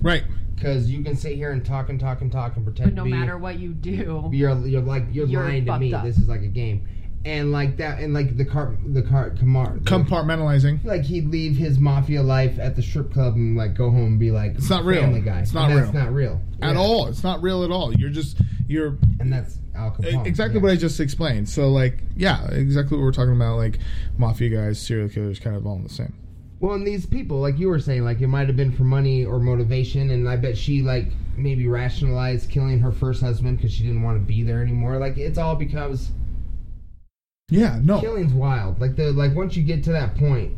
Right. 0.00 0.22
Because 0.58 0.90
you 0.90 1.02
can 1.02 1.16
sit 1.16 1.34
here 1.36 1.50
and 1.52 1.64
talk 1.64 1.88
and 1.88 1.98
talk 2.00 2.20
and 2.20 2.30
talk 2.32 2.56
and 2.56 2.64
pretend 2.64 2.90
But 2.90 2.96
no 2.96 3.04
to 3.04 3.10
be 3.10 3.16
matter 3.16 3.38
what 3.38 3.58
you 3.58 3.72
do, 3.72 4.28
you're 4.32 4.56
you're 4.66 4.80
like 4.82 5.04
you're, 5.12 5.26
You're 5.26 5.42
lying 5.44 5.64
to 5.66 5.78
me. 5.78 5.92
up. 5.94 6.04
This 6.04 6.18
is 6.18 6.28
like 6.28 6.42
a 6.42 6.48
game. 6.48 6.86
And 7.24 7.50
like 7.50 7.76
that, 7.78 7.98
and 7.98 8.14
like 8.14 8.36
the 8.36 8.44
car, 8.44 8.76
the 8.86 9.02
car, 9.02 9.30
Kamar, 9.30 9.78
Compartmentalizing. 9.78 10.84
like 10.84 11.02
he'd 11.02 11.28
leave 11.28 11.56
his 11.56 11.78
mafia 11.78 12.22
life 12.22 12.58
at 12.60 12.76
the 12.76 12.82
strip 12.82 13.12
club 13.12 13.34
and 13.34 13.56
like 13.56 13.74
go 13.74 13.90
home 13.90 14.04
and 14.06 14.18
be 14.20 14.30
like, 14.30 14.54
It's 14.54 14.70
not 14.70 14.84
real. 14.84 15.00
Family 15.02 15.20
Guy. 15.20 15.40
It's 15.40 15.52
not 15.52 15.70
And 15.70 15.78
that's 15.80 15.92
real. 15.92 16.02
not 16.04 16.12
real 16.14 16.40
At 16.62 16.74
Yeah. 16.74 16.80
all. 16.80 17.08
It's 17.08 17.24
not 17.24 17.42
real 17.42 17.64
at 17.64 17.70
all. 17.70 17.92
You're 17.92 18.10
just 18.10 18.40
you're 18.68 18.96
And 19.20 19.32
that's 19.32 19.58
Al 19.74 19.90
Capone. 19.90 20.26
exactly 20.26 20.58
yeah. 20.58 20.62
what 20.62 20.72
I 20.72 20.76
just 20.76 21.00
explained. 21.00 21.48
So 21.48 21.68
like, 21.70 21.98
yeah, 22.16 22.46
exactly 22.50 22.96
what 22.96 23.02
we're 23.02 23.12
talking 23.12 23.34
about. 23.34 23.56
Like 23.56 23.78
mafia 24.16 24.48
guys, 24.56 24.80
serial 24.80 25.08
killers, 25.08 25.38
kind 25.40 25.56
of 25.56 25.66
all 25.66 25.74
in 25.76 25.82
the 25.82 25.88
same. 25.88 26.14
Well, 26.60 26.74
and 26.74 26.86
these 26.86 27.06
people, 27.06 27.40
like 27.40 27.58
you 27.58 27.68
were 27.68 27.78
saying, 27.78 28.04
like 28.04 28.20
it 28.20 28.26
might 28.26 28.48
have 28.48 28.56
been 28.56 28.72
for 28.72 28.82
money 28.82 29.24
or 29.24 29.38
motivation, 29.38 30.10
and 30.10 30.28
I 30.28 30.36
bet 30.36 30.56
she 30.58 30.82
like 30.82 31.06
maybe 31.36 31.68
rationalized 31.68 32.50
killing 32.50 32.80
her 32.80 32.90
first 32.90 33.20
husband 33.20 33.58
because 33.58 33.72
she 33.72 33.84
didn't 33.84 34.02
want 34.02 34.20
to 34.20 34.26
be 34.26 34.42
there 34.42 34.60
anymore. 34.60 34.98
Like 34.98 35.16
it's 35.16 35.38
all 35.38 35.54
because 35.54 36.10
Yeah, 37.48 37.78
no, 37.82 38.00
killing's 38.00 38.32
wild. 38.32 38.80
Like 38.80 38.96
the 38.96 39.12
like 39.12 39.36
once 39.36 39.56
you 39.56 39.62
get 39.62 39.84
to 39.84 39.92
that 39.92 40.16
point, 40.16 40.56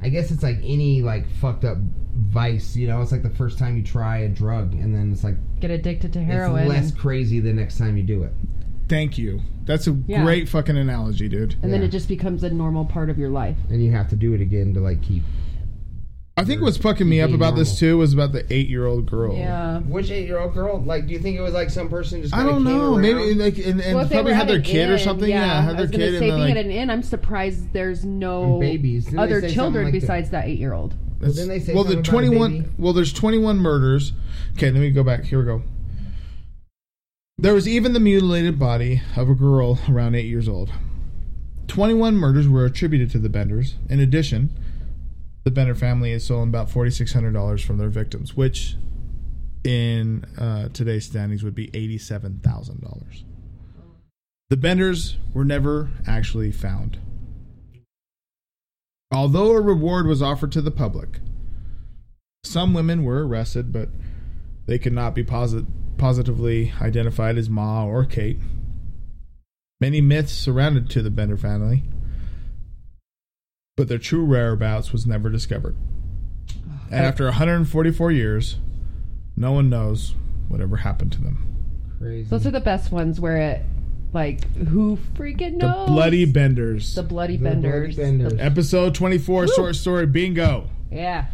I 0.00 0.08
guess 0.08 0.30
it's 0.30 0.42
like 0.42 0.58
any 0.62 1.02
like 1.02 1.28
fucked 1.28 1.64
up 1.64 1.78
vice. 2.14 2.76
You 2.76 2.86
know, 2.86 3.02
it's 3.02 3.10
like 3.10 3.24
the 3.24 3.30
first 3.30 3.58
time 3.58 3.76
you 3.76 3.82
try 3.82 4.18
a 4.18 4.28
drug, 4.28 4.74
and 4.74 4.94
then 4.94 5.10
it's 5.12 5.24
like 5.24 5.36
get 5.58 5.72
addicted 5.72 6.12
to 6.12 6.22
heroin. 6.22 6.62
it's 6.62 6.68
less 6.68 6.92
crazy 6.92 7.40
the 7.40 7.52
next 7.52 7.78
time 7.78 7.96
you 7.96 8.04
do 8.04 8.22
it. 8.22 8.32
Thank 8.88 9.18
you. 9.18 9.40
That's 9.64 9.86
a 9.86 9.96
Yeah. 10.06 10.22
great 10.24 10.48
fucking 10.48 10.76
analogy, 10.76 11.28
dude. 11.28 11.56
and 11.62 11.72
then 11.72 11.80
Yeah. 11.80 11.86
it 11.86 11.90
just 11.90 12.08
becomes 12.08 12.42
a 12.44 12.50
normal 12.50 12.84
part 12.84 13.10
of 13.10 13.18
your 13.18 13.30
life. 13.30 13.56
And 13.70 13.82
you 13.82 13.92
have 13.92 14.08
to 14.10 14.16
do 14.16 14.32
it 14.34 14.40
again 14.40 14.74
to 14.74 14.80
like 14.80 15.02
keep. 15.02 15.22
I 16.36 16.42
think 16.42 16.60
what's 16.62 16.76
fucking 16.76 17.08
me 17.08 17.20
up 17.20 17.28
Being 17.28 17.36
about 17.36 17.54
this 17.54 17.78
too 17.78 17.96
was 17.96 18.12
about 18.12 18.32
the 18.32 18.44
eight-year-old 18.52 19.06
girl. 19.08 19.36
Yeah. 19.36 19.78
Which 19.80 20.10
eight-year-old 20.10 20.52
girl? 20.52 20.82
Like, 20.84 21.06
do 21.06 21.12
you 21.12 21.20
think 21.20 21.36
it 21.38 21.40
was 21.40 21.54
like 21.54 21.70
some 21.70 21.88
person 21.88 22.22
just? 22.22 22.34
I 22.34 22.38
kinda 22.38 22.52
don't 22.52 22.64
came 22.64 22.76
know. 22.76 22.92
around? 22.94 23.02
Maybe 23.02 23.34
like 23.34 23.56
and, 23.58 23.80
and 23.80 23.94
Well, 23.94 24.04
if 24.04 24.08
they 24.10 24.16
probably 24.16 24.32
were 24.32 24.36
had 24.36 24.48
their 24.48 24.56
at 24.56 24.66
an 24.66 24.72
kid 24.72 24.90
or 24.90 24.92
inn, 24.94 24.98
something. 24.98 25.30
Yeah, 25.30 25.62
had 25.62 25.70
I 25.70 25.72
their 25.74 25.82
was 25.82 25.90
gonna 25.92 26.04
kid 26.04 26.18
say, 26.18 26.28
and 26.28 26.36
being 26.38 26.48
then 26.48 26.56
at 26.56 26.64
an 26.66 26.70
inn, 26.72 26.90
I'm 26.90 27.02
surprised 27.02 27.72
there's 27.72 28.04
no 28.04 28.42
And 28.54 28.60
babies. 28.60 29.04
Didn't 29.04 29.16
they 29.18 29.22
other 29.22 29.34
say 29.40 29.46
something 29.46 29.54
children 29.54 29.84
like 29.84 29.92
that? 29.94 30.00
besides 30.00 30.30
that 30.30 30.46
eight 30.48 30.58
year 30.58 30.72
old. 30.72 30.94
Well, 31.20 31.30
didn't 31.32 31.48
they 31.48 31.60
say 31.60 31.72
well, 31.72 31.84
the 31.84 31.92
something 31.92 31.98
about 32.00 32.08
a 32.08 32.10
twenty-one. 32.26 32.52
baby? 32.52 32.68
Well, 32.78 32.92
there's 32.92 33.12
twenty-one 33.12 33.58
murders. 33.58 34.12
Okay, 34.56 34.72
let 34.72 34.80
me 34.80 34.90
go 34.90 35.04
back. 35.04 35.24
Here 35.24 35.38
we 35.38 35.44
go. 35.44 35.62
There 37.36 37.54
was 37.54 37.66
even 37.66 37.92
the 37.92 38.00
mutilated 38.00 38.58
body 38.58 39.02
of 39.16 39.28
a 39.28 39.34
girl 39.34 39.78
around 39.88 40.14
eight 40.14 40.26
years 40.26 40.48
old. 40.48 40.70
21 41.66 42.16
murders 42.16 42.48
were 42.48 42.64
attributed 42.64 43.10
to 43.10 43.18
the 43.18 43.28
Benders. 43.28 43.74
In 43.88 43.98
addition, 43.98 44.56
the 45.42 45.50
Bender 45.50 45.74
family 45.74 46.12
has 46.12 46.24
stolen 46.24 46.48
about 46.48 46.70
$4,600 46.70 47.64
from 47.64 47.78
their 47.78 47.88
victims, 47.88 48.36
which 48.36 48.76
in 49.64 50.24
uh, 50.38 50.68
today's 50.68 51.06
standings 51.06 51.42
would 51.42 51.54
be 51.54 51.68
$87,000. 51.68 53.24
The 54.50 54.56
Benders 54.56 55.16
were 55.32 55.44
never 55.44 55.90
actually 56.06 56.52
found. 56.52 56.98
Although 59.10 59.52
a 59.52 59.60
reward 59.60 60.06
was 60.06 60.22
offered 60.22 60.52
to 60.52 60.62
the 60.62 60.70
public, 60.70 61.18
some 62.44 62.74
women 62.74 63.02
were 63.04 63.26
arrested, 63.26 63.72
but 63.72 63.88
they 64.66 64.78
could 64.78 64.92
not 64.92 65.14
be 65.14 65.24
posit- 65.24 65.66
positively 65.98 66.72
identified 66.80 67.38
as 67.38 67.48
Ma 67.48 67.84
or 67.84 68.04
Kate. 68.04 68.38
Many 69.80 70.00
myths 70.00 70.32
surrounded 70.32 70.88
to 70.90 71.02
the 71.02 71.10
Bender 71.10 71.36
family, 71.36 71.82
but 73.76 73.88
their 73.88 73.98
true 73.98 74.24
whereabouts 74.24 74.92
was 74.92 75.06
never 75.06 75.28
discovered. 75.28 75.76
And 76.90 77.04
after 77.04 77.24
144 77.24 78.12
years, 78.12 78.56
no 79.36 79.52
one 79.52 79.68
knows 79.68 80.14
whatever 80.48 80.76
happened 80.78 81.12
to 81.12 81.20
them. 81.22 81.56
crazy. 81.98 82.28
Those 82.28 82.46
are 82.46 82.50
the 82.50 82.60
best 82.60 82.92
ones 82.92 83.20
where 83.20 83.36
it, 83.36 83.64
like, 84.12 84.44
who 84.54 84.98
freaking 85.14 85.54
knows? 85.54 85.60
The 85.60 85.66
knows? 85.66 85.88
Bloody 85.88 86.24
Benders. 86.24 86.94
The 86.94 87.02
bloody 87.02 87.36
The 87.36 87.42
Bloody 87.42 87.60
benders. 87.60 87.96
Benders. 87.96 88.34
Episode 88.38 88.94
24, 88.94 89.48
short 89.48 89.76
story 89.76 90.06
bingo. 90.06 90.68
Yeah. 90.90 91.26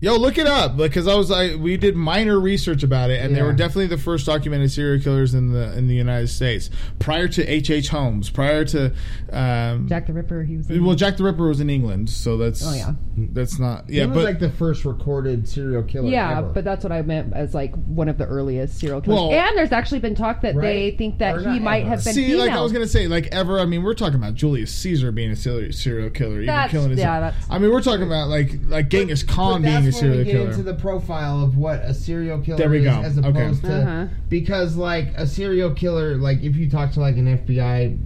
Yo, 0.00 0.16
look 0.16 0.38
it 0.38 0.46
up 0.46 0.76
because 0.76 1.08
I 1.08 1.16
was 1.16 1.28
like, 1.28 1.56
we 1.58 1.76
did 1.76 1.96
minor 1.96 2.38
research 2.38 2.84
about 2.84 3.10
it, 3.10 3.20
and 3.20 3.34
they 3.34 3.42
were 3.42 3.52
definitely 3.52 3.88
the 3.88 3.98
first 3.98 4.26
documented 4.26 4.70
serial 4.70 5.02
killers 5.02 5.34
in 5.34 5.52
the 5.52 5.76
in 5.76 5.88
the 5.88 5.94
United 5.94 6.28
States 6.28 6.70
prior 7.00 7.26
to 7.26 7.44
H. 7.44 7.68
H. 7.68 7.88
Holmes, 7.88 8.30
prior 8.30 8.64
to 8.66 8.92
um, 9.32 9.88
Jack 9.88 10.06
the 10.06 10.12
Ripper. 10.12 10.44
He 10.44 10.56
was. 10.56 10.70
In 10.70 10.84
Well, 10.84 10.94
Jack 10.94 11.16
the 11.16 11.24
Ripper 11.24 11.48
was 11.48 11.58
in 11.58 11.68
England, 11.68 12.10
so 12.10 12.36
that's 12.36 12.64
Oh, 12.64 12.72
yeah. 12.74 12.92
that's 13.16 13.58
not 13.58 13.90
he 13.90 13.96
yeah, 13.98 14.04
was 14.06 14.14
but 14.14 14.24
like 14.24 14.38
the 14.38 14.50
first 14.50 14.84
recorded 14.84 15.48
serial 15.48 15.82
killer. 15.82 16.08
Yeah, 16.10 16.38
ever. 16.38 16.48
but 16.50 16.62
that's 16.62 16.84
what 16.84 16.92
I 16.92 17.02
meant 17.02 17.32
as 17.34 17.52
like 17.52 17.74
one 17.86 18.08
of 18.08 18.18
the 18.18 18.26
earliest 18.26 18.78
serial 18.78 19.00
killers. 19.00 19.18
Well- 19.18 19.32
and 19.32 19.58
there's 19.58 19.72
actually 19.72 19.98
been 19.98 20.14
talk 20.14 20.42
that 20.42 20.54
they 20.54 20.92
think 20.92 21.18
that 21.18 21.38
Or 21.38 21.50
he 21.50 21.58
might 21.58 21.80
ever. 21.80 21.88
have 21.90 22.04
been 22.04 22.14
see, 22.14 22.26
female. 22.26 22.38
like 22.46 22.50
I 22.52 22.60
was 22.60 22.72
gonna 22.72 22.86
say, 22.86 23.08
like 23.08 23.26
ever. 23.32 23.58
I 23.58 23.64
mean, 23.64 23.82
we're 23.82 23.94
talking 23.94 24.14
about 24.14 24.34
Julius 24.34 24.72
Caesar 24.72 25.10
being 25.10 25.32
a 25.32 25.36
serial 25.36 25.72
serial 25.72 26.10
killer, 26.10 26.34
even 26.36 26.46
That's- 26.46 26.70
killing 26.70 26.90
his. 26.90 27.00
yeah, 27.00 27.18
that's- 27.18 27.46
I 27.50 27.58
mean, 27.58 27.72
we're 27.72 27.82
talking 27.82 28.06
about 28.06 28.28
like 28.28 28.60
like 28.68 28.88
Genghis 28.90 29.24
Khan 29.24 29.62
But 29.62 29.68
being 29.68 29.87
a 29.88 29.90
that's 29.92 30.02
when 30.02 30.10
serial 30.12 30.18
we 30.18 30.24
get 30.24 30.32
killer. 30.32 30.50
into 30.50 30.62
the 30.62 30.74
profile 30.74 31.42
of 31.42 31.56
what 31.56 31.80
a 31.82 31.92
serial 31.94 32.38
killer 32.40 32.58
There 32.58 32.70
we 32.70 32.78
is 32.78 32.84
go. 32.84 33.00
as 33.02 33.18
Okay. 33.18 33.28
opposed 33.28 33.64
to 33.64 33.74
Uh-huh. 33.82 34.06
because 34.28 34.76
like 34.76 35.08
a 35.16 35.26
serial 35.26 35.70
killer 35.72 36.16
like 36.16 36.42
if 36.42 36.56
you 36.56 36.68
talk 36.70 36.92
to 36.92 37.00
like 37.00 37.16
an 37.16 37.26
FBI 37.26 37.98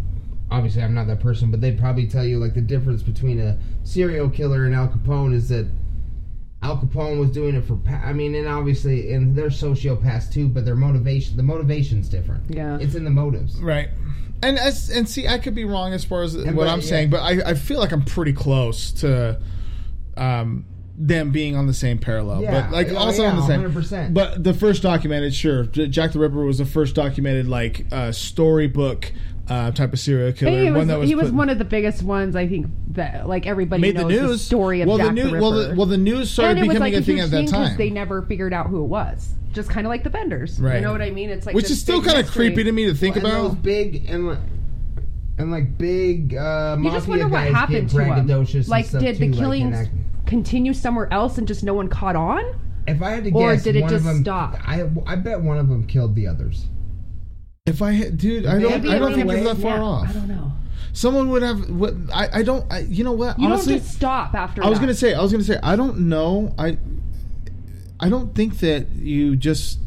obviously 0.50 0.82
I'm 0.82 0.94
not 0.94 1.06
that 1.06 1.20
person 1.20 1.50
but 1.50 1.60
they'd 1.60 1.78
probably 1.78 2.06
tell 2.06 2.24
you 2.24 2.38
like 2.38 2.54
the 2.54 2.60
difference 2.60 3.02
between 3.02 3.40
a 3.40 3.58
serial 3.84 4.28
killer 4.28 4.64
and 4.64 4.74
Al 4.74 4.88
Capone 4.88 5.32
is 5.34 5.48
that 5.48 5.66
Al 6.62 6.78
Capone 6.78 7.18
was 7.18 7.30
doing 7.30 7.54
it 7.54 7.64
for 7.64 7.76
pa- 7.76 8.02
I 8.04 8.12
mean 8.12 8.34
and 8.34 8.46
obviously 8.46 9.12
and 9.12 9.34
they're 9.34 9.48
sociopaths 9.48 10.32
too 10.32 10.48
but 10.48 10.64
their 10.64 10.76
motivation 10.76 11.36
the 11.36 11.42
motivation's 11.42 12.08
different 12.08 12.42
Yeah. 12.48 12.78
it's 12.80 12.94
in 12.94 13.04
the 13.04 13.10
motives 13.10 13.56
Right. 13.60 13.88
And 14.44 14.58
as 14.58 14.90
and 14.90 15.08
see, 15.08 15.28
I 15.28 15.38
could 15.38 15.54
be 15.54 15.64
wrong 15.64 15.92
as 15.92 16.04
far 16.04 16.22
as 16.24 16.36
what 16.36 16.54
but, 16.56 16.66
I'm 16.68 16.80
yeah. 16.80 16.84
saying, 16.86 17.10
but 17.10 17.20
I, 17.20 17.50
I 17.50 17.54
feel 17.54 17.78
like 17.78 17.92
I'm 17.92 18.04
pretty 18.04 18.32
close 18.32 18.90
to 18.94 19.38
um, 20.16 20.64
them 20.96 21.30
being 21.32 21.56
on 21.56 21.66
the 21.66 21.74
same 21.74 21.98
parallel. 21.98 22.42
Yeah. 22.42 22.62
But 22.62 22.72
like 22.72 22.88
Oh, 22.90 22.96
also 22.96 23.22
yeah, 23.22 23.30
on 23.30 23.36
the 23.36 23.46
same. 23.46 23.62
100%. 23.62 24.12
But 24.14 24.44
the 24.44 24.52
first 24.54 24.82
documented, 24.82 25.34
sure, 25.34 25.64
Jack 25.64 26.12
the 26.12 26.18
Ripper 26.18 26.44
was 26.44 26.58
the 26.58 26.66
first 26.66 26.94
documented 26.94 27.48
like 27.48 27.86
uh, 27.90 28.12
storybook 28.12 29.10
uh, 29.48 29.70
type 29.72 29.92
of 29.92 29.98
serial 29.98 30.32
killer. 30.32 30.52
But 30.52 30.62
he 30.64 30.70
was, 30.70 30.78
one 30.78 30.86
that 30.88 30.98
was 30.98 31.08
he 31.08 31.14
was 31.14 31.26
put- 31.30 31.34
one 31.34 31.48
of 31.48 31.58
the 31.58 31.64
biggest 31.64 32.02
ones. 32.02 32.36
I 32.36 32.46
think 32.46 32.66
that 32.92 33.26
like 33.26 33.46
everybody 33.46 33.80
made 33.82 33.96
the 33.96 34.02
knows 34.02 34.12
the, 34.20 34.26
news. 34.26 34.42
story 34.42 34.80
of 34.82 34.88
well, 34.88 34.98
Jack 34.98 35.06
the 35.08 35.12
news, 35.14 35.24
the 35.24 35.32
Ripper. 35.32 35.40
well, 35.42 35.50
the, 35.68 35.74
well, 35.76 35.86
the 35.86 35.98
news 35.98 36.30
started 36.30 36.58
and 36.58 36.68
becoming 36.68 36.92
like 36.92 37.02
a 37.02 37.04
thing 37.04 37.20
at 37.20 37.30
that 37.30 37.36
thing 37.36 37.48
'cause 37.50 37.68
time. 37.70 37.76
They 37.78 37.90
never 37.90 38.22
figured 38.22 38.52
out 38.52 38.66
who 38.68 38.82
it 38.84 38.88
was. 38.88 39.34
Just 39.52 39.68
kind 39.70 39.86
of 39.86 39.90
like 39.90 40.04
the 40.04 40.10
Benders. 40.10 40.60
Right. 40.60 40.76
You 40.76 40.80
know 40.82 40.92
what 40.92 41.02
I 41.02 41.10
mean? 41.10 41.28
It's 41.30 41.44
like 41.46 41.54
Which 41.54 41.70
is 41.70 41.80
still 41.80 42.02
kind 42.02 42.18
of 42.18 42.30
creepy 42.30 42.64
to 42.64 42.72
me 42.72 42.86
to 42.86 42.94
think 42.94 43.16
and 43.16 43.24
those 43.24 43.52
about. 43.52 43.62
big 43.62 44.08
and 44.08 44.26
like 44.28 44.38
and 45.38 45.50
like 45.50 45.76
big 45.76 46.34
uh 46.36 46.76
You 46.80 46.90
just 46.90 47.08
wonder 47.08 47.28
what 47.28 47.42
happened 47.48 47.90
to 47.90 47.98
him. 48.04 48.26
Like, 48.68 48.90
did 48.90 49.02
the 49.02 49.12
too, 49.18 49.24
like, 49.26 49.32
killings 49.32 49.76
in 49.78 49.86
act- 49.86 49.90
continue 50.32 50.72
somewhere 50.72 51.12
else 51.12 51.36
and 51.38 51.46
just 51.46 51.62
no 51.62 51.74
one 51.74 51.88
caught 51.88 52.16
on? 52.16 52.42
If 52.86 53.02
I 53.02 53.10
had 53.10 53.24
to 53.24 53.30
Or 53.32 53.52
guess, 53.52 53.62
did 53.64 53.76
it 53.76 53.82
one 53.82 53.90
just 53.90 54.04
them, 54.04 54.22
stop? 54.22 54.56
I 54.66 54.88
I 55.06 55.16
bet 55.16 55.40
one 55.40 55.58
of 55.58 55.68
them 55.68 55.86
killed 55.86 56.14
the 56.14 56.26
others. 56.26 56.66
If 57.66 57.80
I 57.82 57.92
had, 57.92 58.16
dude, 58.18 58.46
I 58.46 58.58
don't, 58.58 58.72
Maybe 58.72 58.88
I 58.90 58.98
don't 58.98 59.12
think 59.14 59.24
away. 59.26 59.42
you're 59.42 59.54
that 59.54 59.62
far 59.62 59.76
Yeah, 59.76 59.82
off. 59.82 60.08
I 60.08 60.12
don't 60.14 60.28
know. 60.28 60.52
Someone 60.94 61.28
would 61.30 61.42
have. 61.42 61.70
What 61.70 61.94
I, 62.12 62.40
I 62.40 62.42
don't. 62.42 62.70
I, 62.72 62.80
you 62.80 63.04
know 63.04 63.12
what? 63.12 63.38
You 63.38 63.46
Honestly, 63.46 63.74
don't 63.74 63.82
just 63.82 63.94
stop 63.94 64.34
after. 64.34 64.64
I 64.64 64.68
was 64.68 64.78
that. 64.78 64.84
gonna 64.84 64.94
say. 64.94 65.14
I 65.14 65.20
was 65.22 65.30
gonna 65.32 65.44
say. 65.44 65.58
I 65.62 65.76
don't 65.76 66.00
know. 66.08 66.54
I. 66.58 66.76
I 68.00 68.08
don't 68.08 68.34
think 68.34 68.58
that 68.60 68.88
you 68.96 69.36
just. 69.36 69.78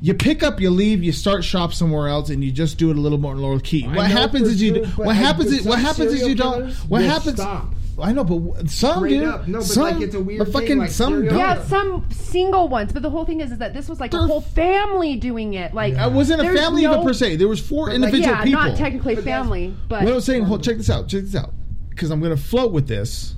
You 0.00 0.14
pick 0.14 0.42
up, 0.42 0.60
you 0.60 0.70
leave, 0.70 1.02
you 1.02 1.12
start 1.12 1.44
shop 1.44 1.72
somewhere 1.72 2.08
else, 2.08 2.28
and 2.30 2.42
you 2.42 2.50
just 2.52 2.76
do 2.78 2.90
it 2.90 2.96
a 2.96 3.00
little 3.00 3.18
more 3.18 3.32
in 3.34 3.40
lower 3.42 3.60
key. 3.60 3.86
I 3.86 3.94
What 3.96 4.10
happens 4.10 4.44
for 4.44 4.50
is 4.54 4.62
you. 4.62 4.74
sure, 4.84 5.04
what 5.06 5.14
happens 5.16 5.52
is 5.52 5.64
what 5.64 5.78
happens 5.78 6.12
is 6.12 6.26
you 6.26 6.34
don't. 6.34 6.70
What 6.88 7.02
happens? 7.02 7.36
stop. 7.40 7.72
I 8.00 8.12
know, 8.12 8.24
but 8.24 8.70
some 8.70 8.98
Straight 8.98 9.20
do. 9.20 9.24
up. 9.28 9.46
No, 9.48 9.58
but, 9.58 9.66
some, 9.66 9.82
like, 9.82 10.00
it's 10.00 10.14
a 10.14 10.20
weird 10.20 10.38
but 10.38 10.44
thing, 10.46 10.52
fucking 10.52 10.78
like, 10.78 10.90
some 10.90 11.24
don't. 11.26 11.36
Yeah, 11.38 11.62
some 11.64 12.08
single 12.10 12.68
ones, 12.68 12.92
but 12.92 13.02
the 13.02 13.10
whole 13.10 13.24
thing 13.24 13.40
is, 13.40 13.52
is 13.52 13.58
that 13.58 13.74
this 13.74 13.88
was 13.88 14.00
like 14.00 14.12
They're- 14.12 14.20
a 14.20 14.26
whole 14.26 14.40
family 14.40 15.16
doing 15.16 15.54
it. 15.54 15.74
Like 15.74 15.94
It 15.94 16.12
wasn't 16.12 16.40
a 16.40 16.52
family 16.54 16.82
no, 16.82 16.92
even 16.92 17.04
per 17.06 17.12
se. 17.12 17.36
There 17.36 17.48
was 17.48 17.60
four 17.60 17.86
But, 17.86 18.00
like, 18.00 18.08
individual 18.14 18.36
Yeah, 18.36 18.44
people. 18.44 18.62
not 18.62 18.76
technically 18.76 19.14
But 19.16 19.24
family, 19.24 19.74
but 19.88 20.04
What 20.04 20.12
I 20.12 20.14
was 20.16 20.24
saying, 20.24 20.44
hold, 20.44 20.62
check 20.62 20.76
this 20.78 20.88
out, 20.90 21.08
check 21.08 21.22
this 21.22 21.34
out, 21.34 21.52
because 21.90 22.10
I'm 22.10 22.20
going 22.20 22.34
to 22.34 22.42
float 22.42 22.72
with 22.72 22.88
this, 22.88 23.34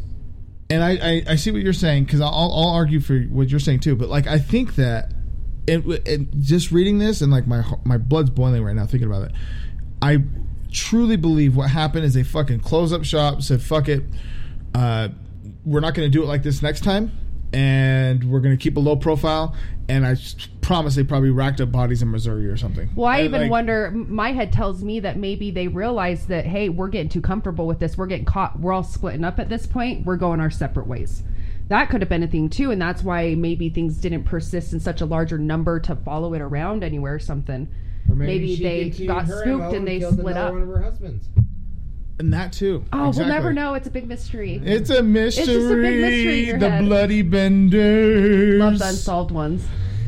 and 0.70 0.82
I, 0.82 0.90
I, 0.92 1.22
I 1.30 1.36
see 1.36 1.50
what 1.50 1.62
you're 1.62 1.72
saying, 1.72 2.04
because 2.04 2.20
I'll, 2.20 2.28
I'll 2.32 2.70
argue 2.74 3.00
for 3.00 3.18
what 3.22 3.48
you're 3.50 3.60
saying 3.60 3.80
too. 3.80 3.96
But 3.96 4.08
like, 4.08 4.26
I 4.26 4.38
think 4.38 4.76
that, 4.76 5.12
it, 5.66 5.82
it, 6.06 6.40
just 6.40 6.70
reading 6.70 6.98
this 6.98 7.22
and 7.22 7.32
like 7.32 7.46
my 7.46 7.64
my 7.84 7.96
blood's 7.96 8.28
boiling 8.30 8.62
right 8.62 8.76
now 8.76 8.84
thinking 8.86 9.08
about 9.08 9.22
it. 9.22 9.32
I 10.02 10.22
truly 10.70 11.16
believe 11.16 11.56
what 11.56 11.70
happened 11.70 12.04
is 12.04 12.12
they 12.12 12.22
fucking 12.22 12.60
closed 12.60 12.92
up 12.92 13.04
shop, 13.04 13.40
said 13.42 13.62
fuck 13.62 13.88
it, 13.88 14.04
uh, 14.74 15.08
we're 15.64 15.80
not 15.80 15.94
going 15.94 16.06
to 16.06 16.12
do 16.12 16.22
it 16.22 16.26
like 16.26 16.42
this 16.42 16.62
next 16.62 16.82
time. 16.82 17.12
And 17.52 18.24
we're 18.24 18.40
going 18.40 18.56
to 18.56 18.60
keep 18.60 18.76
a 18.76 18.80
low 18.80 18.96
profile, 18.96 19.54
and 19.88 20.04
I 20.04 20.16
promise 20.60 20.96
they 20.96 21.04
probably 21.04 21.30
racked 21.30 21.60
up 21.60 21.70
bodies 21.70 22.02
in 22.02 22.10
Missouri 22.10 22.46
or 22.48 22.56
something. 22.56 22.90
Well, 22.96 23.06
I 23.06 23.18
And, 23.18 23.26
even 23.26 23.40
like, 23.42 23.50
wonder. 23.50 23.92
My 23.92 24.32
head 24.32 24.52
tells 24.52 24.82
me 24.82 24.98
that 25.00 25.18
maybe 25.18 25.52
they 25.52 25.68
realized 25.68 26.26
that 26.28 26.46
hey, 26.46 26.68
we're 26.68 26.88
getting 26.88 27.08
too 27.08 27.20
comfortable 27.20 27.68
with 27.68 27.78
this. 27.78 27.96
We're 27.96 28.06
getting 28.06 28.24
caught. 28.24 28.58
We're 28.58 28.72
all 28.72 28.82
splitting 28.82 29.22
up 29.22 29.38
at 29.38 29.48
this 29.48 29.68
point. 29.68 30.04
We're 30.04 30.16
going 30.16 30.40
our 30.40 30.50
separate 30.50 30.88
ways. 30.88 31.22
That 31.68 31.90
could 31.90 32.02
have 32.02 32.08
been 32.08 32.24
a 32.24 32.26
thing 32.26 32.50
too, 32.50 32.72
and 32.72 32.82
that's 32.82 33.04
why 33.04 33.36
maybe 33.36 33.68
things 33.68 33.98
didn't 33.98 34.24
persist 34.24 34.72
in 34.72 34.80
such 34.80 35.00
a 35.00 35.06
larger 35.06 35.38
number 35.38 35.78
to 35.80 35.94
follow 35.94 36.34
it 36.34 36.40
around 36.40 36.82
anywhere 36.82 37.14
or 37.14 37.20
something. 37.20 37.68
Or 38.10 38.16
Maybe 38.16 38.56
she 38.56 38.62
they 38.62 38.90
got 39.06 39.26
her 39.26 39.42
spooked 39.42 39.72
MO 39.72 39.74
and 39.74 39.86
they 39.86 40.00
split 40.00 40.36
up. 40.36 40.52
One 40.52 40.62
of 40.62 40.68
her 40.68 40.82
husbands. 40.82 41.28
And 42.18 42.32
that 42.32 42.52
too. 42.52 42.84
Oh, 42.92 43.08
Exactly. 43.08 43.24
we'll 43.24 43.34
never 43.34 43.52
know. 43.52 43.74
It's 43.74 43.86
a 43.88 43.90
big 43.90 44.06
mystery. 44.06 44.60
It's 44.64 44.90
a 44.90 45.02
mystery. 45.02 45.42
It's 45.44 45.52
just 45.52 45.70
a 45.70 45.74
big 45.76 46.00
mystery 46.00 46.40
in 46.42 46.46
your 46.48 46.58
the 46.58 46.70
head. 46.70 46.84
bloody 46.84 47.22
benders. 47.22 48.60
Love 48.60 48.78
the 48.78 48.88
unsolved 48.88 49.30
ones. 49.30 49.64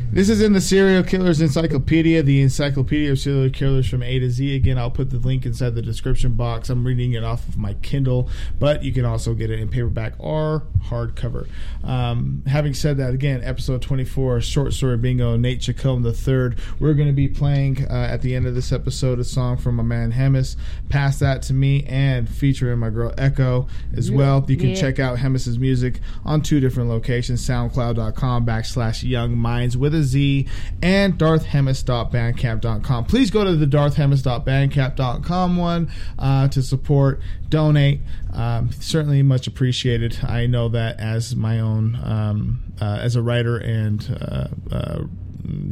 This 0.09 0.29
is 0.29 0.41
in 0.41 0.53
the 0.53 0.61
Serial 0.61 1.03
Killers 1.03 1.41
Encyclopedia, 1.41 2.23
the 2.23 2.41
Encyclopedia 2.41 3.11
of 3.11 3.19
Serial 3.19 3.51
Killers 3.51 3.87
from 3.87 4.01
A 4.01 4.17
to 4.19 4.29
Z. 4.31 4.55
Again, 4.55 4.77
I'll 4.77 4.89
put 4.89 5.09
the 5.11 5.17
link 5.19 5.45
inside 5.45 5.75
the 5.75 5.81
description 5.81 6.31
box. 6.33 6.69
I'm 6.69 6.87
reading 6.87 7.11
it 7.13 7.23
off 7.23 7.47
of 7.47 7.57
my 7.57 7.73
Kindle, 7.75 8.29
but 8.57 8.83
you 8.83 8.91
can 8.93 9.05
also 9.05 9.33
get 9.35 9.51
it 9.51 9.59
in 9.59 9.67
paperback 9.67 10.13
or 10.17 10.63
hardcover. 10.85 11.47
Um, 11.83 12.41
having 12.47 12.73
said 12.73 12.97
that, 12.97 13.13
again, 13.13 13.43
episode 13.43 13.81
24, 13.83 14.41
Short 14.41 14.73
Story 14.73 14.97
Bingo, 14.97 15.35
Nate 15.35 15.59
Chacombe 15.59 16.03
III. 16.05 16.57
We're 16.79 16.93
going 16.93 17.09
to 17.09 17.13
be 17.13 17.27
playing 17.27 17.85
uh, 17.85 17.93
at 17.93 18.21
the 18.21 18.33
end 18.33 18.47
of 18.47 18.55
this 18.55 18.71
episode 18.71 19.19
a 19.19 19.23
song 19.25 19.57
from 19.57 19.75
my 19.75 19.83
man 19.83 20.13
Hemis. 20.13 20.55
Pass 20.89 21.19
that 21.19 21.41
to 21.43 21.53
me 21.53 21.83
and 21.83 22.27
featuring 22.27 22.79
my 22.79 22.89
girl 22.89 23.13
Echo 23.19 23.67
as 23.95 24.09
well. 24.09 24.43
You 24.47 24.55
can 24.57 24.69
Yeah. 24.69 24.75
check 24.81 24.99
out 24.99 25.19
Hemis's 25.19 25.59
music 25.59 25.99
on 26.25 26.41
two 26.41 26.59
different 26.61 26.89
locations 26.89 27.45
soundcloud.com 27.45 28.45
backslash 28.45 29.07
young 29.07 29.37
minds 29.37 29.75
with 29.77 29.96
a 29.97 30.03
Z 30.03 30.47
and 30.81 31.17
darthhemis.bandcamp.com. 31.17 33.05
Please 33.05 33.29
go 33.31 33.43
to 33.43 33.55
the 33.55 33.65
darthhemis.bandcamp.com 33.65 35.57
one 35.57 35.91
uh, 36.17 36.47
to 36.49 36.61
support, 36.61 37.19
donate. 37.49 38.01
Um, 38.33 38.71
certainly 38.71 39.23
much 39.23 39.47
appreciated. 39.47 40.19
I 40.23 40.45
know 40.45 40.69
that 40.69 40.99
as 40.99 41.35
my 41.35 41.59
own, 41.59 41.99
um, 42.03 42.73
uh, 42.79 42.99
as 43.01 43.15
a 43.15 43.21
writer 43.21 43.57
and 43.57 44.17
uh, 44.21 44.47
uh, 44.75 45.03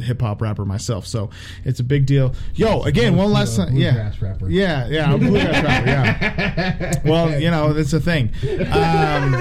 hip 0.01 0.21
hop 0.21 0.41
rapper 0.41 0.65
myself. 0.65 1.07
So 1.07 1.29
it's 1.63 1.79
a 1.79 1.83
big 1.83 2.05
deal. 2.05 2.33
Yo, 2.55 2.83
again, 2.83 3.15
one 3.15 3.31
last 3.31 3.55
time. 3.55 3.75
Yeah. 3.75 4.11
Rapper. 4.19 4.49
Yeah, 4.49 4.87
yeah, 4.87 5.05
I'm 5.05 5.15
a 5.15 5.17
bluegrass 5.17 5.63
rapper, 5.63 5.87
yeah. 5.87 7.01
Well, 7.05 7.39
you 7.39 7.51
know, 7.51 7.73
that's 7.73 7.93
a 7.93 7.99
thing. 7.99 8.31
Um, 8.71 9.33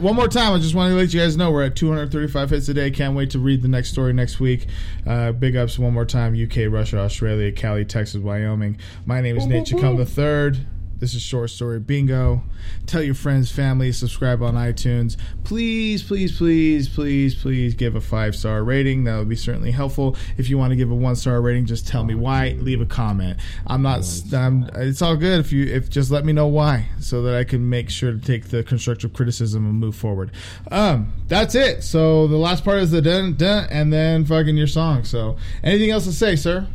one 0.00 0.14
more 0.16 0.28
time, 0.28 0.52
I 0.54 0.58
just 0.58 0.74
want 0.74 0.90
to 0.90 0.96
let 0.96 1.12
you 1.12 1.20
guys 1.20 1.36
know 1.36 1.50
we're 1.50 1.64
at 1.64 1.76
235 1.76 2.50
hits 2.50 2.68
a 2.68 2.74
day. 2.74 2.90
Can't 2.90 3.14
wait 3.14 3.30
to 3.30 3.38
read 3.38 3.62
the 3.62 3.68
next 3.68 3.90
story 3.90 4.12
next 4.12 4.40
week. 4.40 4.66
Uh, 5.06 5.32
big 5.32 5.56
ups 5.56 5.78
one 5.78 5.92
more 5.92 6.04
time 6.04 6.34
UK, 6.34 6.70
Russia, 6.70 6.98
Australia, 6.98 7.52
Cali, 7.52 7.84
Texas, 7.84 8.20
Wyoming. 8.20 8.78
My 9.04 9.20
name 9.20 9.36
is 9.36 9.46
Nate 9.46 9.66
Chacombe 9.66 9.96
the 9.96 10.06
third. 10.06 10.66
This 10.98 11.14
is 11.14 11.20
Short 11.20 11.50
Story 11.50 11.78
Bingo. 11.78 12.42
Tell 12.86 13.02
your 13.02 13.14
friends, 13.14 13.50
family, 13.52 13.92
subscribe 13.92 14.40
on 14.42 14.54
iTunes. 14.54 15.18
Please, 15.44 16.02
please, 16.02 16.34
please, 16.38 16.88
please, 16.88 17.34
please 17.34 17.74
give 17.74 17.96
a 17.96 18.00
five 18.00 18.34
star 18.34 18.64
rating. 18.64 19.04
That 19.04 19.18
would 19.18 19.28
be 19.28 19.36
certainly 19.36 19.72
helpful. 19.72 20.16
If 20.38 20.48
you 20.48 20.56
want 20.56 20.70
to 20.70 20.76
give 20.76 20.90
a 20.90 20.94
one 20.94 21.14
star 21.14 21.42
rating, 21.42 21.66
just 21.66 21.86
tell 21.86 22.02
me 22.02 22.14
why. 22.14 22.56
Leave 22.60 22.80
a 22.80 22.86
comment. 22.86 23.38
I'm 23.66 23.82
not. 23.82 24.06
I'm, 24.32 24.70
it's 24.74 25.02
all 25.02 25.16
good 25.16 25.38
if 25.40 25.52
you 25.52 25.66
if 25.66 25.90
just 25.90 26.10
let 26.10 26.24
me 26.24 26.32
know 26.32 26.46
why, 26.46 26.88
so 26.98 27.20
that 27.22 27.34
I 27.36 27.44
can 27.44 27.68
make 27.68 27.90
sure 27.90 28.12
to 28.12 28.18
take 28.18 28.46
the 28.48 28.62
constructive 28.62 29.12
criticism 29.12 29.66
and 29.66 29.74
move 29.74 29.96
forward. 29.96 30.30
Um, 30.70 31.12
that's 31.28 31.54
it. 31.54 31.82
So 31.84 32.26
the 32.26 32.38
last 32.38 32.64
part 32.64 32.78
is 32.78 32.90
the 32.90 33.02
dun 33.02 33.34
dun, 33.34 33.66
and 33.70 33.92
then 33.92 34.24
fucking 34.24 34.56
your 34.56 34.66
song. 34.66 35.04
So 35.04 35.36
anything 35.62 35.90
else 35.90 36.04
to 36.06 36.12
say, 36.12 36.36
sir 36.36 36.66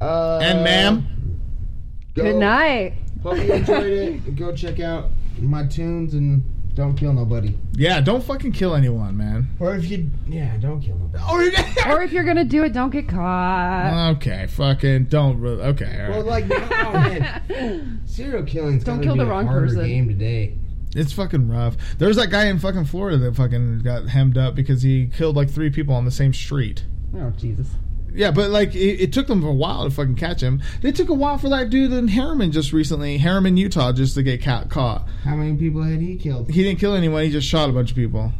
Uh, 0.00 0.40
and 0.42 0.64
ma'am? 0.64 1.06
go- 2.14 2.24
Good 2.24 2.36
night. 2.36 2.94
Hope 3.28 3.38
you 3.46 3.52
enjoyed 3.52 3.86
it. 3.86 4.36
Go 4.36 4.54
check 4.54 4.80
out 4.80 5.10
my 5.38 5.66
tunes 5.66 6.14
and 6.14 6.42
Don't 6.74 6.94
kill 6.96 7.12
nobody. 7.12 7.56
Yeah, 7.72 8.00
don't 8.00 8.22
fucking 8.22 8.52
kill 8.52 8.74
anyone, 8.76 9.16
man. 9.16 9.48
Or 9.58 9.74
if 9.74 9.90
you, 9.90 10.10
yeah, 10.28 10.56
don't 10.58 10.80
kill 10.80 10.96
nobody. 10.96 11.24
Oh, 11.26 11.90
or 11.92 12.02
if 12.02 12.12
you're 12.12 12.24
gonna 12.24 12.44
do 12.44 12.62
it, 12.64 12.72
don't 12.72 12.90
get 12.90 13.08
caught. 13.08 14.12
Okay, 14.16 14.46
fucking 14.48 15.04
don't. 15.06 15.40
Really, 15.40 15.62
okay, 15.62 16.04
all 16.06 16.18
Well, 16.18 16.22
like 16.24 16.46
now, 16.46 16.68
oh, 16.86 16.92
man, 16.92 18.00
serial 18.06 18.44
killing's 18.44 18.84
Don't 18.84 19.02
kill 19.02 19.14
be 19.14 19.20
the 19.20 19.26
a 19.26 19.28
wrong 19.28 19.46
harder 19.46 19.66
person. 19.66 19.86
game 19.86 20.08
today. 20.08 20.56
It's 20.94 21.12
fucking 21.12 21.48
rough. 21.48 21.76
There's 21.98 22.16
that 22.16 22.30
guy 22.30 22.46
in 22.46 22.58
fucking 22.58 22.84
Florida 22.86 23.18
that 23.18 23.36
fucking 23.36 23.80
got 23.80 24.08
hemmed 24.08 24.38
up 24.38 24.54
because 24.54 24.82
he 24.82 25.08
killed 25.08 25.36
like 25.36 25.50
three 25.50 25.70
people 25.70 25.94
on 25.94 26.04
the 26.04 26.10
same 26.10 26.32
street. 26.32 26.84
Oh 27.16 27.30
Jesus! 27.36 27.68
Yeah, 28.14 28.30
but 28.30 28.50
like 28.50 28.74
it, 28.74 29.00
it 29.00 29.12
took 29.12 29.26
them 29.26 29.44
a 29.44 29.52
while 29.52 29.84
to 29.84 29.90
fucking 29.90 30.16
catch 30.16 30.40
him. 30.40 30.60
They 30.82 30.92
took 30.92 31.08
a 31.08 31.14
while 31.14 31.38
for 31.38 31.48
that 31.50 31.70
dude 31.70 31.92
in 31.92 32.08
Herriman 32.08 32.50
just 32.50 32.72
recently, 32.72 33.18
Herriman, 33.18 33.56
Utah, 33.56 33.92
just 33.92 34.14
to 34.14 34.22
get 34.22 34.42
ca- 34.42 34.64
caught. 34.64 35.06
How 35.24 35.36
many 35.36 35.56
people 35.56 35.82
had 35.82 36.00
he 36.00 36.16
killed? 36.16 36.50
He 36.50 36.62
didn't 36.62 36.80
kill 36.80 36.94
anyone. 36.94 37.22
He 37.24 37.30
just 37.30 37.46
shot 37.46 37.68
a 37.70 37.72
bunch 37.72 37.90
of 37.90 37.96
people. 37.96 38.32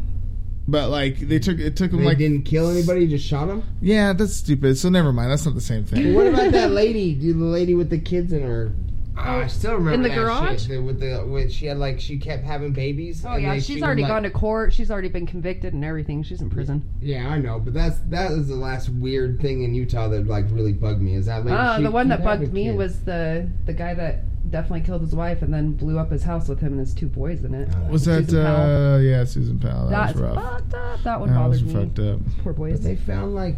But 0.66 0.90
like 0.90 1.18
they 1.18 1.38
took 1.38 1.58
it 1.58 1.76
took 1.76 1.92
him 1.92 2.00
They 2.00 2.04
like 2.04 2.18
didn't 2.18 2.42
kill 2.42 2.68
anybody, 2.68 3.06
just 3.06 3.26
shot 3.26 3.48
him. 3.48 3.62
yeah, 3.80 4.12
that's 4.12 4.34
stupid. 4.34 4.76
So 4.76 4.88
never 4.90 5.12
mind. 5.12 5.30
That's 5.30 5.46
not 5.46 5.54
the 5.54 5.60
same 5.62 5.84
thing. 5.84 6.12
What 6.14 6.26
about 6.26 6.52
that 6.52 6.72
lady? 6.72 7.14
Dude, 7.14 7.38
the 7.38 7.44
lady 7.44 7.74
with 7.74 7.88
the 7.88 7.98
kids 7.98 8.32
in 8.32 8.42
her. 8.42 8.72
Oh, 9.20 9.40
I 9.40 9.46
still 9.48 9.72
remember 9.74 9.92
In 9.94 10.02
the 10.02 10.08
that 10.10 10.14
garage? 10.14 10.66
shit, 10.66 10.82
with 10.82 11.00
the 11.00 11.24
with 11.26 11.50
she 11.52 11.66
had 11.66 11.78
like 11.78 11.98
she 12.00 12.18
kept 12.18 12.44
having 12.44 12.72
babies. 12.72 13.24
Oh 13.26 13.30
and 13.32 13.42
yeah, 13.42 13.54
she's 13.54 13.66
she 13.78 13.82
already 13.82 14.02
like- 14.02 14.10
gone 14.10 14.22
to 14.22 14.30
court. 14.30 14.72
She's 14.72 14.90
already 14.90 15.08
been 15.08 15.26
convicted 15.26 15.74
and 15.74 15.84
everything. 15.84 16.22
She's 16.22 16.40
in 16.40 16.50
prison. 16.50 16.82
Yeah, 17.00 17.28
I 17.28 17.38
know, 17.38 17.58
but 17.58 17.74
that's 17.74 17.98
that 18.10 18.30
is 18.30 18.48
the 18.48 18.54
last 18.56 18.88
weird 18.88 19.40
thing 19.40 19.62
in 19.64 19.74
Utah 19.74 20.08
that 20.08 20.26
like 20.26 20.46
really 20.50 20.72
bugged 20.72 21.00
me. 21.02 21.14
Is 21.14 21.26
that 21.26 21.44
lady? 21.44 21.56
Uh, 21.56 21.78
she 21.78 21.82
the 21.82 21.90
one 21.90 22.08
that 22.08 22.22
bugged 22.22 22.52
me 22.52 22.70
was 22.72 23.02
the 23.04 23.48
the 23.66 23.72
guy 23.72 23.94
that 23.94 24.20
definitely 24.50 24.80
killed 24.80 25.02
his 25.02 25.14
wife 25.14 25.42
and 25.42 25.52
then 25.52 25.72
blew 25.72 25.98
up 25.98 26.10
his 26.10 26.22
house 26.22 26.48
with 26.48 26.60
him 26.60 26.72
and 26.72 26.80
his 26.80 26.94
two 26.94 27.08
boys 27.08 27.44
in 27.44 27.52
it. 27.54 27.68
Uh, 27.74 27.88
Was 27.90 28.04
that 28.06 28.24
Susan 28.26 28.44
Powell. 28.44 28.94
uh 28.94 28.98
yeah, 28.98 29.24
Susan 29.24 29.58
Powell. 29.58 29.90
That 29.90 30.06
That's 30.06 30.12
was 30.14 30.22
rough. 30.22 30.34
fucked 30.52 30.74
up. 30.74 31.02
That 31.02 31.20
one 31.20 31.30
That 31.34 31.48
was 31.48 31.60
bothered 31.62 31.76
me. 31.76 31.84
fucked 31.84 31.98
up. 31.98 32.20
Poor 32.44 32.52
boys. 32.54 32.74
But 32.80 32.82
they 32.84 32.96
found 32.96 33.34
like 33.34 33.56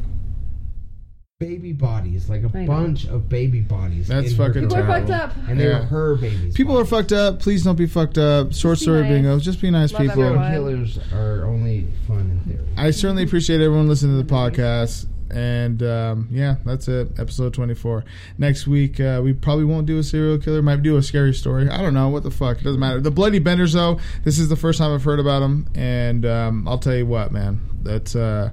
baby 1.41 1.73
bodies, 1.73 2.29
like 2.29 2.43
a 2.43 2.51
I 2.55 2.61
know. 2.61 2.67
bunch 2.67 3.07
of 3.07 3.31
baby 3.31 3.61
bodies. 3.63 4.09
That's 4.09 4.33
in 4.33 4.37
her 4.37 4.47
fucking 4.47 4.63
People 4.69 4.77
are 4.77 4.87
fucked 4.87 5.09
up. 5.11 5.33
and 5.49 5.59
they 5.59 5.69
Yeah. 5.69 5.79
were 5.81 5.87
her 5.87 6.15
babies. 6.17 6.55
People 6.55 6.79
are 6.79 6.85
fucked 6.85 7.13
up. 7.13 7.41
Please 7.41 7.65
don't 7.65 7.79
be 7.79 7.87
fucked 7.87 8.19
up. 8.19 8.53
Short 8.53 8.79
be 8.79 8.83
story 8.83 9.01
nice. 9.01 9.11
bingo. 9.11 9.39
Just 9.39 9.59
be 9.63 9.71
nice 9.71 9.91
Love 9.95 10.03
people. 10.03 10.23
everyone. 10.23 10.53
killers 10.53 10.99
are 11.15 11.47
only 11.47 11.87
fun 12.07 12.31
in 12.47 12.53
theory. 12.53 12.67
I 12.77 12.91
certainly 12.91 13.23
appreciate 13.23 13.63
everyone 13.63 13.89
listening 13.89 14.19
to 14.21 14.23
the 14.23 14.33
podcast. 14.33 15.07
And 15.31 15.83
um, 15.83 16.29
yeah, 16.31 16.57
that's 16.67 16.89
it. 16.89 17.09
Episode 17.19 17.55
24. 17.55 18.05
Next 18.37 18.67
week, 18.67 19.01
uh, 19.01 19.23
we 19.25 19.33
probably 19.33 19.65
won't 19.65 19.87
do 19.87 19.97
a 19.97 20.03
serial 20.03 20.37
killer. 20.37 20.61
Might 20.61 20.83
do 20.83 20.99
a 20.99 21.03
scary 21.03 21.33
story. 21.33 21.71
I 21.71 21.81
don't 21.81 21.95
know. 21.95 22.11
What 22.11 22.23
the 22.23 22.31
fuck? 22.31 22.59
It 22.59 22.65
doesn't 22.65 22.81
matter. 22.81 23.01
The 23.01 23.13
Bloody 23.13 23.39
Benders, 23.39 23.73
though, 23.73 23.99
this 24.25 24.39
is 24.39 24.51
the 24.51 24.57
first 24.57 24.79
time 24.79 24.93
I've 24.93 25.05
heard 25.05 25.21
about 25.21 25.41
them. 25.41 25.69
And 25.75 26.27
um, 26.27 26.69
I'll 26.69 26.79
tell 26.79 26.97
you 26.97 27.07
what, 27.07 27.33
man. 27.33 27.61
That's 27.83 28.15
uh, 28.15 28.51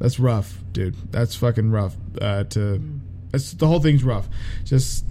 that's 0.00 0.18
rough, 0.18 0.58
dude. 0.72 0.96
That's 1.12 1.36
fucking 1.36 1.70
rough. 1.70 1.94
Uh, 2.20 2.44
to 2.44 2.82
that's, 3.30 3.52
The 3.52 3.66
whole 3.66 3.80
thing's 3.80 4.02
rough. 4.02 4.28
Just 4.64 5.04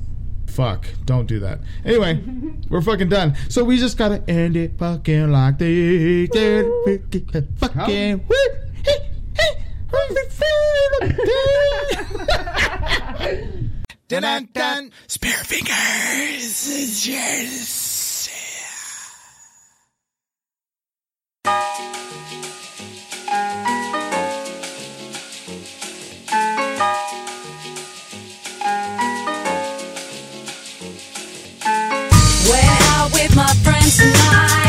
fuck. 0.47 0.87
Don't 1.05 1.27
do 1.27 1.39
that. 1.39 1.59
Anyway, 1.85 2.21
we're 2.69 2.81
fucking 2.81 3.09
done. 3.09 3.35
So 3.49 3.63
we 3.63 3.77
just 3.77 3.97
gotta 3.97 4.23
end 4.29 4.57
it 4.57 4.77
fucking 4.77 5.31
like 5.31 5.59
this. 5.59 6.29
Fucking. 7.59 8.25
Dun 14.07 14.23
dun 14.23 14.49
dun. 14.53 14.91
Spare 15.07 15.31
fingers. 15.31 17.07
Yes. 17.07 17.89
With 33.29 33.35
my 33.35 33.47
friends 33.63 33.97
tonight. 33.97 34.68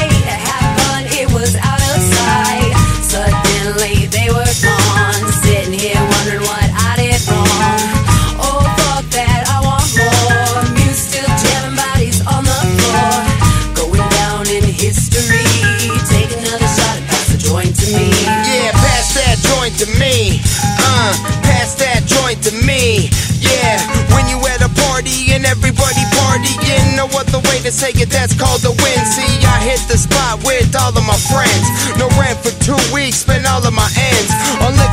Say 27.80 27.96
it, 27.96 28.12
that's 28.12 28.36
called 28.36 28.60
the 28.60 28.76
win. 28.76 29.00
See, 29.08 29.40
I 29.48 29.56
hit 29.64 29.80
the 29.88 29.96
spot 29.96 30.44
with 30.44 30.68
all 30.76 30.92
of 30.92 31.00
my 31.00 31.16
friends. 31.32 31.64
No 31.96 32.12
rent 32.20 32.36
for 32.44 32.52
two 32.60 32.76
weeks, 32.92 33.24
spend 33.24 33.48
all 33.48 33.64
of 33.64 33.72
my 33.72 33.88
ends 33.96 34.19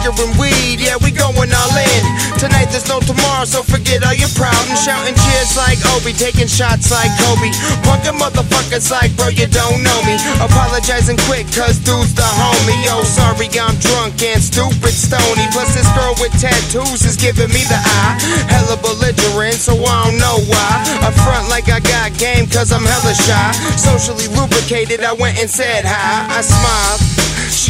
liquor 0.07 0.23
and 0.23 0.39
weed. 0.39 0.79
Yeah, 0.79 0.97
we 1.03 1.11
going 1.11 1.51
all 1.51 1.75
in. 1.75 2.03
Tonight 2.39 2.69
there's 2.69 2.87
no 2.87 2.99
tomorrow, 2.99 3.45
so 3.45 3.63
forget 3.63 4.03
all 4.03 4.13
your 4.13 4.29
proud 4.37 4.55
and 4.69 4.77
shouting 4.77 5.15
cheers 5.15 5.57
like 5.57 5.79
Obi, 5.95 6.13
taking 6.13 6.47
shots 6.47 6.91
like 6.91 7.11
Kobe. 7.25 7.49
Punkin' 7.83 8.15
motherfuckers 8.15 8.91
like, 8.91 9.15
bro, 9.17 9.27
you 9.29 9.47
don't 9.47 9.81
know 9.83 9.99
me. 10.05 10.15
Apologizing 10.39 11.17
quick, 11.25 11.47
cause 11.51 11.79
dude's 11.79 12.13
the 12.13 12.23
homie. 12.23 12.77
Yo, 12.85 13.03
sorry, 13.03 13.49
I'm 13.57 13.75
drunk 13.81 14.21
and 14.21 14.41
stupid 14.41 14.93
stony. 14.93 15.45
Plus, 15.51 15.73
this 15.73 15.89
girl 15.97 16.13
with 16.21 16.33
tattoos 16.39 17.03
is 17.03 17.17
giving 17.17 17.49
me 17.49 17.65
the 17.65 17.79
eye. 17.79 18.15
Hella 18.47 18.77
belligerent, 18.77 19.57
so 19.57 19.73
I 19.73 20.05
don't 20.05 20.19
know 20.21 20.37
why. 20.47 20.71
I 21.01 21.09
front 21.25 21.49
like 21.49 21.69
I 21.69 21.79
got 21.79 22.13
game, 22.17 22.45
cause 22.47 22.71
I'm 22.71 22.85
hella 22.85 23.13
shy. 23.15 23.51
Socially 23.75 24.29
lubricated, 24.37 25.01
I 25.01 25.13
went 25.13 25.39
and 25.41 25.49
said 25.49 25.83
hi. 25.85 26.29
I 26.29 26.41
smiled, 26.45 27.01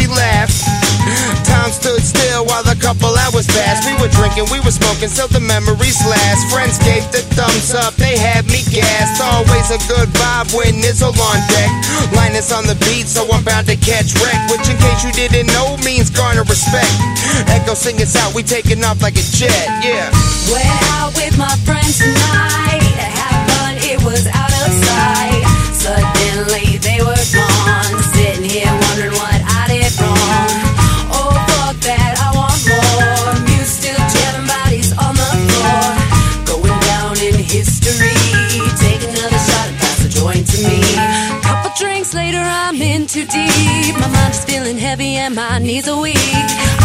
she 0.07 0.15
laughed. 0.15 0.63
Time 1.45 1.71
stood 1.71 2.01
still 2.01 2.45
while 2.45 2.63
a 2.67 2.75
couple 2.75 3.15
hours 3.15 3.47
passed. 3.47 3.87
We 3.87 3.95
were 4.01 4.11
drinking, 4.11 4.47
we 4.51 4.59
were 4.59 4.71
smoking, 4.71 5.07
so 5.07 5.27
the 5.27 5.39
memories 5.39 5.99
last. 6.05 6.51
Friends 6.51 6.77
gave 6.79 7.03
the 7.11 7.23
thumbs 7.35 7.73
up, 7.73 7.95
they 7.95 8.17
had 8.17 8.45
me 8.47 8.63
gassed. 8.67 9.21
Always 9.21 9.71
a 9.71 9.79
good 9.87 10.09
vibe 10.09 10.53
when 10.55 10.81
Nizzle 10.81 11.15
on 11.15 11.39
deck. 11.47 11.71
Linus 12.13 12.51
on 12.51 12.65
the 12.65 12.75
beat, 12.87 13.07
so 13.07 13.27
I'm 13.31 13.43
bound 13.43 13.67
to 13.67 13.75
catch 13.77 14.13
wreck. 14.19 14.39
Which, 14.51 14.67
in 14.67 14.77
case 14.77 15.03
you 15.03 15.11
didn't 15.11 15.47
know, 15.47 15.77
means 15.83 16.09
garner 16.09 16.43
respect. 16.43 16.91
Echo 17.47 17.73
sing 17.73 18.01
us 18.01 18.15
out, 18.15 18.33
we 18.35 18.43
taking 18.43 18.83
off 18.83 19.01
like 19.01 19.15
a 19.15 19.25
jet, 19.35 19.67
yeah. 19.83 20.11
Went 20.51 20.67
out 20.99 21.15
with 21.15 21.37
my 21.37 21.55
friends 21.63 21.99
tonight. 21.99 23.16
And 45.27 45.35
my 45.35 45.59
knees 45.59 45.87
are 45.89 46.01
weak. 46.01 46.17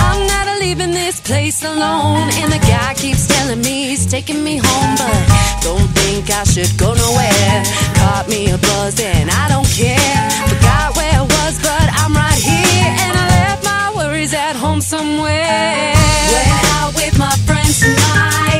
I'm 0.07 0.27
not 0.27 0.59
leaving 0.59 0.91
this 0.91 1.21
place 1.21 1.63
alone. 1.65 2.29
And 2.41 2.51
the 2.53 2.59
guy 2.59 2.95
keeps 2.95 3.27
telling 3.29 3.61
me 3.61 3.89
he's 3.91 4.05
taking 4.05 4.43
me 4.43 4.57
home, 4.57 4.95
but 4.99 5.23
don't 5.63 5.89
think 6.01 6.29
I 6.31 6.43
should 6.45 6.73
go 6.77 6.93
nowhere. 6.93 7.57
Caught 8.01 8.27
me 8.29 8.51
a 8.51 8.59
buzz 8.59 8.99
and 9.01 9.31
I 9.31 9.49
don't 9.49 9.71
care. 9.81 10.19
Forgot 10.51 10.97
where 10.97 11.15
I 11.23 11.25
was, 11.37 11.55
but 11.69 11.87
I'm 12.01 12.13
right 12.15 12.43
here. 12.51 12.91
And 13.05 13.15
I 13.23 13.27
left 13.39 13.65
my 13.65 13.85
worries 13.97 14.35
at 14.35 14.57
home 14.57 14.81
somewhere. 14.81 15.95
Went 16.35 16.65
out 16.79 16.93
with 16.97 17.17
my 17.19 17.35
friends 17.47 17.79
tonight. 17.81 18.52